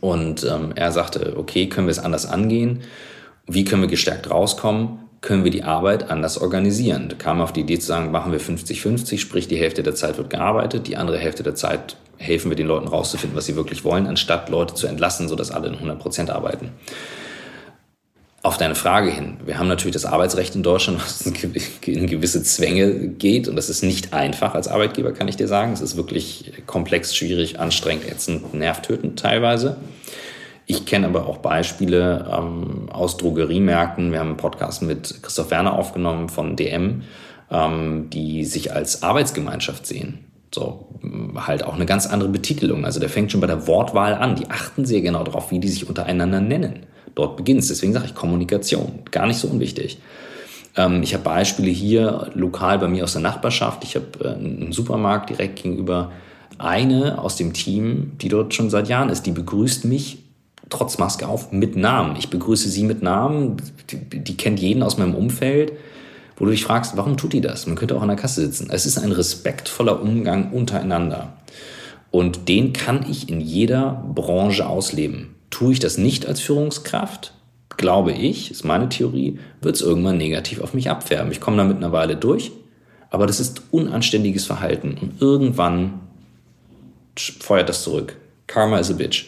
Und 0.00 0.44
ähm, 0.44 0.72
er 0.74 0.92
sagte, 0.92 1.34
okay, 1.36 1.68
können 1.68 1.86
wir 1.86 1.92
es 1.92 1.98
anders 1.98 2.26
angehen? 2.26 2.80
Wie 3.46 3.64
können 3.64 3.82
wir 3.82 3.88
gestärkt 3.88 4.30
rauskommen? 4.30 5.00
Können 5.20 5.44
wir 5.44 5.50
die 5.50 5.62
Arbeit 5.62 6.10
anders 6.10 6.38
organisieren? 6.38 7.08
Da 7.08 7.16
kam 7.16 7.40
auf 7.40 7.52
die 7.52 7.60
Idee 7.60 7.78
zu 7.78 7.86
sagen, 7.86 8.10
machen 8.10 8.32
wir 8.32 8.40
50-50, 8.40 9.18
sprich 9.18 9.48
die 9.48 9.56
Hälfte 9.56 9.82
der 9.82 9.94
Zeit 9.94 10.16
wird 10.18 10.30
gearbeitet, 10.30 10.86
die 10.86 10.96
andere 10.96 11.18
Hälfte 11.18 11.42
der 11.42 11.54
Zeit 11.54 11.96
helfen 12.16 12.50
wir 12.50 12.56
den 12.56 12.66
Leuten 12.66 12.88
rauszufinden, 12.88 13.36
was 13.36 13.46
sie 13.46 13.56
wirklich 13.56 13.84
wollen, 13.84 14.06
anstatt 14.06 14.48
Leute 14.48 14.74
zu 14.74 14.86
entlassen, 14.86 15.28
sodass 15.28 15.50
alle 15.50 15.68
in 15.68 15.74
100 15.74 15.98
Prozent 15.98 16.30
arbeiten. 16.30 16.70
Auf 18.44 18.58
deine 18.58 18.74
Frage 18.74 19.10
hin. 19.10 19.38
Wir 19.46 19.58
haben 19.58 19.68
natürlich 19.68 19.94
das 19.94 20.04
Arbeitsrecht 20.04 20.54
in 20.54 20.62
Deutschland, 20.62 21.00
was 21.02 21.22
in 21.22 22.06
gewisse 22.06 22.42
Zwänge 22.42 23.08
geht. 23.08 23.48
Und 23.48 23.56
das 23.56 23.70
ist 23.70 23.82
nicht 23.82 24.12
einfach 24.12 24.54
als 24.54 24.68
Arbeitgeber, 24.68 25.12
kann 25.12 25.28
ich 25.28 25.36
dir 25.36 25.48
sagen. 25.48 25.72
Es 25.72 25.80
ist 25.80 25.96
wirklich 25.96 26.52
komplex, 26.66 27.16
schwierig, 27.16 27.58
anstrengend, 27.58 28.06
ätzend, 28.06 28.52
nervtötend 28.52 29.18
teilweise. 29.18 29.78
Ich 30.66 30.84
kenne 30.84 31.06
aber 31.06 31.26
auch 31.26 31.38
Beispiele 31.38 32.30
ähm, 32.30 32.90
aus 32.92 33.16
Drogeriemärkten. 33.16 34.12
Wir 34.12 34.20
haben 34.20 34.28
einen 34.28 34.36
Podcast 34.36 34.82
mit 34.82 35.22
Christoph 35.22 35.50
Werner 35.50 35.72
aufgenommen 35.72 36.28
von 36.28 36.54
DM, 36.54 37.00
ähm, 37.50 38.10
die 38.10 38.44
sich 38.44 38.74
als 38.74 39.02
Arbeitsgemeinschaft 39.02 39.86
sehen. 39.86 40.18
So, 40.54 40.90
halt 41.34 41.64
auch 41.64 41.74
eine 41.74 41.86
ganz 41.86 42.06
andere 42.06 42.28
Betitelung. 42.28 42.84
Also 42.84 43.00
der 43.00 43.08
fängt 43.08 43.32
schon 43.32 43.40
bei 43.40 43.46
der 43.46 43.66
Wortwahl 43.66 44.14
an. 44.14 44.36
Die 44.36 44.50
achten 44.50 44.84
sehr 44.84 45.00
genau 45.00 45.24
darauf, 45.24 45.50
wie 45.50 45.60
die 45.60 45.68
sich 45.68 45.88
untereinander 45.88 46.42
nennen 46.42 46.86
dort 47.14 47.36
beginnst. 47.36 47.70
Deswegen 47.70 47.92
sage 47.92 48.06
ich 48.06 48.14
Kommunikation, 48.14 49.00
gar 49.10 49.26
nicht 49.26 49.38
so 49.38 49.48
unwichtig. 49.48 49.98
Ähm, 50.76 51.02
ich 51.02 51.14
habe 51.14 51.24
Beispiele 51.24 51.70
hier 51.70 52.30
lokal 52.34 52.78
bei 52.78 52.88
mir 52.88 53.04
aus 53.04 53.12
der 53.12 53.22
Nachbarschaft. 53.22 53.84
Ich 53.84 53.96
habe 53.96 54.06
äh, 54.22 54.28
einen 54.28 54.72
Supermarkt 54.72 55.30
direkt 55.30 55.62
gegenüber. 55.62 56.12
Eine 56.58 57.18
aus 57.20 57.36
dem 57.36 57.52
Team, 57.52 58.12
die 58.20 58.28
dort 58.28 58.54
schon 58.54 58.70
seit 58.70 58.88
Jahren 58.88 59.08
ist, 59.08 59.26
die 59.26 59.32
begrüßt 59.32 59.84
mich 59.84 60.18
trotz 60.70 60.98
Maske 60.98 61.28
auf 61.28 61.52
mit 61.52 61.76
Namen. 61.76 62.16
Ich 62.16 62.30
begrüße 62.30 62.68
sie 62.68 62.84
mit 62.84 63.02
Namen. 63.02 63.56
Die, 63.90 64.20
die 64.20 64.36
kennt 64.36 64.60
jeden 64.60 64.82
aus 64.82 64.96
meinem 64.96 65.14
Umfeld 65.14 65.72
wo 66.36 66.44
du 66.44 66.50
dich 66.50 66.64
fragst, 66.64 66.96
warum 66.96 67.16
tut 67.16 67.32
die 67.32 67.40
das? 67.40 67.66
Man 67.66 67.76
könnte 67.76 67.96
auch 67.96 68.02
an 68.02 68.08
der 68.08 68.16
Kasse 68.16 68.42
sitzen. 68.42 68.68
Es 68.70 68.86
ist 68.86 68.98
ein 68.98 69.12
respektvoller 69.12 70.00
Umgang 70.00 70.52
untereinander. 70.52 71.32
Und 72.10 72.48
den 72.48 72.72
kann 72.72 73.04
ich 73.08 73.28
in 73.28 73.40
jeder 73.40 74.04
Branche 74.14 74.66
ausleben. 74.66 75.33
Tue 75.54 75.70
ich 75.70 75.78
das 75.78 75.98
nicht 75.98 76.26
als 76.26 76.40
Führungskraft, 76.40 77.32
glaube 77.76 78.10
ich, 78.10 78.50
ist 78.50 78.64
meine 78.64 78.88
Theorie, 78.88 79.38
wird 79.62 79.76
es 79.76 79.82
irgendwann 79.82 80.16
negativ 80.16 80.60
auf 80.60 80.74
mich 80.74 80.90
abfärben. 80.90 81.30
Ich 81.30 81.40
komme 81.40 81.58
damit 81.58 81.76
eine 81.76 81.92
Weile 81.92 82.16
durch, 82.16 82.50
aber 83.08 83.28
das 83.28 83.38
ist 83.38 83.62
unanständiges 83.70 84.46
Verhalten 84.46 84.98
und 85.00 85.22
irgendwann 85.22 86.00
feuert 87.38 87.68
das 87.68 87.84
zurück. 87.84 88.16
Karma 88.48 88.80
is 88.80 88.90
a 88.90 88.94
bitch. 88.94 89.26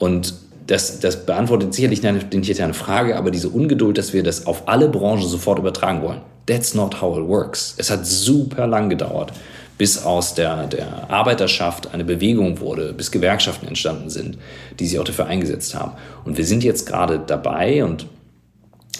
Und 0.00 0.34
das, 0.66 0.98
das 0.98 1.24
beantwortet 1.24 1.72
sicherlich 1.72 2.02
nicht 2.02 2.60
eine 2.60 2.74
Frage, 2.74 3.16
aber 3.16 3.30
diese 3.30 3.48
Ungeduld, 3.48 3.96
dass 3.96 4.12
wir 4.12 4.24
das 4.24 4.48
auf 4.48 4.66
alle 4.66 4.88
Branchen 4.88 5.28
sofort 5.28 5.60
übertragen 5.60 6.02
wollen, 6.02 6.22
that's 6.46 6.74
not 6.74 7.00
how 7.00 7.16
it 7.16 7.28
works. 7.28 7.76
Es 7.78 7.92
hat 7.92 8.04
super 8.04 8.66
lang 8.66 8.90
gedauert 8.90 9.32
bis 9.80 10.04
aus 10.04 10.34
der, 10.34 10.66
der 10.66 11.10
Arbeiterschaft 11.10 11.94
eine 11.94 12.04
Bewegung 12.04 12.60
wurde, 12.60 12.92
bis 12.92 13.10
Gewerkschaften 13.10 13.66
entstanden 13.66 14.10
sind, 14.10 14.36
die 14.78 14.86
sich 14.86 14.98
auch 14.98 15.04
dafür 15.04 15.24
eingesetzt 15.24 15.74
haben. 15.74 15.92
Und 16.22 16.36
wir 16.36 16.44
sind 16.44 16.62
jetzt 16.62 16.86
gerade 16.86 17.18
dabei 17.18 17.82
und 17.82 18.06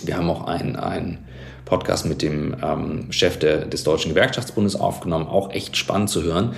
wir 0.02 0.16
haben 0.16 0.30
auch 0.30 0.46
einen, 0.46 0.76
einen 0.76 1.18
Podcast 1.66 2.06
mit 2.06 2.22
dem 2.22 2.56
ähm, 2.62 3.12
Chef 3.12 3.38
der, 3.38 3.66
des 3.66 3.84
Deutschen 3.84 4.14
Gewerkschaftsbundes 4.14 4.74
aufgenommen, 4.74 5.26
auch 5.26 5.50
echt 5.50 5.76
spannend 5.76 6.08
zu 6.08 6.22
hören. 6.22 6.54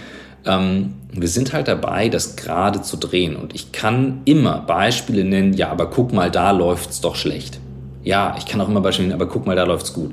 Ähm, 0.46 0.92
wir 1.10 1.26
sind 1.26 1.52
halt 1.52 1.66
dabei, 1.66 2.08
das 2.08 2.36
gerade 2.36 2.80
zu 2.80 2.98
drehen. 2.98 3.34
Und 3.34 3.56
ich 3.56 3.72
kann 3.72 4.20
immer 4.24 4.60
Beispiele 4.60 5.24
nennen, 5.24 5.52
ja, 5.52 5.68
aber 5.68 5.90
guck 5.90 6.12
mal, 6.12 6.30
da 6.30 6.52
läuft's 6.52 7.00
doch 7.00 7.16
schlecht. 7.16 7.58
Ja, 8.04 8.36
ich 8.38 8.46
kann 8.46 8.60
auch 8.60 8.68
immer 8.68 8.82
Beispiele 8.82 9.08
nennen, 9.08 9.20
aber 9.20 9.28
guck 9.28 9.46
mal, 9.46 9.56
da 9.56 9.64
läuft's 9.64 9.92
gut. 9.92 10.12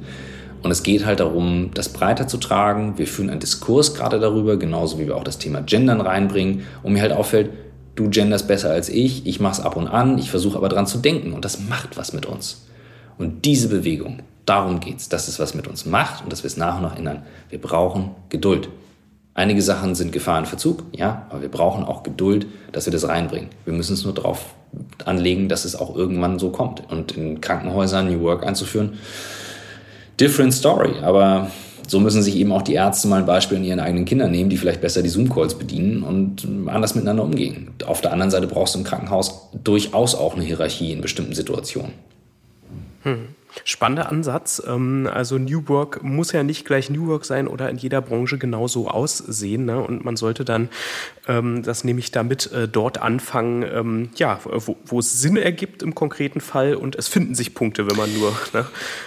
Und 0.61 0.71
es 0.71 0.83
geht 0.83 1.05
halt 1.05 1.19
darum, 1.19 1.71
das 1.73 1.89
breiter 1.89 2.27
zu 2.27 2.37
tragen. 2.37 2.97
Wir 2.97 3.07
führen 3.07 3.29
einen 3.29 3.39
Diskurs 3.39 3.93
gerade 3.93 4.19
darüber, 4.19 4.57
genauso 4.57 4.99
wie 4.99 5.07
wir 5.07 5.15
auch 5.15 5.23
das 5.23 5.37
Thema 5.37 5.61
Gendern 5.61 6.01
reinbringen. 6.01 6.63
Und 6.83 6.93
mir 6.93 7.01
halt 7.01 7.13
auffällt, 7.13 7.51
du 7.95 8.09
genders 8.09 8.47
besser 8.47 8.71
als 8.71 8.89
ich, 8.89 9.25
ich 9.25 9.39
mach's 9.39 9.59
ab 9.59 9.75
und 9.75 9.87
an, 9.87 10.17
ich 10.17 10.31
versuche 10.31 10.57
aber 10.57 10.69
dran 10.69 10.87
zu 10.87 10.99
denken 10.99 11.33
und 11.33 11.43
das 11.43 11.59
macht 11.59 11.97
was 11.97 12.13
mit 12.13 12.25
uns. 12.25 12.65
Und 13.17 13.43
diese 13.43 13.67
Bewegung, 13.67 14.23
darum 14.45 14.79
geht's, 14.79 15.09
dass 15.09 15.27
es 15.27 15.39
was 15.39 15.53
mit 15.53 15.67
uns 15.67 15.85
macht 15.85 16.23
und 16.23 16.31
dass 16.31 16.43
wir 16.43 16.47
es 16.47 16.55
nach 16.55 16.77
und 16.77 16.83
nach 16.83 16.97
ändern. 16.97 17.23
Wir 17.49 17.59
brauchen 17.59 18.11
Geduld. 18.29 18.69
Einige 19.33 19.61
Sachen 19.61 19.95
sind 19.95 20.11
Gefahr 20.11 20.39
in 20.39 20.45
Verzug, 20.45 20.83
ja, 20.93 21.27
aber 21.29 21.41
wir 21.41 21.49
brauchen 21.49 21.83
auch 21.83 22.03
Geduld, 22.03 22.47
dass 22.71 22.85
wir 22.85 22.91
das 22.91 23.07
reinbringen. 23.07 23.49
Wir 23.65 23.73
müssen 23.73 23.93
es 23.93 24.03
nur 24.03 24.13
darauf 24.13 24.53
anlegen, 25.05 25.49
dass 25.49 25.65
es 25.65 25.75
auch 25.75 25.95
irgendwann 25.95 26.39
so 26.39 26.49
kommt. 26.49 26.89
Und 26.89 27.13
in 27.13 27.41
Krankenhäusern 27.41 28.07
New 28.11 28.21
Work 28.21 28.45
einzuführen, 28.45 28.97
different 30.19 30.53
story. 30.53 30.93
Aber 31.01 31.51
so 31.87 31.99
müssen 31.99 32.21
sich 32.21 32.35
eben 32.35 32.51
auch 32.51 32.61
die 32.61 32.73
Ärzte 32.73 33.07
mal 33.07 33.19
ein 33.19 33.25
Beispiel 33.25 33.57
an 33.57 33.63
ihren 33.63 33.79
eigenen 33.79 34.05
Kindern 34.05 34.31
nehmen, 34.31 34.49
die 34.49 34.57
vielleicht 34.57 34.81
besser 34.81 35.01
die 35.01 35.09
Zoom-Calls 35.09 35.55
bedienen 35.55 36.03
und 36.03 36.47
anders 36.67 36.93
miteinander 36.95 37.23
umgehen. 37.23 37.71
Auf 37.85 38.01
der 38.01 38.13
anderen 38.13 38.29
Seite 38.29 38.47
brauchst 38.47 38.75
du 38.75 38.79
im 38.79 38.85
Krankenhaus 38.85 39.49
durchaus 39.63 40.13
auch 40.13 40.35
eine 40.35 40.43
Hierarchie 40.43 40.91
in 40.91 41.01
bestimmten 41.01 41.33
Situationen. 41.33 41.93
Hm. 43.03 43.29
Spannender 43.63 44.09
Ansatz. 44.09 44.61
Ähm, 44.65 45.09
also 45.11 45.37
New 45.37 45.67
Work 45.67 46.03
muss 46.03 46.31
ja 46.31 46.43
nicht 46.43 46.65
gleich 46.65 46.89
New 46.89 47.07
Work 47.07 47.25
sein 47.25 47.47
oder 47.47 47.69
in 47.69 47.77
jeder 47.77 48.01
Branche 48.01 48.37
genauso 48.37 48.87
aussehen. 48.87 49.65
Ne? 49.65 49.79
Und 49.79 50.05
man 50.05 50.15
sollte 50.17 50.45
dann, 50.45 50.69
ähm, 51.27 51.63
das 51.63 51.83
nehme 51.83 51.99
ich 51.99 52.11
damit, 52.11 52.51
äh, 52.51 52.67
dort 52.67 53.01
anfangen, 53.01 53.63
ähm, 53.63 54.09
ja, 54.15 54.39
wo, 54.43 54.77
wo, 54.85 54.99
es 54.99 55.21
Sinn 55.21 55.37
ergibt 55.37 55.83
im 55.83 55.95
konkreten 55.95 56.41
Fall 56.41 56.75
und 56.75 56.95
es 56.95 57.07
finden 57.07 57.35
sich 57.35 57.53
Punkte, 57.53 57.89
wenn 57.89 57.97
man 57.97 58.13
nur. 58.13 58.33
Ne? 58.53 58.65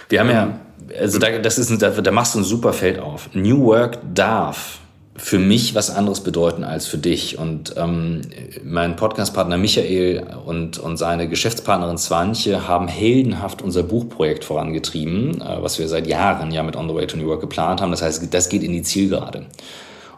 Wir 0.09 0.19
haben 0.19 0.29
ja, 0.29 0.59
also 0.99 1.19
da, 1.19 1.37
das 1.39 1.57
ist, 1.57 1.81
da, 1.81 1.89
da 1.89 2.11
machst 2.11 2.35
du 2.35 2.39
ein 2.39 2.43
super 2.43 2.73
Feld 2.73 2.99
auf. 2.99 3.29
New 3.33 3.65
Work 3.65 3.99
darf 4.13 4.79
für 5.15 5.37
mich 5.37 5.75
was 5.75 5.91
anderes 5.91 6.21
bedeuten 6.21 6.63
als 6.63 6.87
für 6.87 6.97
dich. 6.97 7.37
Und 7.37 7.75
ähm, 7.77 8.21
mein 8.63 8.95
Podcastpartner 8.95 9.57
Michael 9.57 10.25
und, 10.45 10.79
und 10.79 10.97
seine 10.97 11.29
Geschäftspartnerin 11.29 11.99
Swantje 11.99 12.67
haben 12.67 12.87
heldenhaft 12.87 13.61
unser 13.61 13.83
Buchprojekt 13.83 14.43
vorangetrieben, 14.43 15.39
äh, 15.39 15.61
was 15.61 15.77
wir 15.77 15.87
seit 15.87 16.07
Jahren 16.07 16.51
ja 16.51 16.63
mit 16.63 16.75
On 16.75 16.89
the 16.89 16.95
Way 16.95 17.07
to 17.07 17.17
New 17.17 17.27
York 17.27 17.41
geplant 17.41 17.79
haben. 17.79 17.91
Das 17.91 18.01
heißt, 18.01 18.33
das 18.33 18.49
geht 18.49 18.63
in 18.63 18.71
die 18.71 18.81
Zielgerade. 18.81 19.45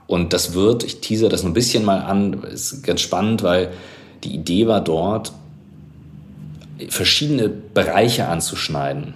Und 0.08 0.34
das 0.34 0.54
wird, 0.54 0.84
ich 0.84 1.02
teaser 1.02 1.30
das 1.30 1.44
ein 1.44 1.54
bisschen 1.54 1.84
mal 1.84 2.00
an, 2.00 2.44
ist 2.44 2.84
ganz 2.84 3.02
spannend, 3.02 3.44
weil 3.44 3.72
die 4.24 4.34
Idee 4.34 4.68
war 4.68 4.82
dort, 4.82 5.34
verschiedene 6.90 7.50
Bereiche 7.50 8.28
anzuschneiden. 8.28 9.16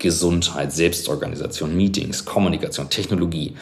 Gesundheit, 0.00 0.72
Selbstorganisation, 0.72 1.76
Meetings, 1.76 2.24
Kommunikation, 2.24 2.90
Technologie. 2.90 3.54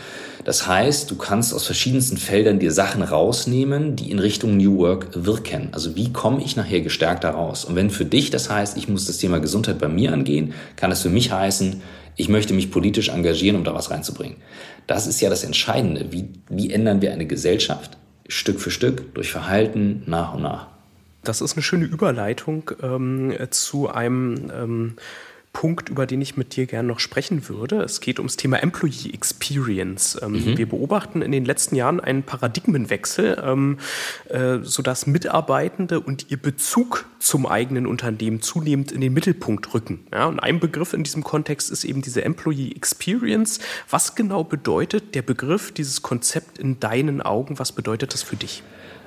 Das 0.44 0.66
heißt, 0.66 1.10
du 1.10 1.16
kannst 1.16 1.52
aus 1.52 1.66
verschiedensten 1.66 2.16
Feldern 2.16 2.58
dir 2.58 2.72
Sachen 2.72 3.02
rausnehmen, 3.02 3.96
die 3.96 4.10
in 4.10 4.18
Richtung 4.18 4.56
New 4.56 4.78
Work 4.78 5.08
wirken. 5.14 5.68
Also 5.72 5.94
wie 5.94 6.10
komme 6.12 6.42
ich 6.42 6.56
nachher 6.56 6.80
gestärkt 6.80 7.24
da 7.24 7.30
raus? 7.30 7.66
Und 7.66 7.76
wenn 7.76 7.90
für 7.90 8.06
dich 8.06 8.30
das 8.30 8.48
heißt, 8.48 8.78
ich 8.78 8.88
muss 8.88 9.04
das 9.04 9.18
Thema 9.18 9.40
Gesundheit 9.40 9.78
bei 9.78 9.88
mir 9.88 10.12
angehen, 10.12 10.54
kann 10.76 10.90
es 10.90 11.02
für 11.02 11.10
mich 11.10 11.32
heißen, 11.32 11.82
ich 12.16 12.28
möchte 12.28 12.54
mich 12.54 12.70
politisch 12.70 13.10
engagieren, 13.10 13.56
um 13.56 13.64
da 13.64 13.74
was 13.74 13.90
reinzubringen. 13.90 14.38
Das 14.86 15.06
ist 15.06 15.20
ja 15.20 15.28
das 15.28 15.44
Entscheidende. 15.44 16.06
Wie, 16.10 16.30
wie 16.48 16.70
ändern 16.70 17.02
wir 17.02 17.12
eine 17.12 17.26
Gesellschaft? 17.26 17.98
Stück 18.26 18.60
für 18.60 18.70
Stück, 18.70 19.14
durch 19.14 19.30
Verhalten, 19.30 20.02
nach 20.06 20.34
und 20.34 20.42
nach. 20.42 20.66
Das 21.22 21.40
ist 21.40 21.54
eine 21.56 21.62
schöne 21.62 21.84
Überleitung 21.84 22.70
ähm, 22.82 23.34
zu 23.50 23.88
einem 23.88 24.50
ähm, 24.54 24.96
Punkt, 25.58 25.88
über 25.88 26.06
den 26.06 26.20
ich 26.20 26.36
mit 26.36 26.54
dir 26.54 26.66
gerne 26.66 26.86
noch 26.86 27.00
sprechen 27.00 27.48
würde. 27.48 27.82
Es 27.82 28.00
geht 28.00 28.20
ums 28.20 28.36
Thema 28.36 28.62
Employee 28.62 29.12
Experience. 29.12 30.16
Ähm, 30.22 30.34
mhm. 30.34 30.56
Wir 30.56 30.68
beobachten 30.68 31.20
in 31.20 31.32
den 31.32 31.44
letzten 31.44 31.74
Jahren 31.74 31.98
einen 31.98 32.22
Paradigmenwechsel, 32.22 33.42
ähm, 33.44 33.78
äh, 34.28 34.58
sodass 34.62 35.08
Mitarbeitende 35.08 35.98
und 35.98 36.30
ihr 36.30 36.36
Bezug 36.36 37.06
zum 37.18 37.44
eigenen 37.44 37.88
Unternehmen 37.88 38.40
zunehmend 38.40 38.92
in 38.92 39.00
den 39.00 39.12
Mittelpunkt 39.12 39.74
rücken. 39.74 40.06
Ja, 40.12 40.26
und 40.26 40.38
ein 40.38 40.60
Begriff 40.60 40.92
in 40.92 41.02
diesem 41.02 41.24
Kontext 41.24 41.72
ist 41.72 41.82
eben 41.82 42.02
diese 42.02 42.22
Employee 42.22 42.70
Experience. 42.76 43.58
Was 43.90 44.14
genau 44.14 44.44
bedeutet 44.44 45.16
der 45.16 45.22
Begriff, 45.22 45.72
dieses 45.72 46.02
Konzept 46.02 46.58
in 46.58 46.78
deinen 46.78 47.20
Augen? 47.20 47.58
Was 47.58 47.72
bedeutet 47.72 48.14
das 48.14 48.22
für 48.22 48.36
dich? 48.36 48.62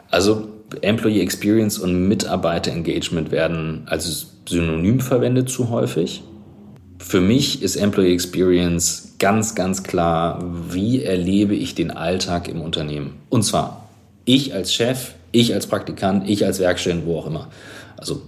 Also 0.10 0.50
Employee 0.82 1.22
Experience 1.22 1.80
und 1.80 2.10
Mitarbeiter 2.10 2.74
Engagement 2.74 3.32
werden 3.32 3.84
als 3.86 4.34
Synonym 4.46 5.00
verwendet 5.00 5.50
zu 5.50 5.70
häufig. 5.70 6.24
Für 7.02 7.20
mich 7.20 7.64
ist 7.64 7.76
Employee 7.78 8.14
Experience 8.14 9.16
ganz, 9.18 9.56
ganz 9.56 9.84
klar, 9.84 10.40
wie 10.70 11.04
erlebe 11.04 11.56
ich 11.56 11.76
den 11.76 11.92
Alltag 11.92 12.48
im 12.48 12.62
Unternehmen. 12.62 13.16
Und 13.30 13.44
zwar 13.44 13.90
ich 14.24 14.54
als 14.54 14.74
Chef, 14.74 15.16
ich 15.32 15.54
als 15.54 15.68
Praktikant, 15.68 16.30
ich 16.30 16.46
als 16.46 16.60
Werkstudent, 16.60 17.06
wo 17.06 17.18
auch 17.18 17.28
immer. 17.28 17.50
Also 17.98 18.22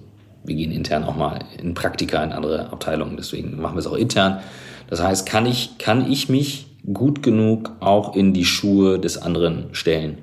wir 0.43 0.55
gehen 0.55 0.71
intern 0.71 1.03
auch 1.03 1.15
mal 1.15 1.39
in 1.61 1.75
Praktika 1.75 2.21
in 2.23 2.31
andere 2.31 2.71
Abteilungen, 2.71 3.15
deswegen 3.15 3.61
machen 3.61 3.75
wir 3.75 3.79
es 3.79 3.87
auch 3.87 3.95
intern. 3.95 4.39
Das 4.89 5.01
heißt, 5.01 5.25
kann 5.27 5.45
ich, 5.45 5.77
kann 5.77 6.11
ich 6.11 6.27
mich 6.27 6.65
gut 6.91 7.23
genug 7.23 7.71
auch 7.79 8.15
in 8.15 8.33
die 8.33 8.43
Schuhe 8.43 8.99
des 8.99 9.17
anderen 9.17 9.67
stellen? 9.71 10.17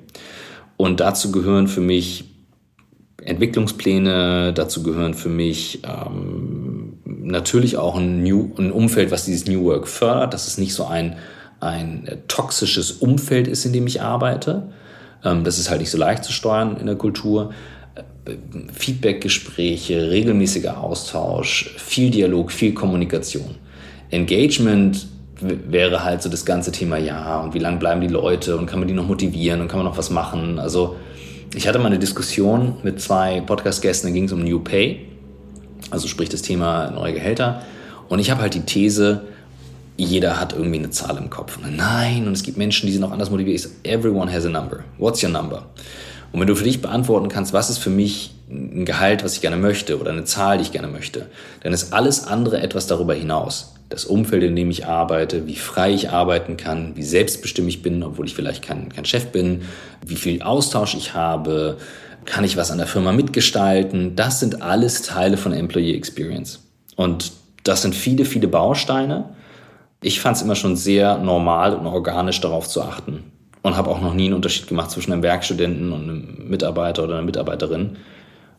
Und 0.77 0.99
dazu 0.99 1.31
gehören 1.31 1.67
für 1.67 1.81
mich 1.81 2.25
Entwicklungspläne, 3.23 4.51
dazu 4.53 4.83
gehören 4.83 5.13
für 5.13 5.29
mich 5.29 5.81
ähm, 5.83 6.60
natürlich 7.21 7.77
auch 7.77 7.95
ein, 7.95 8.23
New, 8.23 8.51
ein 8.57 8.71
Umfeld, 8.71 9.11
was 9.11 9.25
dieses 9.25 9.47
New 9.47 9.63
Work 9.63 9.87
fördert, 9.87 10.33
dass 10.33 10.47
es 10.47 10.57
nicht 10.57 10.73
so 10.73 10.85
ein, 10.85 11.17
ein 11.59 12.07
toxisches 12.27 12.91
Umfeld 12.91 13.47
ist, 13.47 13.65
in 13.65 13.73
dem 13.73 13.87
ich 13.87 14.01
arbeite. 14.01 14.69
Ähm, 15.23 15.43
das 15.43 15.59
ist 15.59 15.69
halt 15.69 15.79
nicht 15.79 15.91
so 15.91 15.97
leicht 15.97 16.23
zu 16.23 16.31
steuern 16.31 16.77
in 16.77 16.87
der 16.87 16.95
Kultur. 16.95 17.51
Feedbackgespräche, 18.71 20.11
regelmäßiger 20.11 20.79
Austausch, 20.79 21.73
viel 21.77 22.11
Dialog, 22.11 22.51
viel 22.51 22.73
Kommunikation. 22.73 23.55
Engagement 24.11 25.07
wäre 25.39 26.03
halt 26.03 26.21
so 26.21 26.29
das 26.29 26.45
ganze 26.45 26.71
Thema, 26.71 26.97
ja, 26.97 27.39
und 27.41 27.55
wie 27.55 27.59
lange 27.59 27.77
bleiben 27.77 27.99
die 27.99 28.07
Leute 28.07 28.57
und 28.57 28.67
kann 28.67 28.79
man 28.79 28.87
die 28.87 28.93
noch 28.93 29.07
motivieren 29.07 29.61
und 29.61 29.67
kann 29.67 29.79
man 29.79 29.87
noch 29.87 29.97
was 29.97 30.11
machen. 30.11 30.59
Also 30.59 30.97
ich 31.55 31.67
hatte 31.67 31.79
mal 31.79 31.87
eine 31.87 31.97
Diskussion 31.97 32.75
mit 32.83 33.01
zwei 33.01 33.41
Podcast-Gästen, 33.41 34.09
da 34.09 34.13
ging 34.13 34.25
es 34.25 34.31
um 34.31 34.43
New 34.43 34.59
Pay, 34.59 34.99
also 35.89 36.07
sprich 36.07 36.29
das 36.29 36.41
Thema 36.41 36.91
neue 36.91 37.13
Gehälter. 37.13 37.63
Und 38.09 38.19
ich 38.19 38.29
habe 38.29 38.41
halt 38.41 38.53
die 38.53 38.61
These, 38.61 39.21
jeder 39.97 40.39
hat 40.39 40.53
irgendwie 40.53 40.79
eine 40.79 40.89
Zahl 40.89 41.17
im 41.17 41.29
Kopf. 41.29 41.57
Und 41.57 41.75
nein, 41.75 42.27
und 42.27 42.33
es 42.33 42.43
gibt 42.43 42.57
Menschen, 42.57 42.87
die 42.87 42.93
sind 42.93 43.03
auch 43.03 43.11
anders 43.11 43.29
motiviert. 43.29 43.55
Ich 43.55 43.63
sage, 43.63 43.75
everyone 43.83 44.31
has 44.31 44.45
a 44.45 44.49
number. 44.49 44.79
What's 44.97 45.23
your 45.23 45.29
number? 45.29 45.65
Und 46.31 46.39
wenn 46.39 46.47
du 46.47 46.55
für 46.55 46.63
dich 46.63 46.81
beantworten 46.81 47.29
kannst, 47.29 47.53
was 47.53 47.69
ist 47.69 47.79
für 47.79 47.89
mich 47.89 48.33
ein 48.49 48.85
Gehalt, 48.85 49.23
was 49.23 49.35
ich 49.35 49.41
gerne 49.41 49.57
möchte 49.57 49.99
oder 49.99 50.11
eine 50.11 50.23
Zahl, 50.23 50.57
die 50.57 50.63
ich 50.63 50.71
gerne 50.71 50.87
möchte, 50.87 51.27
dann 51.63 51.73
ist 51.73 51.93
alles 51.93 52.25
andere 52.25 52.61
etwas 52.61 52.87
darüber 52.87 53.13
hinaus. 53.13 53.73
Das 53.89 54.05
Umfeld, 54.05 54.43
in 54.43 54.55
dem 54.55 54.71
ich 54.71 54.85
arbeite, 54.85 55.47
wie 55.47 55.55
frei 55.55 55.93
ich 55.93 56.09
arbeiten 56.09 56.55
kann, 56.55 56.95
wie 56.95 57.03
selbstbestimmt 57.03 57.67
ich 57.67 57.81
bin, 57.81 58.03
obwohl 58.03 58.25
ich 58.25 58.33
vielleicht 58.33 58.63
kein, 58.63 58.89
kein 58.89 59.05
Chef 59.05 59.27
bin, 59.27 59.63
wie 60.05 60.15
viel 60.15 60.41
Austausch 60.41 60.95
ich 60.95 61.13
habe, 61.13 61.77
kann 62.25 62.43
ich 62.43 62.57
was 62.57 62.71
an 62.71 62.77
der 62.77 62.87
Firma 62.87 63.11
mitgestalten. 63.11 64.15
Das 64.15 64.39
sind 64.39 64.61
alles 64.61 65.01
Teile 65.01 65.37
von 65.37 65.53
Employee 65.53 65.95
Experience. 65.95 66.59
Und 66.95 67.31
das 67.63 67.81
sind 67.81 67.95
viele, 67.95 68.25
viele 68.25 68.47
Bausteine. 68.47 69.35
Ich 70.01 70.19
fand 70.19 70.37
es 70.37 70.43
immer 70.43 70.55
schon 70.55 70.75
sehr 70.75 71.17
normal 71.17 71.75
und 71.75 71.85
organisch 71.85 72.41
darauf 72.41 72.67
zu 72.67 72.81
achten 72.81 73.23
und 73.61 73.77
habe 73.77 73.89
auch 73.89 74.01
noch 74.01 74.13
nie 74.13 74.25
einen 74.25 74.33
Unterschied 74.33 74.67
gemacht 74.67 74.91
zwischen 74.91 75.13
einem 75.13 75.23
Werkstudenten 75.23 75.91
und 75.91 76.03
einem 76.03 76.49
Mitarbeiter 76.49 77.03
oder 77.03 77.15
einer 77.15 77.25
Mitarbeiterin. 77.25 77.97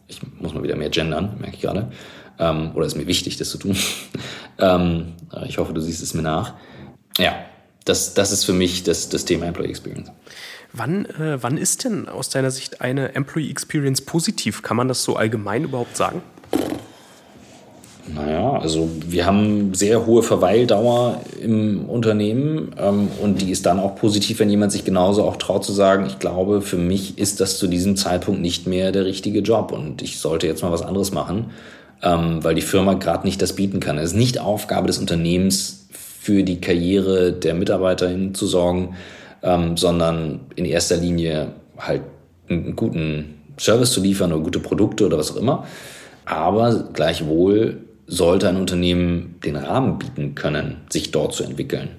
Ich 0.08 0.20
muss 0.40 0.54
mal 0.54 0.62
wieder 0.62 0.76
mehr 0.76 0.90
gendern, 0.90 1.36
merke 1.40 1.56
ich 1.56 1.62
gerade. 1.62 1.90
Ähm, 2.38 2.72
oder 2.74 2.86
ist 2.86 2.96
mir 2.96 3.06
wichtig, 3.06 3.36
das 3.36 3.50
zu 3.50 3.58
tun. 3.58 3.76
ähm, 4.58 5.14
ich 5.46 5.58
hoffe, 5.58 5.72
du 5.72 5.80
siehst 5.80 6.02
es 6.02 6.14
mir 6.14 6.22
nach. 6.22 6.54
Ja, 7.18 7.34
das, 7.84 8.14
das 8.14 8.32
ist 8.32 8.44
für 8.44 8.52
mich 8.52 8.84
das, 8.84 9.08
das 9.08 9.24
Thema 9.24 9.46
Employee 9.46 9.70
Experience. 9.70 10.10
Wann, 10.72 11.04
äh, 11.04 11.42
wann 11.42 11.58
ist 11.58 11.84
denn 11.84 12.08
aus 12.08 12.30
deiner 12.30 12.50
Sicht 12.50 12.80
eine 12.80 13.14
Employee 13.14 13.50
Experience 13.50 14.00
positiv? 14.00 14.62
Kann 14.62 14.76
man 14.76 14.88
das 14.88 15.04
so 15.04 15.16
allgemein 15.16 15.64
überhaupt 15.64 15.96
sagen? 15.96 16.22
Naja, 18.12 18.58
also 18.58 18.90
wir 19.06 19.26
haben 19.26 19.74
sehr 19.74 20.06
hohe 20.06 20.22
Verweildauer 20.22 21.20
im 21.40 21.84
Unternehmen 21.84 22.74
ähm, 22.76 23.08
und 23.22 23.40
die 23.40 23.50
ist 23.50 23.64
dann 23.64 23.78
auch 23.78 23.94
positiv, 23.94 24.40
wenn 24.40 24.50
jemand 24.50 24.72
sich 24.72 24.84
genauso 24.84 25.22
auch 25.22 25.36
traut 25.36 25.64
zu 25.64 25.72
sagen, 25.72 26.06
ich 26.06 26.18
glaube, 26.18 26.62
für 26.62 26.78
mich 26.78 27.16
ist 27.18 27.40
das 27.40 27.58
zu 27.58 27.68
diesem 27.68 27.96
Zeitpunkt 27.96 28.40
nicht 28.40 28.66
mehr 28.66 28.90
der 28.90 29.04
richtige 29.04 29.38
Job 29.38 29.70
und 29.70 30.02
ich 30.02 30.18
sollte 30.18 30.48
jetzt 30.48 30.62
mal 30.62 30.72
was 30.72 30.82
anderes 30.82 31.12
machen, 31.12 31.50
ähm, 32.02 32.42
weil 32.42 32.56
die 32.56 32.62
Firma 32.62 32.94
gerade 32.94 33.24
nicht 33.24 33.40
das 33.40 33.54
bieten 33.54 33.78
kann. 33.78 33.98
Es 33.98 34.10
ist 34.10 34.16
nicht 34.16 34.40
Aufgabe 34.40 34.88
des 34.88 34.98
Unternehmens, 34.98 35.82
für 36.22 36.44
die 36.44 36.60
Karriere 36.60 37.32
der 37.32 37.52
Mitarbeiterin 37.52 38.32
zu 38.32 38.46
sorgen, 38.46 38.94
ähm, 39.42 39.76
sondern 39.76 40.40
in 40.56 40.64
erster 40.64 40.96
Linie 40.96 41.52
halt 41.78 42.02
einen 42.48 42.76
guten 42.76 43.42
Service 43.58 43.92
zu 43.92 44.00
liefern 44.00 44.32
oder 44.32 44.42
gute 44.42 44.60
Produkte 44.60 45.06
oder 45.06 45.18
was 45.18 45.32
auch 45.32 45.36
immer. 45.36 45.66
Aber 46.24 46.88
gleichwohl 46.92 47.78
sollte 48.06 48.48
ein 48.48 48.56
Unternehmen 48.56 49.36
den 49.44 49.56
Rahmen 49.56 49.98
bieten 49.98 50.34
können, 50.34 50.76
sich 50.90 51.10
dort 51.10 51.34
zu 51.34 51.44
entwickeln. 51.44 51.90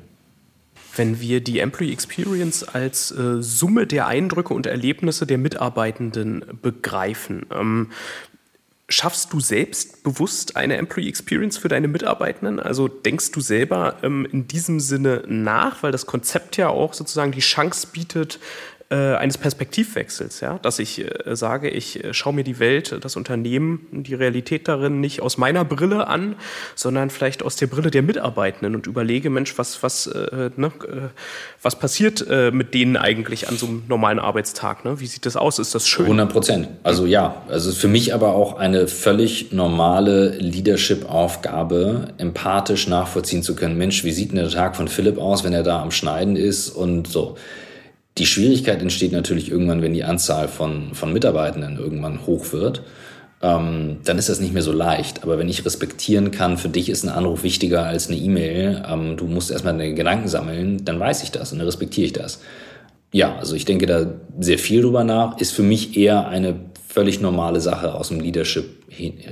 Wenn 0.96 1.20
wir 1.20 1.42
die 1.42 1.60
Employee 1.60 1.92
Experience 1.92 2.64
als 2.64 3.12
äh, 3.12 3.42
Summe 3.42 3.88
der 3.88 4.06
Eindrücke 4.06 4.54
und 4.54 4.68
Erlebnisse 4.68 5.26
der 5.26 5.40
Mitarbeitenden 5.40 6.46
begreifen, 6.62 7.48
ähm, 7.52 7.90
schaffst 8.90 9.32
du 9.32 9.40
selbst 9.40 10.04
bewusst 10.04 10.56
eine 10.58 10.76
Employee 10.78 11.08
Experience 11.08 11.58
für 11.58 11.70
deine 11.70 11.88
Mitarbeitenden? 11.88 12.60
Also 12.60 12.88
denkst 12.88 13.32
du 13.32 13.40
selber 13.40 13.98
ähm, 14.04 14.28
in 14.32 14.48
diesem 14.48 14.80
Sinne 14.80 15.24
nach, 15.28 15.84
weil 15.84 15.92
das 15.92 16.06
Konzept 16.06 16.58
ja 16.58 16.70
auch 16.70 16.94
sozusagen 16.94 17.32
die 17.32 17.40
Chance 17.40 17.88
bietet, 17.92 18.40
äh, 18.94 19.16
eines 19.16 19.40
Perspektivwechsels, 19.40 20.40
ja, 20.42 20.60
dass 20.62 20.78
ich 20.78 21.04
äh, 21.04 21.36
sage, 21.36 21.68
ich 21.70 22.04
äh, 22.04 22.14
schaue 22.14 22.34
mir 22.34 22.44
die 22.44 22.60
Welt, 22.60 22.96
das 23.02 23.16
Unternehmen, 23.16 23.88
die 23.92 24.14
Realität 24.14 24.68
darin 24.68 25.00
nicht 25.00 25.22
aus 25.22 25.38
meiner 25.40 25.66
Brille 25.66 26.06
an, 26.08 26.36
sondern 26.76 27.10
vielleicht 27.10 27.42
aus 27.42 27.56
der 27.56 27.66
Brille 27.66 27.90
der 27.90 28.04
Mitarbeitenden 28.04 28.76
und 28.76 28.86
überlege, 28.86 29.32
Mensch, 29.32 29.58
was, 29.58 29.82
was, 29.82 30.06
äh, 30.06 30.52
ne, 30.58 30.68
äh, 30.68 31.10
was 31.62 31.80
passiert 31.80 32.24
äh, 32.30 32.52
mit 32.52 32.76
denen 32.76 32.96
eigentlich 32.96 33.50
an 33.50 33.58
so 33.58 33.66
einem 33.66 33.82
normalen 33.88 34.20
Arbeitstag? 34.20 34.86
Ne? 34.86 35.00
Wie 35.00 35.08
sieht 35.08 35.26
das 35.26 35.38
aus? 35.38 35.58
Ist 35.58 35.74
das 35.74 35.88
schön? 35.88 36.06
100 36.06 36.32
Prozent. 36.32 36.68
Also 36.84 37.08
ja, 37.08 37.42
also 37.48 37.72
für 37.72 37.88
mich 37.88 38.14
aber 38.14 38.36
auch 38.36 38.60
eine 38.60 38.88
völlig 38.88 39.52
normale 39.52 40.38
Leadership-Aufgabe, 40.38 42.10
empathisch 42.20 42.88
nachvollziehen 42.88 43.42
zu 43.42 43.56
können. 43.56 43.76
Mensch, 43.76 44.04
wie 44.04 44.12
sieht 44.12 44.32
denn 44.32 44.38
der 44.38 44.50
Tag 44.50 44.76
von 44.76 44.88
Philipp 44.88 45.18
aus, 45.18 45.44
wenn 45.44 45.54
er 45.54 45.64
da 45.64 45.82
am 45.82 45.90
Schneiden 45.90 46.36
ist 46.36 46.70
und 46.70 47.08
so. 47.08 47.38
Die 48.18 48.26
Schwierigkeit 48.26 48.82
entsteht 48.82 49.12
natürlich 49.12 49.50
irgendwann, 49.50 49.82
wenn 49.82 49.94
die 49.94 50.04
Anzahl 50.04 50.48
von, 50.48 50.94
von 50.94 51.12
Mitarbeitenden 51.12 51.78
irgendwann 51.78 52.26
hoch 52.28 52.54
wird. 52.54 52.84
Ähm, 53.42 53.98
dann 54.06 54.18
ist 54.18 54.30
das 54.30 54.40
nicht 54.40 54.54
mehr 54.54 54.62
so 54.62 54.72
leicht. 54.72 55.24
Aber 55.24 55.38
wenn 55.38 55.50
ich 55.50 55.66
respektieren 55.66 56.32
kann, 56.32 56.58
für 56.58 56.70
dich 56.70 56.90
ist 56.90 57.04
ein 57.04 57.10
Anruf 57.10 57.44
wichtiger 57.44 57.86
als 57.86 58.08
eine 58.08 58.18
E-Mail, 58.18 58.84
ähm, 58.88 59.18
du 59.18 59.26
musst 59.26 59.52
erstmal 59.52 59.78
deine 59.78 59.96
Gedanken 59.96 60.28
sammeln, 60.28 60.86
dann 60.86 61.00
weiß 61.00 61.24
ich 61.24 61.32
das 61.32 61.52
und 61.52 61.58
dann 61.58 61.66
respektiere 61.66 62.06
ich 62.06 62.14
das. 62.14 62.40
Ja, 63.12 63.36
also 63.36 63.56
ich 63.56 63.66
denke 63.66 63.86
da 63.86 64.08
sehr 64.40 64.58
viel 64.58 64.82
drüber 64.82 65.04
nach, 65.04 65.38
ist 65.40 65.52
für 65.52 65.62
mich 65.62 65.98
eher 65.98 66.28
eine 66.28 66.56
völlig 66.88 67.20
normale 67.20 67.62
Sache 67.62 67.96
aus 67.96 68.10
dem 68.10 68.20
Leadership 68.20 68.84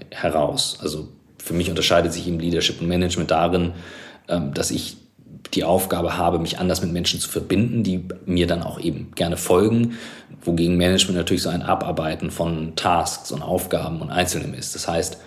heraus. 0.09 0.77
Also 0.82 1.07
für 1.38 1.53
mich 1.53 1.69
unterscheidet 1.69 2.13
sich 2.13 2.27
im 2.27 2.39
Leadership 2.39 2.82
und 2.82 2.88
Management 2.88 3.32
darin, 3.32 3.73
ähm, 4.27 4.53
dass 4.53 4.71
ich 4.71 4.97
die 5.54 5.64
Aufgabe 5.64 6.18
habe, 6.18 6.39
mich 6.39 6.60
anders 6.60 6.82
mit 6.82 6.91
Menschen 6.91 7.20
zu 7.20 7.30
verbinden, 7.30 7.84
die 7.84 8.06
mir 8.26 8.47
dann 8.47 8.64
auch 8.64 8.80
eben 8.80 9.12
gerne 9.16 9.38
folgen, 9.38 9.97
wogegen 10.41 10.78
Management 10.78 11.18
natürlich 11.18 11.43
so 11.43 11.49
ein 11.49 11.62
Abarbeiten 11.62 12.32
von 12.32 12.76
Tasks 12.76 13.32
und 13.32 13.41
Aufgaben 13.41 14.02
und 14.02 14.10
Einzelnen 14.10 14.54
ist. 14.54 14.76
Das 14.76 14.88
heißt, 14.88 15.18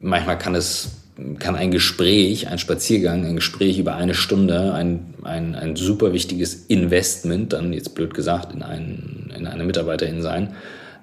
manchmal 0.00 0.38
kann 0.38 0.54
es 0.54 1.02
kann 1.38 1.56
ein 1.56 1.70
Gespräch, 1.70 2.48
ein 2.48 2.58
Spaziergang, 2.58 3.24
ein 3.24 3.36
Gespräch 3.36 3.78
über 3.78 3.94
eine 3.94 4.12
Stunde 4.14 4.74
ein, 4.74 5.14
ein, 5.22 5.54
ein 5.54 5.74
super 5.74 6.12
wichtiges 6.12 6.66
Investment, 6.66 7.54
dann 7.54 7.72
jetzt 7.72 7.94
blöd 7.94 8.12
gesagt, 8.12 8.52
in, 8.52 8.62
einen, 8.62 9.32
in 9.34 9.46
eine 9.46 9.64
Mitarbeiterin 9.64 10.20
sein, 10.20 10.54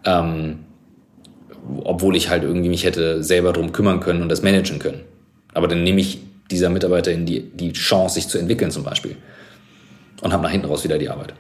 ähm, 0.06 0.60
obwohl 1.84 2.16
ich 2.16 2.30
halt 2.30 2.43
irgendwie 2.43 2.70
mich 2.70 2.84
hätte 2.84 3.24
selber 3.24 3.54
drum 3.54 3.72
kümmern 3.72 4.01
können 4.01 4.22
und 4.22 4.30
das 4.30 4.43
managen 4.43 4.78
können. 4.78 5.01
Aber 5.54 5.68
dann 5.68 5.84
nehme 5.84 6.01
ich 6.01 6.20
dieser 6.52 6.70
Mitarbeiterin 6.70 7.26
die, 7.26 7.50
die 7.50 7.74
Chance, 7.74 8.16
sich 8.16 8.28
zu 8.28 8.38
entwickeln 8.38 8.72
zum 8.72 8.84
Beispiel. 8.84 9.18
Und 10.22 10.32
habe 10.32 10.44
nach 10.44 10.52
hinten 10.52 10.68
raus 10.68 10.84
wieder 10.84 10.98
die 10.98 11.10
Arbeit. 11.10 11.34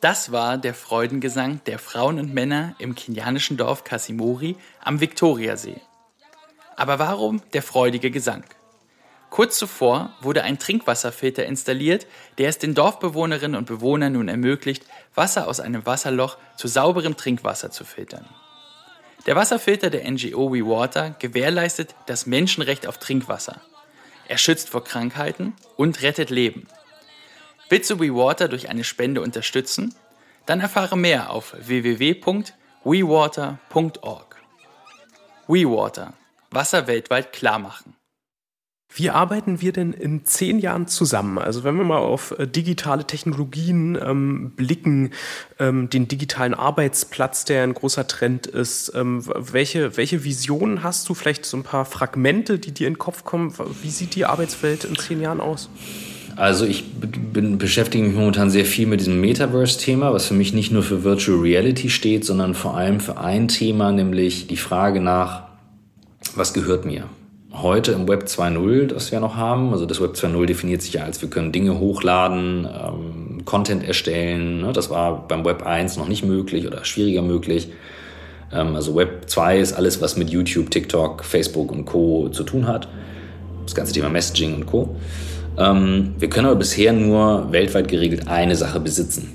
Das 0.00 0.32
war 0.32 0.58
der 0.58 0.74
Freudengesang 0.74 1.60
der 1.64 1.78
Frauen 1.78 2.18
und 2.18 2.34
Männer 2.34 2.74
im 2.78 2.94
kenianischen 2.94 3.56
Dorf 3.56 3.84
Kasimori 3.84 4.56
am 4.82 5.00
Viktoriasee. 5.00 5.80
Aber 6.76 6.98
warum 6.98 7.40
der 7.54 7.62
freudige 7.62 8.10
Gesang? 8.10 8.44
Kurz 9.30 9.58
zuvor 9.58 10.10
wurde 10.20 10.44
ein 10.44 10.58
Trinkwasserfilter 10.58 11.44
installiert, 11.44 12.06
der 12.38 12.48
es 12.48 12.58
den 12.58 12.74
Dorfbewohnerinnen 12.74 13.56
und 13.56 13.66
Bewohnern 13.66 14.14
nun 14.14 14.28
ermöglicht, 14.28 14.84
Wasser 15.14 15.48
aus 15.48 15.60
einem 15.60 15.84
Wasserloch 15.84 16.38
zu 16.56 16.68
sauberem 16.68 17.16
Trinkwasser 17.16 17.70
zu 17.70 17.84
filtern. 17.84 18.26
Der 19.26 19.34
Wasserfilter 19.34 19.90
der 19.90 20.08
NGO 20.08 20.52
WeWater 20.52 21.16
gewährleistet 21.18 21.94
das 22.06 22.26
Menschenrecht 22.26 22.86
auf 22.86 22.98
Trinkwasser. 22.98 23.60
Er 24.28 24.38
schützt 24.38 24.70
vor 24.70 24.84
Krankheiten 24.84 25.54
und 25.76 26.02
rettet 26.02 26.30
Leben. 26.30 26.68
Willst 27.68 27.90
du 27.90 27.98
WeWater 27.98 28.46
durch 28.46 28.68
eine 28.68 28.84
Spende 28.84 29.20
unterstützen? 29.20 29.92
Dann 30.46 30.60
erfahre 30.60 30.96
mehr 30.96 31.30
auf 31.30 31.56
www.wewater.org. 31.58 34.36
WeWater. 35.48 36.12
Wasser 36.52 36.86
weltweit 36.86 37.32
klar 37.32 37.58
machen. 37.58 37.95
Wie 38.94 39.10
arbeiten 39.10 39.60
wir 39.60 39.72
denn 39.72 39.92
in 39.92 40.24
zehn 40.24 40.58
Jahren 40.58 40.86
zusammen? 40.86 41.38
Also 41.38 41.64
wenn 41.64 41.76
wir 41.76 41.84
mal 41.84 41.98
auf 41.98 42.34
äh, 42.38 42.46
digitale 42.46 43.04
Technologien 43.04 43.98
ähm, 44.00 44.52
blicken, 44.56 45.10
ähm, 45.58 45.90
den 45.90 46.08
digitalen 46.08 46.54
Arbeitsplatz, 46.54 47.44
der 47.44 47.62
ein 47.62 47.74
großer 47.74 48.06
Trend 48.06 48.46
ist, 48.46 48.92
ähm, 48.94 49.22
welche, 49.26 49.96
welche 49.96 50.24
Visionen 50.24 50.82
hast 50.82 51.08
du? 51.08 51.14
Vielleicht 51.14 51.44
so 51.44 51.58
ein 51.58 51.62
paar 51.62 51.84
Fragmente, 51.84 52.58
die 52.58 52.72
dir 52.72 52.86
in 52.86 52.94
den 52.94 52.98
Kopf 52.98 53.24
kommen. 53.24 53.52
Wie 53.82 53.90
sieht 53.90 54.14
die 54.14 54.24
Arbeitswelt 54.24 54.84
in 54.84 54.96
zehn 54.96 55.20
Jahren 55.20 55.40
aus? 55.40 55.68
Also 56.36 56.66
ich 56.66 56.84
bin, 56.92 57.58
beschäftige 57.58 58.04
mich 58.04 58.14
momentan 58.14 58.50
sehr 58.50 58.66
viel 58.66 58.86
mit 58.86 59.00
diesem 59.00 59.20
Metaverse-Thema, 59.20 60.12
was 60.12 60.26
für 60.26 60.34
mich 60.34 60.52
nicht 60.52 60.70
nur 60.70 60.82
für 60.82 61.02
Virtual 61.02 61.38
Reality 61.38 61.88
steht, 61.88 62.24
sondern 62.24 62.54
vor 62.54 62.76
allem 62.76 63.00
für 63.00 63.18
ein 63.18 63.48
Thema, 63.48 63.90
nämlich 63.90 64.46
die 64.46 64.58
Frage 64.58 65.00
nach, 65.00 65.44
was 66.34 66.52
gehört 66.52 66.84
mir? 66.84 67.08
Heute 67.62 67.92
im 67.92 68.06
Web 68.06 68.24
2.0, 68.24 68.88
das 68.88 69.10
wir 69.10 69.18
noch 69.18 69.36
haben, 69.36 69.72
also 69.72 69.86
das 69.86 69.98
Web 69.98 70.12
2.0 70.12 70.44
definiert 70.44 70.82
sich 70.82 70.92
ja 70.92 71.04
als, 71.04 71.22
wir 71.22 71.30
können 71.30 71.52
Dinge 71.52 71.78
hochladen, 71.78 72.66
ähm, 72.66 73.44
Content 73.46 73.82
erstellen. 73.82 74.60
Ne? 74.60 74.72
Das 74.74 74.90
war 74.90 75.26
beim 75.26 75.42
Web 75.46 75.64
1 75.64 75.96
noch 75.96 76.06
nicht 76.06 76.22
möglich 76.22 76.66
oder 76.66 76.84
schwieriger 76.84 77.22
möglich. 77.22 77.70
Ähm, 78.52 78.76
also 78.76 78.94
Web 78.94 79.30
2 79.30 79.58
ist 79.58 79.72
alles, 79.72 80.02
was 80.02 80.18
mit 80.18 80.28
YouTube, 80.28 80.70
TikTok, 80.70 81.24
Facebook 81.24 81.72
und 81.72 81.86
Co. 81.86 82.28
zu 82.28 82.42
tun 82.42 82.66
hat. 82.66 82.88
Das 83.64 83.74
ganze 83.74 83.94
Thema 83.94 84.10
Messaging 84.10 84.54
und 84.54 84.66
Co. 84.66 84.94
Ähm, 85.56 86.14
wir 86.18 86.28
können 86.28 86.46
aber 86.48 86.56
bisher 86.56 86.92
nur 86.92 87.50
weltweit 87.52 87.88
geregelt 87.88 88.28
eine 88.28 88.54
Sache 88.54 88.80
besitzen, 88.80 89.32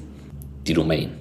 die 0.67 0.73
Domain. 0.75 1.20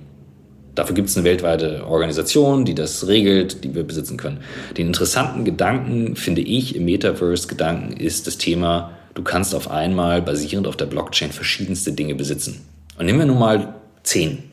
Dafür 0.74 0.94
gibt 0.94 1.08
es 1.08 1.16
eine 1.16 1.24
weltweite 1.24 1.86
Organisation, 1.86 2.64
die 2.64 2.74
das 2.74 3.06
regelt, 3.06 3.64
die 3.64 3.74
wir 3.74 3.82
besitzen 3.82 4.16
können. 4.16 4.38
Den 4.76 4.88
interessanten 4.88 5.44
Gedanken, 5.44 6.16
finde 6.16 6.42
ich, 6.42 6.76
im 6.76 6.84
Metaverse-Gedanken 6.84 7.96
ist 7.96 8.26
das 8.26 8.38
Thema, 8.38 8.92
du 9.14 9.22
kannst 9.22 9.54
auf 9.54 9.70
einmal 9.70 10.22
basierend 10.22 10.66
auf 10.66 10.76
der 10.76 10.86
Blockchain 10.86 11.32
verschiedenste 11.32 11.92
Dinge 11.92 12.14
besitzen. 12.14 12.64
Und 12.98 13.06
nehmen 13.06 13.18
wir 13.18 13.26
nun 13.26 13.38
mal 13.38 13.74
zehn. 14.02 14.44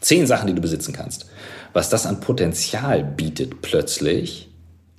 Zehn 0.00 0.26
Sachen, 0.26 0.46
die 0.46 0.54
du 0.54 0.60
besitzen 0.60 0.92
kannst. 0.92 1.26
Was 1.72 1.88
das 1.88 2.06
an 2.06 2.20
Potenzial 2.20 3.02
bietet, 3.02 3.62
plötzlich 3.62 4.48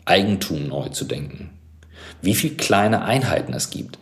Eigentum 0.05 0.68
neu 0.68 0.89
zu 0.89 1.05
denken. 1.05 1.51
Wie 2.22 2.34
viele 2.34 2.55
kleine 2.55 3.03
Einheiten 3.03 3.53
es 3.53 3.70
gibt 3.70 3.99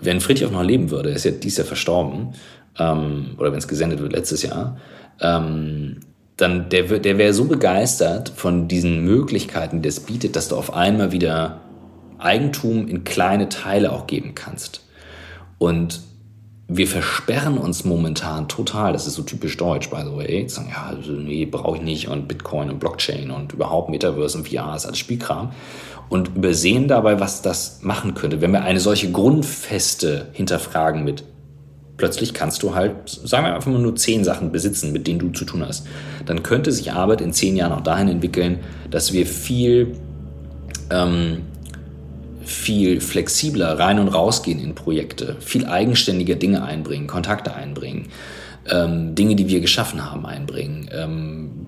wenn 0.00 0.20
Friedrich 0.20 0.50
noch 0.50 0.62
leben 0.62 0.90
würde, 0.90 1.10
er 1.10 1.16
ist 1.16 1.24
ja 1.24 1.30
dies 1.30 1.56
Jahr 1.56 1.66
verstorben, 1.66 2.34
ähm, 2.78 3.34
oder 3.38 3.52
wenn 3.52 3.58
es 3.58 3.68
gesendet 3.68 4.00
wird 4.00 4.12
letztes 4.12 4.42
Jahr, 4.42 4.76
ähm, 5.20 6.00
dann 6.36 6.68
der, 6.68 6.84
der 6.84 7.18
wäre 7.18 7.32
so 7.32 7.46
begeistert 7.46 8.28
von 8.28 8.68
diesen 8.68 9.04
Möglichkeiten, 9.04 9.82
die 9.82 9.88
es 9.88 10.00
bietet, 10.00 10.36
dass 10.36 10.48
du 10.48 10.56
auf 10.56 10.74
einmal 10.74 11.12
wieder 11.12 11.60
Eigentum 12.18 12.88
in 12.88 13.04
kleine 13.04 13.48
Teile 13.48 13.92
auch 13.92 14.06
geben 14.06 14.34
kannst. 14.34 14.82
Und 15.58 16.02
wir 16.68 16.88
versperren 16.88 17.58
uns 17.58 17.84
momentan 17.84 18.48
total, 18.48 18.92
das 18.92 19.06
ist 19.06 19.14
so 19.14 19.22
typisch 19.22 19.56
deutsch, 19.56 19.88
by 19.88 20.02
the 20.04 20.16
way, 20.16 20.48
sagen, 20.48 20.68
ja, 20.70 20.86
also, 20.88 21.12
nee, 21.12 21.46
brauche 21.46 21.76
ich 21.76 21.82
nicht 21.82 22.08
und 22.08 22.26
Bitcoin 22.26 22.70
und 22.70 22.80
Blockchain 22.80 23.30
und 23.30 23.52
überhaupt 23.52 23.88
Metaverse 23.88 24.36
und 24.36 24.48
VR 24.48 24.74
ist 24.74 24.84
alles 24.84 24.98
Spielkram 24.98 25.52
und 26.08 26.36
übersehen 26.36 26.88
dabei, 26.88 27.20
was 27.20 27.40
das 27.40 27.80
machen 27.82 28.14
könnte. 28.14 28.40
Wenn 28.40 28.50
wir 28.50 28.62
eine 28.62 28.80
solche 28.80 29.12
Grundfeste 29.12 30.28
hinterfragen 30.32 31.04
mit, 31.04 31.24
plötzlich 31.96 32.34
kannst 32.34 32.62
du 32.62 32.74
halt, 32.74 32.92
sagen 33.06 33.46
wir 33.46 33.54
einfach 33.54 33.70
mal 33.70 33.80
nur 33.80 33.96
zehn 33.96 34.24
Sachen 34.24 34.52
besitzen, 34.52 34.92
mit 34.92 35.06
denen 35.06 35.18
du 35.18 35.30
zu 35.30 35.44
tun 35.44 35.64
hast, 35.66 35.86
dann 36.24 36.42
könnte 36.42 36.72
sich 36.72 36.92
Arbeit 36.92 37.20
in 37.20 37.32
zehn 37.32 37.56
Jahren 37.56 37.72
auch 37.72 37.82
dahin 37.82 38.08
entwickeln, 38.08 38.60
dass 38.90 39.12
wir 39.12 39.26
viel, 39.26 39.96
ähm, 40.90 41.42
viel 42.44 43.00
flexibler 43.00 43.78
rein 43.78 43.98
und 43.98 44.08
rausgehen 44.08 44.60
in 44.60 44.74
Projekte, 44.74 45.36
viel 45.40 45.66
eigenständiger 45.66 46.36
Dinge 46.36 46.62
einbringen, 46.62 47.06
Kontakte 47.06 47.54
einbringen, 47.54 48.08
ähm, 48.70 49.14
Dinge, 49.14 49.36
die 49.36 49.48
wir 49.48 49.60
geschaffen 49.60 50.10
haben, 50.10 50.26
einbringen, 50.26 50.88
ähm, 50.92 51.66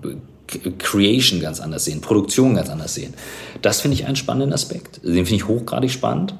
Creation 0.79 1.41
ganz 1.41 1.59
anders 1.59 1.85
sehen, 1.85 2.01
Produktion 2.01 2.55
ganz 2.55 2.69
anders 2.69 2.95
sehen. 2.95 3.13
Das 3.61 3.81
finde 3.81 3.95
ich 3.95 4.05
einen 4.07 4.15
spannenden 4.15 4.51
Aspekt. 4.51 4.99
Den 5.03 5.25
finde 5.25 5.35
ich 5.35 5.47
hochgradig 5.47 5.91
spannend. 5.91 6.33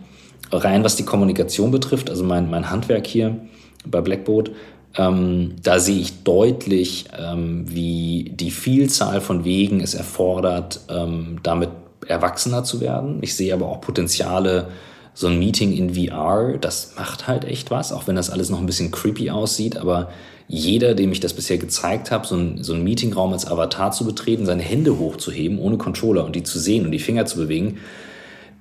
Rein 0.51 0.83
was 0.83 0.95
die 0.95 1.03
Kommunikation 1.03 1.69
betrifft, 1.69 2.09
also 2.09 2.23
mein, 2.23 2.49
mein 2.49 2.71
Handwerk 2.71 3.05
hier 3.05 3.39
bei 3.85 4.01
Blackboard, 4.01 4.51
ähm, 4.97 5.55
da 5.61 5.79
sehe 5.79 5.99
ich 5.99 6.23
deutlich, 6.23 7.05
ähm, 7.17 7.63
wie 7.67 8.31
die 8.33 8.51
Vielzahl 8.51 9.21
von 9.21 9.45
Wegen 9.45 9.81
es 9.81 9.93
erfordert, 9.93 10.81
ähm, 10.89 11.39
damit 11.43 11.69
erwachsener 12.07 12.63
zu 12.63 12.81
werden. 12.81 13.19
Ich 13.21 13.35
sehe 13.35 13.53
aber 13.53 13.67
auch 13.67 13.81
Potenziale, 13.81 14.69
so 15.13 15.27
ein 15.27 15.37
Meeting 15.37 15.73
in 15.73 15.95
VR, 15.95 16.57
das 16.59 16.93
macht 16.95 17.27
halt 17.27 17.43
echt 17.43 17.71
was, 17.71 17.91
auch 17.91 18.07
wenn 18.07 18.15
das 18.15 18.29
alles 18.29 18.49
noch 18.49 18.59
ein 18.59 18.65
bisschen 18.65 18.89
creepy 18.89 19.29
aussieht, 19.29 19.75
aber 19.75 20.09
jeder, 20.47 20.95
dem 20.95 21.11
ich 21.11 21.19
das 21.19 21.33
bisher 21.33 21.57
gezeigt 21.57 22.09
habe, 22.09 22.25
so 22.25 22.35
ein, 22.35 22.63
so 22.63 22.73
ein 22.73 22.83
Meetingraum 22.83 23.33
als 23.33 23.45
Avatar 23.45 23.91
zu 23.91 24.05
betreten, 24.05 24.45
seine 24.45 24.63
Hände 24.63 24.97
hochzuheben 24.97 25.59
ohne 25.59 25.77
Controller 25.77 26.25
und 26.25 26.35
die 26.35 26.43
zu 26.43 26.57
sehen 26.57 26.85
und 26.85 26.91
die 26.91 26.99
Finger 26.99 27.25
zu 27.25 27.37
bewegen, 27.37 27.79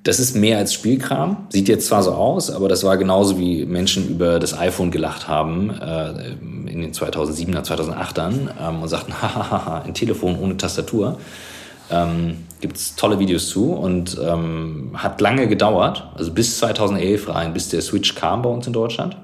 das 0.05 0.21
ist 0.21 0.37
mehr 0.37 0.59
als 0.59 0.73
Spielkram. 0.73 1.49
Sieht 1.51 1.69
jetzt 1.69 1.87
zwar 1.87 2.03
so 2.03 2.13
aus, 2.13 2.51
aber 2.51 2.69
das 2.69 2.85
war 2.85 2.97
genauso 2.97 3.39
wie 3.39 3.67
Menschen 3.67 4.09
über 4.09 4.39
das 4.39 4.57
iPhone 4.57 4.91
gelacht 4.91 5.29
haben 5.29 5.71
äh, 5.71 6.33
in 6.71 6.83
den 6.83 6.93
2007er, 6.93 7.65
2008ern 7.65 8.49
ähm, 8.61 8.83
und 8.83 8.89
sagten, 8.89 9.13
hahaha, 9.23 9.83
ein 9.83 9.95
Telefon 9.95 10.39
ohne 10.39 10.57
Tastatur. 10.57 11.19
Ähm, 11.91 12.39
Gibt 12.61 12.77
es 12.77 12.97
tolle 12.97 13.19
Videos 13.19 13.49
zu 13.49 13.73
und 13.73 14.19
ähm, 14.23 14.91
hat 14.95 15.21
lange 15.21 15.49
gedauert, 15.49 16.09
also 16.17 16.33
bis 16.33 16.59
2011 16.59 17.29
rein, 17.29 17.55
bis 17.55 17.69
der 17.69 17.81
Switch 17.81 18.15
kam 18.15 18.43
bei 18.43 18.51
uns 18.51 18.67
in 18.67 18.73
Deutschland 18.73 19.17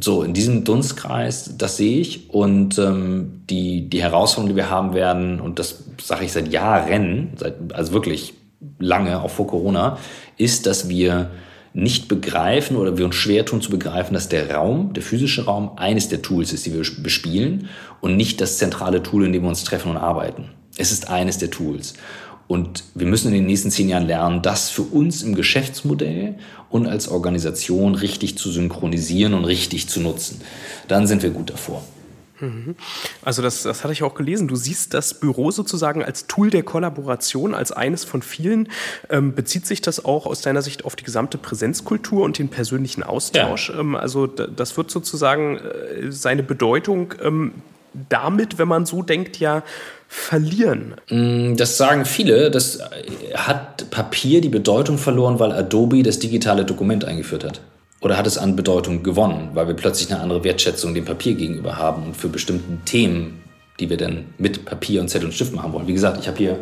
so 0.00 0.22
in 0.22 0.34
diesem 0.34 0.64
Dunstkreis, 0.64 1.56
das 1.56 1.76
sehe 1.76 2.00
ich. 2.00 2.30
Und 2.30 2.78
ähm, 2.78 3.42
die, 3.48 3.88
die 3.88 4.02
Herausforderung, 4.02 4.54
die 4.54 4.56
wir 4.56 4.70
haben 4.70 4.94
werden, 4.94 5.40
und 5.40 5.58
das 5.58 5.84
sage 6.00 6.24
ich 6.24 6.32
seit 6.32 6.48
Jahren, 6.48 7.30
seit, 7.36 7.54
also 7.74 7.92
wirklich 7.92 8.34
lange, 8.78 9.22
auch 9.22 9.30
vor 9.30 9.46
Corona, 9.46 9.98
ist, 10.36 10.66
dass 10.66 10.88
wir 10.88 11.30
nicht 11.74 12.08
begreifen 12.08 12.76
oder 12.76 12.98
wir 12.98 13.04
uns 13.04 13.14
schwer 13.14 13.44
tun 13.44 13.60
zu 13.60 13.70
begreifen, 13.70 14.14
dass 14.14 14.28
der 14.28 14.50
Raum, 14.50 14.92
der 14.94 15.02
physische 15.02 15.44
Raum, 15.44 15.72
eines 15.76 16.08
der 16.08 16.22
Tools 16.22 16.52
ist, 16.52 16.66
die 16.66 16.72
wir 16.72 16.82
bespielen 17.02 17.68
und 18.00 18.16
nicht 18.16 18.40
das 18.40 18.58
zentrale 18.58 19.02
Tool, 19.02 19.26
in 19.26 19.32
dem 19.32 19.42
wir 19.42 19.48
uns 19.48 19.64
treffen 19.64 19.90
und 19.90 19.96
arbeiten. 19.96 20.50
Es 20.76 20.92
ist 20.92 21.08
eines 21.08 21.38
der 21.38 21.50
Tools. 21.50 21.94
Und 22.46 22.84
wir 22.94 23.06
müssen 23.06 23.28
in 23.28 23.34
den 23.34 23.46
nächsten 23.46 23.70
zehn 23.70 23.90
Jahren 23.90 24.06
lernen, 24.06 24.40
das 24.40 24.70
für 24.70 24.82
uns 24.82 25.22
im 25.22 25.34
Geschäftsmodell 25.34 26.36
und 26.70 26.86
als 26.86 27.08
Organisation 27.08 27.94
richtig 27.94 28.38
zu 28.38 28.50
synchronisieren 28.50 29.34
und 29.34 29.44
richtig 29.44 29.88
zu 29.88 30.00
nutzen. 30.00 30.40
Dann 30.88 31.06
sind 31.06 31.22
wir 31.22 31.30
gut 31.30 31.50
davor. 31.50 31.84
Also 33.22 33.42
das, 33.42 33.62
das 33.62 33.84
hatte 33.84 33.92
ich 33.92 34.02
auch 34.02 34.14
gelesen. 34.14 34.48
Du 34.48 34.56
siehst 34.56 34.94
das 34.94 35.14
Büro 35.14 35.50
sozusagen 35.50 36.04
als 36.04 36.26
Tool 36.26 36.50
der 36.50 36.62
Kollaboration, 36.62 37.54
als 37.54 37.72
eines 37.72 38.04
von 38.04 38.22
vielen. 38.22 38.68
Ähm, 39.10 39.34
bezieht 39.34 39.66
sich 39.66 39.80
das 39.80 40.04
auch 40.04 40.26
aus 40.26 40.40
deiner 40.40 40.62
Sicht 40.62 40.84
auf 40.84 40.96
die 40.96 41.04
gesamte 41.04 41.38
Präsenzkultur 41.38 42.24
und 42.24 42.38
den 42.38 42.48
persönlichen 42.48 43.02
Austausch? 43.02 43.70
Ja. 43.70 43.80
Ähm, 43.80 43.94
also 43.94 44.26
das 44.26 44.76
wird 44.76 44.90
sozusagen 44.90 45.58
äh, 45.58 46.10
seine 46.10 46.42
Bedeutung 46.42 47.14
ähm, 47.22 47.54
damit, 48.08 48.58
wenn 48.58 48.68
man 48.68 48.86
so 48.86 49.02
denkt, 49.02 49.38
ja 49.38 49.62
verlieren. 50.08 50.94
Mm, 51.10 51.56
das 51.56 51.76
sagen 51.76 52.04
viele. 52.04 52.50
Das 52.50 52.76
äh, 52.76 53.34
hat 53.34 53.90
Papier 53.90 54.40
die 54.40 54.48
Bedeutung 54.48 54.98
verloren, 54.98 55.38
weil 55.38 55.52
Adobe 55.52 56.02
das 56.02 56.18
digitale 56.18 56.64
Dokument 56.64 57.04
eingeführt 57.04 57.44
hat. 57.44 57.60
Oder 58.00 58.16
hat 58.16 58.26
es 58.26 58.38
an 58.38 58.54
Bedeutung 58.54 59.02
gewonnen, 59.02 59.50
weil 59.54 59.66
wir 59.66 59.74
plötzlich 59.74 60.12
eine 60.12 60.20
andere 60.20 60.44
Wertschätzung 60.44 60.94
dem 60.94 61.04
Papier 61.04 61.34
gegenüber 61.34 61.76
haben 61.76 62.04
und 62.04 62.16
für 62.16 62.28
bestimmte 62.28 62.84
Themen, 62.84 63.42
die 63.80 63.90
wir 63.90 63.96
dann 63.96 64.26
mit 64.38 64.64
Papier 64.64 65.00
und 65.00 65.08
Zettel 65.08 65.26
und 65.26 65.32
Stift 65.32 65.52
machen 65.52 65.72
wollen. 65.72 65.86
Wie 65.86 65.94
gesagt, 65.94 66.18
ich 66.20 66.28
habe 66.28 66.38
hier, 66.38 66.58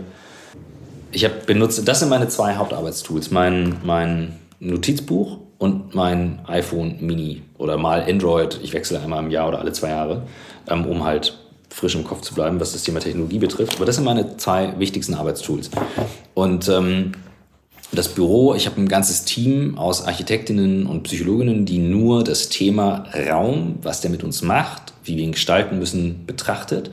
ich 1.12 1.24
habe 1.24 1.34
benutzt, 1.46 1.86
das 1.86 2.00
sind 2.00 2.08
meine 2.08 2.28
zwei 2.28 2.56
Hauptarbeitstools, 2.56 3.30
mein, 3.30 3.76
mein 3.84 4.36
Notizbuch 4.60 5.38
und 5.58 5.94
mein 5.94 6.40
iPhone 6.46 6.96
Mini 7.00 7.42
oder 7.58 7.76
mal 7.76 8.02
Android. 8.02 8.58
Ich 8.62 8.72
wechsle 8.72 9.00
einmal 9.00 9.22
im 9.22 9.30
Jahr 9.30 9.48
oder 9.48 9.58
alle 9.58 9.72
zwei 9.72 9.90
Jahre, 9.90 10.22
ähm, 10.68 10.86
um 10.86 11.04
halt 11.04 11.38
frisch 11.68 11.94
im 11.94 12.04
Kopf 12.04 12.22
zu 12.22 12.34
bleiben, 12.34 12.58
was 12.60 12.72
das 12.72 12.82
Thema 12.82 13.00
Technologie 13.00 13.38
betrifft. 13.38 13.76
Aber 13.76 13.84
das 13.84 13.96
sind 13.96 14.04
meine 14.04 14.38
zwei 14.38 14.78
wichtigsten 14.78 15.14
Arbeitstools. 15.14 15.70
Und 16.32 16.68
ähm, 16.70 17.12
das 17.92 18.08
Büro, 18.08 18.54
ich 18.54 18.66
habe 18.66 18.80
ein 18.80 18.88
ganzes 18.88 19.24
Team 19.24 19.78
aus 19.78 20.04
Architektinnen 20.04 20.86
und 20.86 21.04
Psychologinnen, 21.04 21.64
die 21.66 21.78
nur 21.78 22.24
das 22.24 22.48
Thema 22.48 23.06
Raum, 23.30 23.76
was 23.82 24.00
der 24.00 24.10
mit 24.10 24.24
uns 24.24 24.42
macht, 24.42 24.92
wie 25.04 25.16
wir 25.16 25.24
ihn 25.24 25.32
gestalten 25.32 25.78
müssen, 25.78 26.26
betrachtet. 26.26 26.90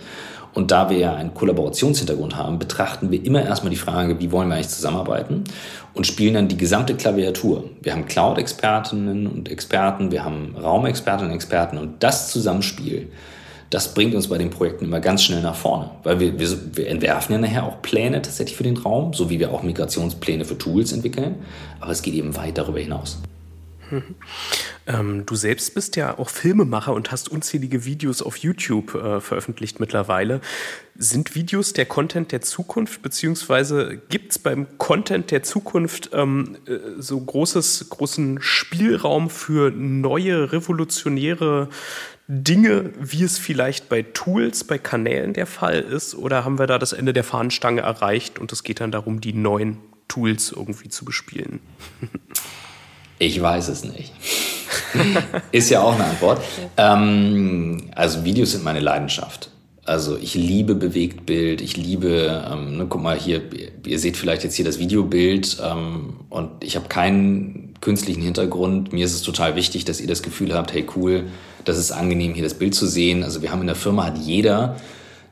Und 0.53 0.69
da 0.69 0.91
wir 0.91 0.97
ja 0.97 1.15
einen 1.15 1.33
Kollaborationshintergrund 1.33 2.35
haben, 2.35 2.59
betrachten 2.59 3.09
wir 3.09 3.25
immer 3.25 3.43
erstmal 3.43 3.71
die 3.71 3.75
Frage, 3.75 4.19
wie 4.19 4.31
wollen 4.31 4.49
wir 4.49 4.55
eigentlich 4.55 4.69
zusammenarbeiten 4.69 5.45
und 5.95 6.05
spielen 6.05 6.35
dann 6.35 6.47
die 6.47 6.57
gesamte 6.57 6.95
Klaviatur. 6.95 7.69
Wir 7.81 7.93
haben 7.93 8.05
Cloud-Expertinnen 8.05 9.25
und 9.25 9.49
Experten, 9.49 10.11
wir 10.11 10.23
haben 10.23 10.55
Raumexpertinnen 10.55 11.31
und 11.31 11.35
Experten 11.35 11.79
und 11.79 12.03
das 12.03 12.29
Zusammenspiel 12.29 13.09
das 13.73 13.93
bringt 13.95 14.13
uns 14.13 14.27
bei 14.27 14.37
den 14.37 14.51
Projekten 14.51 14.85
immer 14.85 14.99
ganz 14.99 15.23
schnell 15.23 15.41
nach 15.41 15.55
vorne. 15.55 15.89
Weil 16.03 16.19
wir, 16.19 16.39
wir, 16.39 16.75
wir, 16.75 16.87
entwerfen 16.87 17.33
ja 17.33 17.39
nachher 17.39 17.63
auch 17.63 17.81
Pläne 17.81 18.21
tatsächlich 18.21 18.55
für 18.55 18.63
den 18.63 18.77
Raum, 18.77 19.13
so 19.13 19.29
wie 19.29 19.39
wir 19.39 19.51
auch 19.51 19.63
Migrationspläne 19.63 20.45
für 20.45 20.57
Tools 20.57 20.91
entwickeln. 20.91 21.37
Aber 21.79 21.91
es 21.91 22.03
geht 22.03 22.13
eben 22.13 22.35
weit 22.35 22.57
darüber 22.57 22.79
hinaus. 22.79 23.19
Ähm, 24.85 25.25
du 25.25 25.35
selbst 25.35 25.73
bist 25.75 25.95
ja 25.95 26.17
auch 26.17 26.29
Filmemacher 26.29 26.93
und 26.93 27.09
hast 27.09 27.29
unzählige 27.29 27.85
Videos 27.85 28.21
auf 28.21 28.35
YouTube 28.35 28.95
äh, 28.95 29.21
veröffentlicht 29.21 29.79
mittlerweile. 29.79 30.41
Sind 30.97 31.35
Videos 31.35 31.71
der 31.71 31.85
Content 31.85 32.33
der 32.33 32.41
Zukunft, 32.41 33.01
beziehungsweise 33.01 34.01
gibt 34.09 34.31
es 34.33 34.39
beim 34.39 34.77
Content 34.77 35.31
der 35.31 35.43
Zukunft 35.43 36.09
ähm, 36.11 36.57
äh, 36.67 37.01
so 37.01 37.17
großes, 37.17 37.87
großen 37.91 38.41
Spielraum 38.41 39.29
für 39.29 39.71
neue, 39.71 40.51
revolutionäre 40.51 41.69
Dinge, 42.27 42.91
wie 42.99 43.23
es 43.23 43.37
vielleicht 43.37 43.89
bei 43.89 44.01
Tools, 44.01 44.63
bei 44.63 44.77
Kanälen 44.77 45.33
der 45.33 45.45
Fall 45.45 45.79
ist? 45.79 46.15
Oder 46.15 46.45
haben 46.45 46.57
wir 46.57 46.67
da 46.67 46.79
das 46.79 46.93
Ende 46.93 47.11
der 47.13 47.23
Fahnenstange 47.23 47.81
erreicht 47.81 48.39
und 48.39 48.51
es 48.51 48.63
geht 48.63 48.79
dann 48.79 48.91
darum, 48.91 49.19
die 49.19 49.33
neuen 49.33 49.77
Tools 50.07 50.51
irgendwie 50.51 50.89
zu 50.89 51.05
bespielen? 51.05 51.59
Ich 53.19 53.41
weiß 53.41 53.67
es 53.67 53.83
nicht. 53.83 54.13
ist 55.51 55.69
ja 55.69 55.81
auch 55.81 55.95
eine 55.95 56.05
Antwort. 56.05 56.41
Ähm, 56.77 57.89
also 57.95 58.23
Videos 58.23 58.51
sind 58.51 58.63
meine 58.63 58.79
Leidenschaft. 58.79 59.49
Also 59.85 60.17
ich 60.17 60.33
liebe 60.33 60.75
Bewegtbild, 60.75 61.61
ich 61.61 61.75
liebe, 61.75 62.43
ähm, 62.49 62.77
ne, 62.77 62.85
guck 62.87 63.01
mal 63.01 63.17
hier, 63.17 63.41
ihr 63.85 63.99
seht 63.99 64.15
vielleicht 64.15 64.45
jetzt 64.45 64.55
hier 64.55 64.63
das 64.63 64.79
Videobild 64.79 65.57
ähm, 65.61 66.21
und 66.29 66.63
ich 66.63 66.77
habe 66.77 66.87
keinen 66.87 67.73
künstlichen 67.81 68.21
Hintergrund. 68.21 68.93
Mir 68.93 69.03
ist 69.03 69.13
es 69.13 69.23
total 69.23 69.57
wichtig, 69.57 69.83
dass 69.83 69.99
ihr 69.99 70.07
das 70.07 70.23
Gefühl 70.23 70.53
habt, 70.53 70.73
hey 70.73 70.85
cool, 70.95 71.25
das 71.65 71.77
ist 71.77 71.91
angenehm, 71.91 72.33
hier 72.33 72.43
das 72.43 72.53
Bild 72.53 72.75
zu 72.75 72.87
sehen. 72.87 73.23
Also 73.23 73.41
wir 73.41 73.51
haben 73.51 73.61
in 73.61 73.67
der 73.67 73.75
Firma, 73.75 74.05
hat 74.05 74.17
jeder 74.17 74.75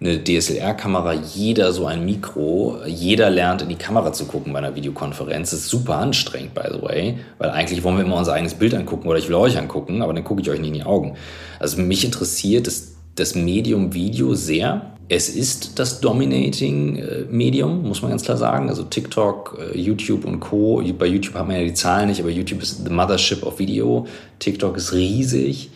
eine 0.01 0.23
DSLR-Kamera, 0.23 1.13
jeder 1.13 1.71
so 1.71 1.85
ein 1.85 2.03
Mikro, 2.05 2.79
jeder 2.87 3.29
lernt 3.29 3.61
in 3.61 3.69
die 3.69 3.75
Kamera 3.75 4.11
zu 4.11 4.25
gucken 4.25 4.51
bei 4.51 4.57
einer 4.57 4.75
Videokonferenz. 4.75 5.51
Das 5.51 5.59
ist 5.59 5.69
super 5.69 5.97
anstrengend, 5.97 6.55
by 6.55 6.61
the 6.71 6.81
way, 6.81 7.17
weil 7.37 7.51
eigentlich 7.51 7.83
wollen 7.83 7.97
wir 7.97 8.03
immer 8.03 8.15
unser 8.15 8.33
eigenes 8.33 8.55
Bild 8.55 8.73
angucken 8.73 9.07
oder 9.07 9.19
ich 9.19 9.27
will 9.27 9.35
euch 9.35 9.57
angucken, 9.59 10.01
aber 10.01 10.13
dann 10.13 10.23
gucke 10.23 10.41
ich 10.41 10.49
euch 10.49 10.59
nicht 10.59 10.69
in 10.69 10.73
die 10.73 10.83
Augen. 10.83 11.17
Also 11.59 11.79
mich 11.79 12.03
interessiert 12.03 12.65
das, 12.65 12.95
das 13.13 13.35
Medium 13.35 13.93
Video 13.93 14.33
sehr. 14.33 14.87
Es 15.07 15.29
ist 15.29 15.77
das 15.77 15.99
Dominating 15.99 16.95
äh, 16.95 17.25
Medium, 17.29 17.83
muss 17.87 18.01
man 18.01 18.09
ganz 18.09 18.23
klar 18.23 18.37
sagen. 18.37 18.69
Also 18.69 18.83
TikTok, 18.83 19.59
äh, 19.75 19.77
YouTube 19.77 20.25
und 20.25 20.39
Co. 20.39 20.81
Bei 20.97 21.05
YouTube 21.05 21.35
haben 21.35 21.49
wir 21.49 21.59
ja 21.59 21.65
die 21.65 21.73
Zahlen 21.75 22.09
nicht, 22.09 22.21
aber 22.21 22.29
YouTube 22.29 22.63
ist 22.63 22.83
the 22.85 22.91
mothership 22.91 23.43
of 23.43 23.59
Video. 23.59 24.07
TikTok 24.39 24.77
ist 24.77 24.93
riesig. 24.93 25.69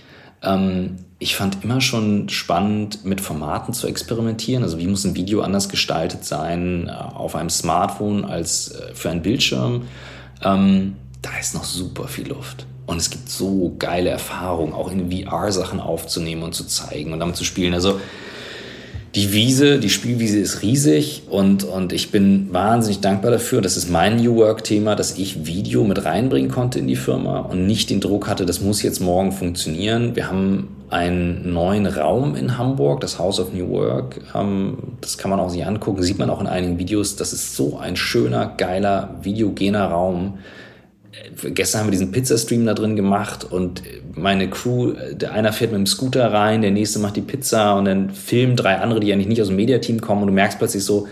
Ähm, 0.46 0.98
ich 1.18 1.36
fand 1.36 1.64
immer 1.64 1.82
schon 1.82 2.30
spannend, 2.30 3.06
mit 3.06 3.22
Formaten 3.22 3.74
zu 3.74 3.88
experimentieren. 3.88 4.64
Also 4.64 4.78
wie 4.78 4.88
muss 4.88 5.06
ein 5.06 5.16
Video 5.16 5.42
anders 5.42 5.70
gestaltet 5.70 6.26
sein 6.26 6.88
äh, 6.88 6.92
auf 6.92 7.36
einem 7.36 7.50
Smartphone 7.50 8.26
als 8.26 8.72
äh, 8.72 8.94
für 8.94 9.10
einen 9.10 9.22
Bildschirm. 9.22 9.84
Ähm, 10.42 10.96
da 11.22 11.32
ist 11.40 11.56
noch 11.56 11.64
super 11.64 12.08
viel 12.08 12.28
Luft. 12.28 12.66
Und 12.86 12.98
es 12.98 13.10
gibt 13.10 13.30
so 13.30 13.76
geile 13.80 14.10
Erfahrungen, 14.10 14.74
auch 14.74 14.92
in 14.92 15.12
VR 15.12 15.52
Sachen 15.52 15.80
aufzunehmen 15.80 16.44
und 16.44 16.54
zu 16.54 16.66
zeigen 16.66 17.14
und 17.14 17.20
damit 17.20 17.36
zu 17.36 17.44
spielen. 17.44 17.74
Also 17.74 18.00
die 19.16 19.32
Wiese, 19.32 19.80
die 19.80 19.90
Spielwiese 19.90 20.40
ist 20.40 20.62
riesig 20.62 21.24
und, 21.30 21.64
und 21.64 21.94
ich 21.94 22.12
bin 22.12 22.50
wahnsinnig 22.52 23.00
dankbar 23.00 23.32
dafür. 23.32 23.62
Das 23.62 23.78
ist 23.78 23.90
mein 23.90 24.18
New 24.18 24.36
Work-Thema, 24.36 24.96
dass 24.96 25.18
ich 25.18 25.46
Video 25.46 25.86
mit 25.86 26.04
reinbringen 26.04 26.52
konnte 26.52 26.80
in 26.80 26.88
die 26.88 26.98
Firma 26.98 27.40
und 27.40 27.66
nicht 27.66 27.90
den 27.90 28.02
Druck 28.02 28.28
hatte, 28.28 28.46
das 28.46 28.60
muss 28.60 28.84
jetzt 28.84 29.00
morgen 29.00 29.32
funktionieren. 29.32 30.18
Wir 30.18 30.30
haben 30.30 30.68
einen 30.90 31.54
neuen 31.54 31.86
Raum 31.86 32.36
in 32.36 32.58
Hamburg, 32.58 33.00
das 33.00 33.18
House 33.18 33.40
of 33.40 33.54
New 33.54 33.70
Work. 33.70 34.20
Ähm, 34.36 34.78
das 35.00 35.18
kann 35.18 35.32
man 35.32 35.40
auch 35.40 35.50
sich 35.50 35.66
angucken, 35.66 36.04
sieht 36.04 36.20
man 36.20 36.30
auch 36.30 36.42
in 36.42 36.48
einigen 36.48 36.78
Videos. 36.78 37.16
Das 37.16 37.32
ist 37.32 37.56
so 37.56 37.78
ein 37.78 37.96
schöner, 37.96 38.54
geiler, 38.58 39.16
videogener 39.22 39.86
Raum 39.86 40.40
gestern 41.54 41.82
haben 41.82 41.88
wir 41.88 41.92
diesen 41.92 42.12
Pizzastream 42.12 42.66
da 42.66 42.74
drin 42.74 42.96
gemacht 42.96 43.44
und 43.44 43.84
meine 44.14 44.50
Crew, 44.50 44.94
der 45.12 45.34
einer 45.34 45.54
fährt 45.54 45.72
mit 45.72 45.80
dem 45.80 45.86
Scooter 45.86 46.32
rein, 46.32 46.62
der 46.62 46.72
nächste 46.72 47.00
macht 47.00 47.16
die 47.16 47.22
Pizza 47.22 47.76
und 47.76 47.86
dann 47.86 48.10
filmen 48.10 48.56
drei 48.56 48.78
andere, 48.78 49.00
die 49.00 49.12
eigentlich 49.12 49.28
nicht 49.28 49.42
aus 49.42 49.48
dem 49.48 49.56
Mediateam 49.56 50.02
kommen 50.02 50.22
und 50.22 50.28
du 50.28 50.34
merkst 50.34 50.58
plötzlich 50.58 50.84
so, 50.84 51.08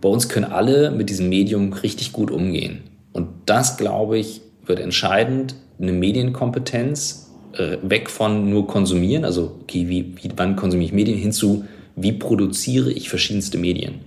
bei 0.00 0.08
uns 0.08 0.28
können 0.28 0.50
alle 0.50 0.90
mit 0.90 1.10
diesem 1.10 1.28
Medium 1.28 1.72
richtig 1.72 2.12
gut 2.12 2.30
umgehen. 2.30 2.80
Und 3.12 3.28
das, 3.46 3.76
glaube 3.76 4.18
ich, 4.18 4.40
wird 4.64 4.80
entscheidend, 4.80 5.54
eine 5.80 5.92
Medienkompetenz 5.92 7.30
äh, 7.54 7.76
weg 7.82 8.08
von 8.08 8.48
nur 8.48 8.66
konsumieren, 8.66 9.24
also 9.24 9.58
okay, 9.62 9.88
wie, 9.88 10.14
wie, 10.16 10.30
wann 10.36 10.56
konsumiere 10.56 10.88
ich 10.88 10.94
Medien, 10.94 11.18
hin 11.18 11.32
zu, 11.32 11.64
wie 11.96 12.12
produziere 12.12 12.92
ich 12.92 13.08
verschiedenste 13.08 13.58
Medien. 13.58 14.00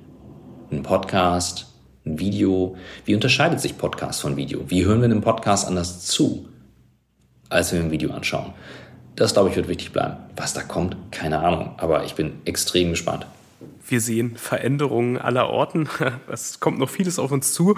Ein 0.71 0.83
Podcast, 0.83 1.72
ein 2.05 2.19
Video. 2.19 2.75
Wie 3.05 3.15
unterscheidet 3.15 3.59
sich 3.59 3.77
Podcast 3.77 4.21
von 4.21 4.37
Video? 4.37 4.61
Wie 4.69 4.85
hören 4.85 4.99
wir 4.99 5.05
einem 5.05 5.21
Podcast 5.21 5.67
anders 5.67 6.01
zu, 6.01 6.47
als 7.49 7.73
wir 7.73 7.79
ein 7.79 7.91
Video 7.91 8.11
anschauen? 8.11 8.53
Das, 9.15 9.33
glaube 9.33 9.49
ich, 9.49 9.55
wird 9.55 9.67
wichtig 9.67 9.91
bleiben. 9.91 10.17
Was 10.35 10.53
da 10.53 10.63
kommt, 10.63 10.97
keine 11.11 11.39
Ahnung. 11.39 11.75
Aber 11.77 12.03
ich 12.03 12.15
bin 12.15 12.41
extrem 12.45 12.89
gespannt. 12.89 13.27
Wir 13.93 14.01
sehen 14.01 14.37
Veränderungen 14.37 15.19
aller 15.19 15.51
Orten. 15.51 15.87
Es 16.31 16.59
kommt 16.59 16.79
noch 16.79 16.89
vieles 16.89 17.19
auf 17.19 17.31
uns 17.31 17.53
zu. 17.53 17.75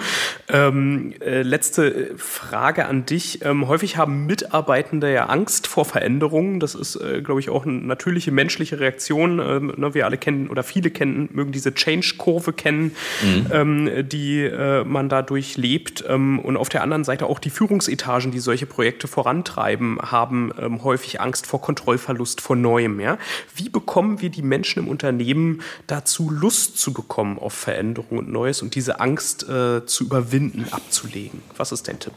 Ähm, 0.48 1.14
äh, 1.20 1.42
letzte 1.42 2.16
Frage 2.16 2.86
an 2.86 3.06
dich. 3.06 3.44
Ähm, 3.44 3.68
häufig 3.68 3.98
haben 3.98 4.26
Mitarbeitende 4.26 5.12
ja 5.12 5.26
Angst 5.26 5.68
vor 5.68 5.84
Veränderungen. 5.84 6.62
Das 6.62 6.74
ist, 6.74 6.96
äh, 6.96 7.22
glaube 7.22 7.42
ich, 7.42 7.50
auch 7.50 7.66
eine 7.66 7.74
natürliche 7.74 8.32
menschliche 8.32 8.80
Reaktion. 8.80 9.40
Ähm, 9.40 9.74
ne, 9.76 9.94
wir 9.94 10.06
alle 10.06 10.18
kennen 10.18 10.48
oder 10.48 10.64
viele 10.64 10.90
kennen, 10.90 11.28
mögen 11.34 11.52
diese 11.52 11.74
Change-Kurve 11.74 12.54
kennen, 12.54 12.96
mhm. 13.22 13.48
ähm, 13.52 14.08
die 14.08 14.44
äh, 14.44 14.86
man 14.86 15.10
da 15.10 15.22
durchlebt. 15.22 16.06
Ähm, 16.08 16.40
und 16.40 16.56
auf 16.56 16.70
der 16.70 16.82
anderen 16.82 17.04
Seite 17.04 17.26
auch 17.26 17.40
die 17.40 17.50
Führungsetagen, 17.50 18.32
die 18.32 18.40
solche 18.40 18.68
Projekte 18.68 19.10
vorantreiben, 19.10 20.00
haben 20.00 20.54
ähm, 20.62 20.82
häufig 20.82 21.20
Angst 21.20 21.46
vor 21.46 21.62
Kontrollverlust, 21.62 22.40
vor 22.40 22.56
Neuem. 22.56 23.02
Ja? 23.02 23.18
Wie 23.54 23.68
bekommen 23.68 24.22
wir 24.22 24.30
die 24.30 24.44
Menschen 24.44 24.84
im 24.84 24.88
Unternehmen 24.88 25.62
da 25.88 26.05
dazu, 26.06 26.30
Lust 26.30 26.78
zu 26.78 26.94
bekommen 26.94 27.40
auf 27.40 27.54
Veränderung 27.54 28.20
und 28.20 28.32
Neues 28.32 28.62
und 28.62 28.76
diese 28.76 29.00
Angst 29.00 29.50
äh, 29.50 29.86
zu 29.86 30.04
überwinden, 30.04 30.68
abzulegen? 30.72 31.42
Was 31.58 31.72
ist 31.72 31.88
dein 31.88 32.00
Tipp? 32.00 32.14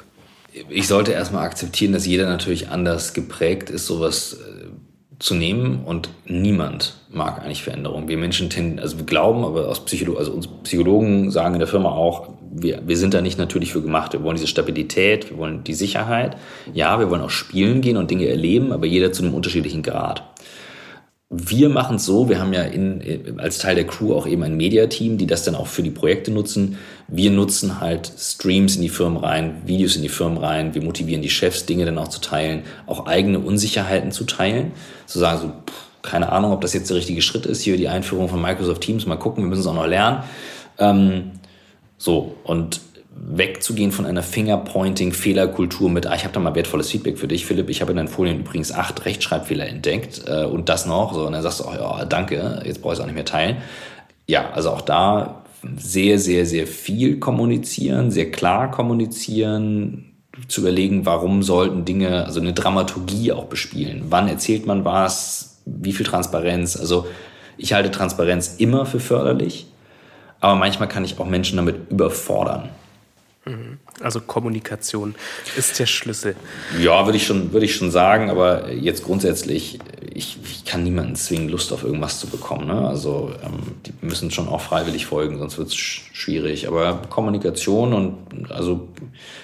Ich 0.68 0.86
sollte 0.86 1.12
erstmal 1.12 1.44
akzeptieren, 1.44 1.92
dass 1.92 2.06
jeder 2.06 2.28
natürlich 2.28 2.68
anders 2.68 3.14
geprägt 3.14 3.70
ist, 3.70 3.86
sowas 3.86 4.34
äh, 4.34 4.66
zu 5.18 5.34
nehmen 5.34 5.84
und 5.84 6.10
niemand 6.26 6.96
mag 7.10 7.42
eigentlich 7.42 7.62
Veränderung. 7.62 8.08
Wir 8.08 8.18
Menschen 8.18 8.50
tenden, 8.50 8.78
also 8.78 8.98
wir 8.98 9.06
glauben, 9.06 9.44
aber 9.44 9.68
aus 9.68 9.84
Psycholo 9.84 10.16
also 10.16 10.32
uns 10.32 10.48
Psychologen 10.64 11.30
sagen 11.30 11.54
in 11.54 11.60
der 11.60 11.68
Firma 11.68 11.90
auch, 11.90 12.28
wir, 12.50 12.82
wir 12.86 12.96
sind 12.96 13.14
da 13.14 13.20
nicht 13.20 13.38
natürlich 13.38 13.72
für 13.72 13.82
gemacht. 13.82 14.12
Wir 14.12 14.22
wollen 14.22 14.36
diese 14.36 14.46
Stabilität, 14.46 15.30
wir 15.30 15.38
wollen 15.38 15.64
die 15.64 15.74
Sicherheit. 15.74 16.36
Ja, 16.72 16.98
wir 16.98 17.10
wollen 17.10 17.22
auch 17.22 17.30
spielen 17.30 17.80
gehen 17.80 17.96
und 17.96 18.10
Dinge 18.10 18.28
erleben, 18.28 18.72
aber 18.72 18.86
jeder 18.86 19.12
zu 19.12 19.22
einem 19.22 19.34
unterschiedlichen 19.34 19.82
Grad. 19.82 20.22
Wir 21.30 21.68
machen 21.68 21.96
es 21.96 22.06
so, 22.06 22.30
wir 22.30 22.40
haben 22.40 22.54
ja 22.54 22.62
in, 22.62 23.38
als 23.38 23.58
Teil 23.58 23.74
der 23.74 23.86
Crew 23.86 24.14
auch 24.14 24.26
eben 24.26 24.42
ein 24.44 24.56
Mediateam, 24.56 25.18
die 25.18 25.26
das 25.26 25.44
dann 25.44 25.54
auch 25.54 25.66
für 25.66 25.82
die 25.82 25.90
Projekte 25.90 26.30
nutzen. 26.30 26.78
Wir 27.06 27.30
nutzen 27.30 27.80
halt 27.80 28.10
Streams 28.16 28.76
in 28.76 28.82
die 28.82 28.88
Firmen 28.88 29.18
rein, 29.18 29.60
Videos 29.66 29.94
in 29.96 30.02
die 30.02 30.08
Firmen 30.08 30.38
rein. 30.38 30.74
Wir 30.74 30.82
motivieren 30.82 31.20
die 31.20 31.28
Chefs, 31.28 31.66
Dinge 31.66 31.84
dann 31.84 31.98
auch 31.98 32.08
zu 32.08 32.22
teilen, 32.22 32.62
auch 32.86 33.04
eigene 33.04 33.40
Unsicherheiten 33.40 34.10
zu 34.10 34.24
teilen. 34.24 34.72
Zu 35.04 35.18
sagen 35.18 35.40
so, 35.40 35.48
pff, 35.48 35.88
keine 36.00 36.32
Ahnung, 36.32 36.52
ob 36.52 36.62
das 36.62 36.72
jetzt 36.72 36.88
der 36.88 36.96
richtige 36.96 37.20
Schritt 37.20 37.44
ist, 37.44 37.60
hier 37.60 37.76
die 37.76 37.88
Einführung 37.88 38.30
von 38.30 38.40
Microsoft 38.40 38.80
Teams, 38.80 39.04
mal 39.04 39.16
gucken, 39.16 39.44
wir 39.44 39.48
müssen 39.48 39.60
es 39.60 39.66
auch 39.66 39.74
noch 39.74 39.86
lernen. 39.86 40.22
Ähm, 40.78 41.32
so, 41.98 42.36
und 42.44 42.80
wegzugehen 43.20 43.92
von 43.92 44.06
einer 44.06 44.22
Fingerpointing-Fehlerkultur 44.22 45.90
mit, 45.90 46.06
ah, 46.06 46.14
ich 46.14 46.24
habe 46.24 46.32
da 46.34 46.40
mal 46.40 46.54
wertvolles 46.54 46.90
Feedback 46.90 47.18
für 47.18 47.28
dich, 47.28 47.46
Philipp, 47.46 47.68
ich 47.68 47.80
habe 47.80 47.90
in 47.90 47.96
deinen 47.96 48.08
Folien 48.08 48.40
übrigens 48.40 48.72
acht 48.72 49.04
Rechtschreibfehler 49.04 49.66
entdeckt 49.66 50.22
äh, 50.26 50.44
und 50.44 50.68
das 50.68 50.86
noch. 50.86 51.14
So, 51.14 51.26
und 51.26 51.32
dann 51.32 51.42
sagst 51.42 51.60
du 51.60 51.64
auch, 51.64 51.74
ja, 51.74 52.04
danke, 52.04 52.62
jetzt 52.64 52.80
brauche 52.80 52.92
ich 52.92 52.98
es 52.98 53.02
auch 53.02 53.06
nicht 53.06 53.14
mehr 53.14 53.24
teilen. 53.24 53.56
Ja, 54.26 54.50
also 54.50 54.70
auch 54.70 54.82
da 54.82 55.42
sehr, 55.76 56.18
sehr, 56.18 56.46
sehr 56.46 56.66
viel 56.66 57.18
kommunizieren, 57.18 58.10
sehr 58.10 58.30
klar 58.30 58.70
kommunizieren, 58.70 60.04
zu 60.46 60.60
überlegen, 60.60 61.04
warum 61.04 61.42
sollten 61.42 61.84
Dinge, 61.84 62.24
also 62.24 62.40
eine 62.40 62.52
Dramaturgie 62.52 63.32
auch 63.32 63.46
bespielen. 63.46 64.04
Wann 64.08 64.28
erzählt 64.28 64.66
man 64.66 64.84
was? 64.84 65.60
Wie 65.64 65.92
viel 65.92 66.06
Transparenz? 66.06 66.76
Also 66.76 67.06
ich 67.56 67.72
halte 67.72 67.90
Transparenz 67.90 68.54
immer 68.58 68.86
für 68.86 69.00
förderlich, 69.00 69.66
aber 70.38 70.54
manchmal 70.54 70.88
kann 70.88 71.04
ich 71.04 71.18
auch 71.18 71.26
Menschen 71.26 71.56
damit 71.56 71.90
überfordern. 71.90 72.68
Also 74.00 74.20
Kommunikation 74.20 75.14
ist 75.56 75.78
der 75.78 75.86
Schlüssel. 75.86 76.36
Ja, 76.80 77.04
würde 77.04 77.16
ich 77.16 77.26
schon, 77.26 77.52
würde 77.52 77.66
ich 77.66 77.74
schon 77.74 77.90
sagen, 77.90 78.30
aber 78.30 78.72
jetzt 78.72 79.04
grundsätzlich, 79.04 79.78
ich, 80.14 80.38
ich 80.44 80.64
kann 80.64 80.84
niemanden 80.84 81.16
zwingen, 81.16 81.48
Lust 81.48 81.72
auf 81.72 81.84
irgendwas 81.84 82.20
zu 82.20 82.26
bekommen. 82.28 82.66
Ne? 82.66 82.86
Also 82.86 83.32
ähm, 83.42 83.74
die 83.86 83.92
müssen 84.00 84.30
schon 84.30 84.48
auch 84.48 84.60
freiwillig 84.60 85.06
folgen, 85.06 85.38
sonst 85.38 85.58
wird 85.58 85.68
es 85.68 85.74
schwierig. 85.74 86.68
Aber 86.68 87.02
Kommunikation 87.08 87.92
und 87.92 88.50
also 88.50 88.88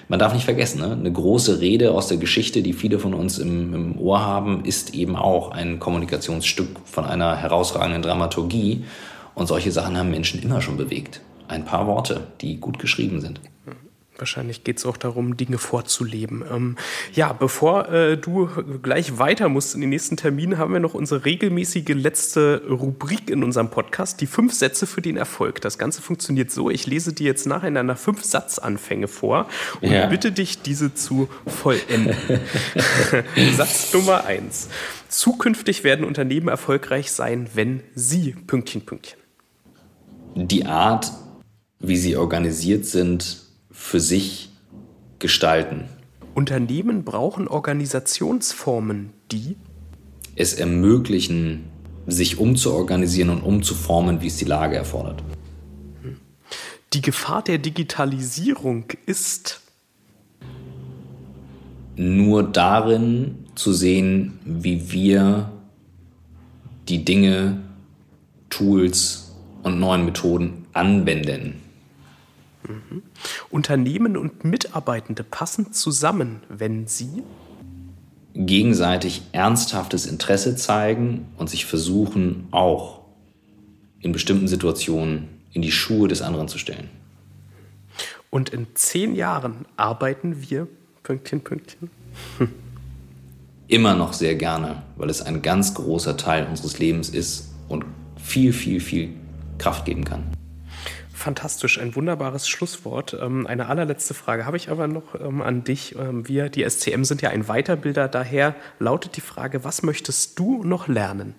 man 0.09 0.19
darf 0.19 0.35
nicht 0.35 0.45
vergessen, 0.45 0.81
ne? 0.81 0.93
eine 0.93 1.13
große 1.13 1.61
Rede 1.61 1.93
aus 1.93 2.09
der 2.09 2.19
Geschichte, 2.19 2.63
die 2.63 2.73
viele 2.73 2.99
von 2.99 3.15
uns 3.15 3.39
im, 3.39 3.75
im 3.75 3.99
Ohr 3.99 4.21
haben, 4.21 4.65
ist 4.65 4.95
eben 4.95 5.17
auch 5.17 5.51
ein 5.51 5.79
Kommunikationsstück 5.79 6.69
von 6.85 7.05
einer 7.05 7.37
herausragenden 7.37 8.03
Dramaturgie. 8.03 8.85
Und 9.35 9.49
solche 9.49 9.73
Sachen 9.73 9.99
haben 9.99 10.11
Menschen 10.11 10.41
immer 10.41 10.61
schon 10.61 10.77
bewegt. 10.77 11.21
Ein 11.49 11.65
paar 11.65 11.87
Worte, 11.87 12.29
die 12.41 12.61
gut 12.61 12.79
geschrieben 12.79 13.21
sind. 13.21 13.41
Wahrscheinlich 14.17 14.63
geht 14.63 14.79
es 14.79 14.87
auch 14.87 14.97
darum, 14.97 15.37
Dinge 15.37 15.59
vorzuleben. 15.59 16.45
Ähm, 16.49 16.77
ja, 17.15 17.33
bevor 17.33 17.89
äh, 17.89 18.17
du 18.17 18.49
gleich 18.81 19.19
weiter 19.19 19.49
musst 19.49 19.75
in 19.75 19.81
den 19.81 19.91
nächsten 19.91 20.17
Termin, 20.17 20.57
haben 20.57 20.73
wir 20.73 20.79
noch 20.79 20.95
unsere 20.95 21.25
regelmäßige 21.25 21.89
letzte 21.89 22.63
Rubrik 22.69 23.29
in 23.29 23.43
unserem 23.43 23.71
Podcast, 23.71 24.21
die 24.21 24.29
fünf 24.29 24.55
Sätze 24.55 24.87
für 24.87 25.03
den 25.03 25.17
Erfolg. 25.17 25.61
Das 25.63 25.79
Ganze 25.79 26.01
funktioniert 26.01 26.53
so, 26.53 26.71
ich 26.71 26.87
lese 26.87 27.13
dir 27.13 27.27
jetzt 27.27 27.47
nacheinander 27.47 27.97
fünf 27.97 28.23
Satzanfänge 28.23 29.09
vor 29.09 29.49
und 29.81 29.91
ja. 29.91 30.07
bitte 30.07 30.31
dich, 30.31 30.63
diese 30.63 30.95
zu 30.95 31.29
vollenden. 31.47 32.15
Satz 33.57 33.93
Nummer 33.93 34.25
eins. 34.27 34.69
Zukünftig 35.09 35.83
werden 35.83 36.05
Unternehmen 36.05 36.47
erfolgreich 36.47 37.11
sein, 37.11 37.49
wenn 37.55 37.83
sie 37.97 38.37
Pünktchen, 38.47 38.83
Pünktchen. 38.83 39.19
Die 40.37 40.67
Art, 40.67 41.11
wie 41.81 41.97
sie 41.97 42.17
organisiert 42.17 42.85
sind, 42.87 43.44
für 43.85 44.01
sich 44.01 44.49
gestalten. 45.19 45.85
Unternehmen 46.35 47.05
brauchen 47.05 47.47
Organisationsformen, 47.47 49.11
die 49.31 49.57
es 50.37 50.55
ermöglichen, 50.55 51.67
sich 52.07 52.39
umzuorganisieren 52.39 53.29
und 53.29 53.43
umzuformen, 53.43 54.23
wie 54.23 54.29
es 54.29 54.39
die 54.39 54.47
Lage 54.47 54.77
erfordert. 54.77 55.23
Die 56.95 57.03
Gefahr 57.03 57.43
der 57.45 57.59
Digitalisierung 57.59 58.87
ist 59.05 59.61
nur 61.97 62.43
darin 62.43 63.45
zu 63.55 63.75
sehen, 63.75 64.39
wie 64.47 64.93
wir 64.93 65.53
die 66.89 67.05
Dinge, 67.05 67.61
Tools 68.49 69.35
und 69.63 69.79
neuen 69.79 70.07
Methoden 70.07 70.65
anwenden. 70.73 71.64
Mhm. 72.69 73.03
Unternehmen 73.51 74.17
und 74.17 74.45
Mitarbeitende 74.45 75.25
passen 75.25 75.73
zusammen, 75.73 76.41
wenn 76.49 76.87
sie 76.87 77.23
gegenseitig 78.35 79.23
ernsthaftes 79.33 80.07
Interesse 80.07 80.57
zeigen 80.57 81.27
und 81.37 81.49
sich 81.49 81.67
versuchen, 81.67 82.49
auch 82.51 83.03
in 84.01 84.13
bestimmten 84.13 84.49
Situationen 84.49 85.29
in 85.53 85.63
die 85.63 85.71
Schuhe 85.71 86.09
des 86.09 86.21
anderen 86.21 86.49
zu 86.49 86.59
stellen. 86.59 86.91
Und 88.31 88.51
in 88.51 88.67
zehn 88.75 89.15
Jahren 89.15 89.67
arbeiten 89.77 90.49
wir, 90.49 90.67
Pünktchen, 91.05 91.41
Pünktchen. 91.43 91.91
Immer 93.69 93.95
noch 93.95 94.13
sehr 94.13 94.35
gerne, 94.35 94.83
weil 94.97 95.09
es 95.09 95.23
ein 95.23 95.41
ganz 95.41 95.75
großer 95.75 96.17
Teil 96.17 96.47
unseres 96.47 96.79
Lebens 96.79 97.09
ist 97.09 97.55
und 97.69 97.85
viel, 98.17 98.53
viel, 98.53 98.81
viel 98.81 99.11
Kraft 99.59 99.85
geben 99.85 100.05
kann. 100.05 100.25
Fantastisch, 101.15 101.79
ein 101.79 101.95
wunderbares 101.95 102.49
Schlusswort. 102.49 103.17
Ähm, 103.21 103.47
eine 103.47 103.67
allerletzte 103.67 104.15
Frage 104.15 104.47
habe 104.47 104.57
ich 104.57 104.69
aber 104.69 104.89
noch 104.89 105.15
ähm, 105.19 105.43
an 105.43 105.63
dich. 105.63 105.95
Ähm, 105.97 106.27
wir, 106.27 106.49
die 106.49 106.69
SCM, 106.69 107.05
sind 107.05 107.23
ja 107.23 107.31
ein 107.31 107.47
Weiterbilder. 107.47 108.09
Daher 108.09 108.57
lautet 108.81 109.17
die 109.17 109.21
Frage, 109.21 109.63
was 109.63 109.85
möchtest 109.85 110.39
du 110.41 110.65
noch 110.65 110.89
lernen? 110.89 111.37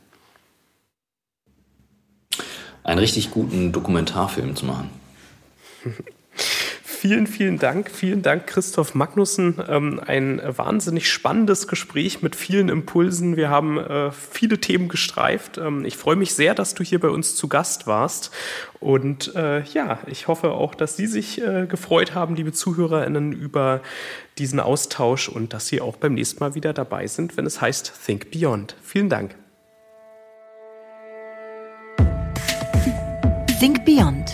Einen 2.84 3.00
richtig 3.00 3.32
guten 3.32 3.74
Dokumentarfilm 3.74 4.56
zu 4.56 4.66
machen. 4.66 4.90
Vielen, 7.08 7.28
vielen 7.28 7.60
Dank. 7.60 7.92
Vielen 7.92 8.24
Dank, 8.24 8.48
Christoph 8.48 8.96
Magnussen. 8.96 9.62
Ähm, 9.70 10.02
ein 10.04 10.42
wahnsinnig 10.44 11.08
spannendes 11.08 11.68
Gespräch 11.68 12.24
mit 12.24 12.36
vielen 12.36 12.68
Impulsen. 12.68 13.36
Wir 13.36 13.52
haben 13.52 13.78
äh, 13.78 14.12
viele 14.12 14.58
Themen 14.58 14.88
gestreift. 14.88 15.60
Ähm, 15.60 15.86
ich 15.86 15.98
freue 15.98 16.16
mich 16.16 16.34
sehr, 16.34 16.56
dass 16.56 16.74
du 16.74 16.84
hier 16.84 17.00
bei 17.00 17.10
uns 17.10 17.36
zu 17.36 17.48
Gast 17.48 17.86
warst. 17.86 18.32
Und 18.80 19.36
äh, 19.36 19.62
ja, 19.66 20.00
ich 20.08 20.28
hoffe 20.28 20.54
auch, 20.54 20.74
dass 20.74 20.98
Sie 20.98 21.06
sich 21.06 21.40
äh, 21.40 21.68
gefreut 21.68 22.16
haben, 22.16 22.36
liebe 22.36 22.54
ZuhörerInnen, 22.54 23.34
über 23.34 23.82
diesen 24.40 24.60
Austausch 24.60 25.30
und 25.30 25.54
dass 25.54 25.68
Sie 25.68 25.82
auch 25.82 25.98
beim 25.98 26.16
nächsten 26.16 26.40
Mal 26.40 26.56
wieder 26.56 26.74
dabei 26.74 27.06
sind, 27.06 27.38
wenn 27.38 27.46
es 27.46 27.62
heißt 27.62 27.94
Think 28.04 28.32
Beyond. 28.32 28.76
Vielen 28.82 29.10
Dank. 29.10 29.36
Think 33.60 33.86
Beyond 33.86 34.34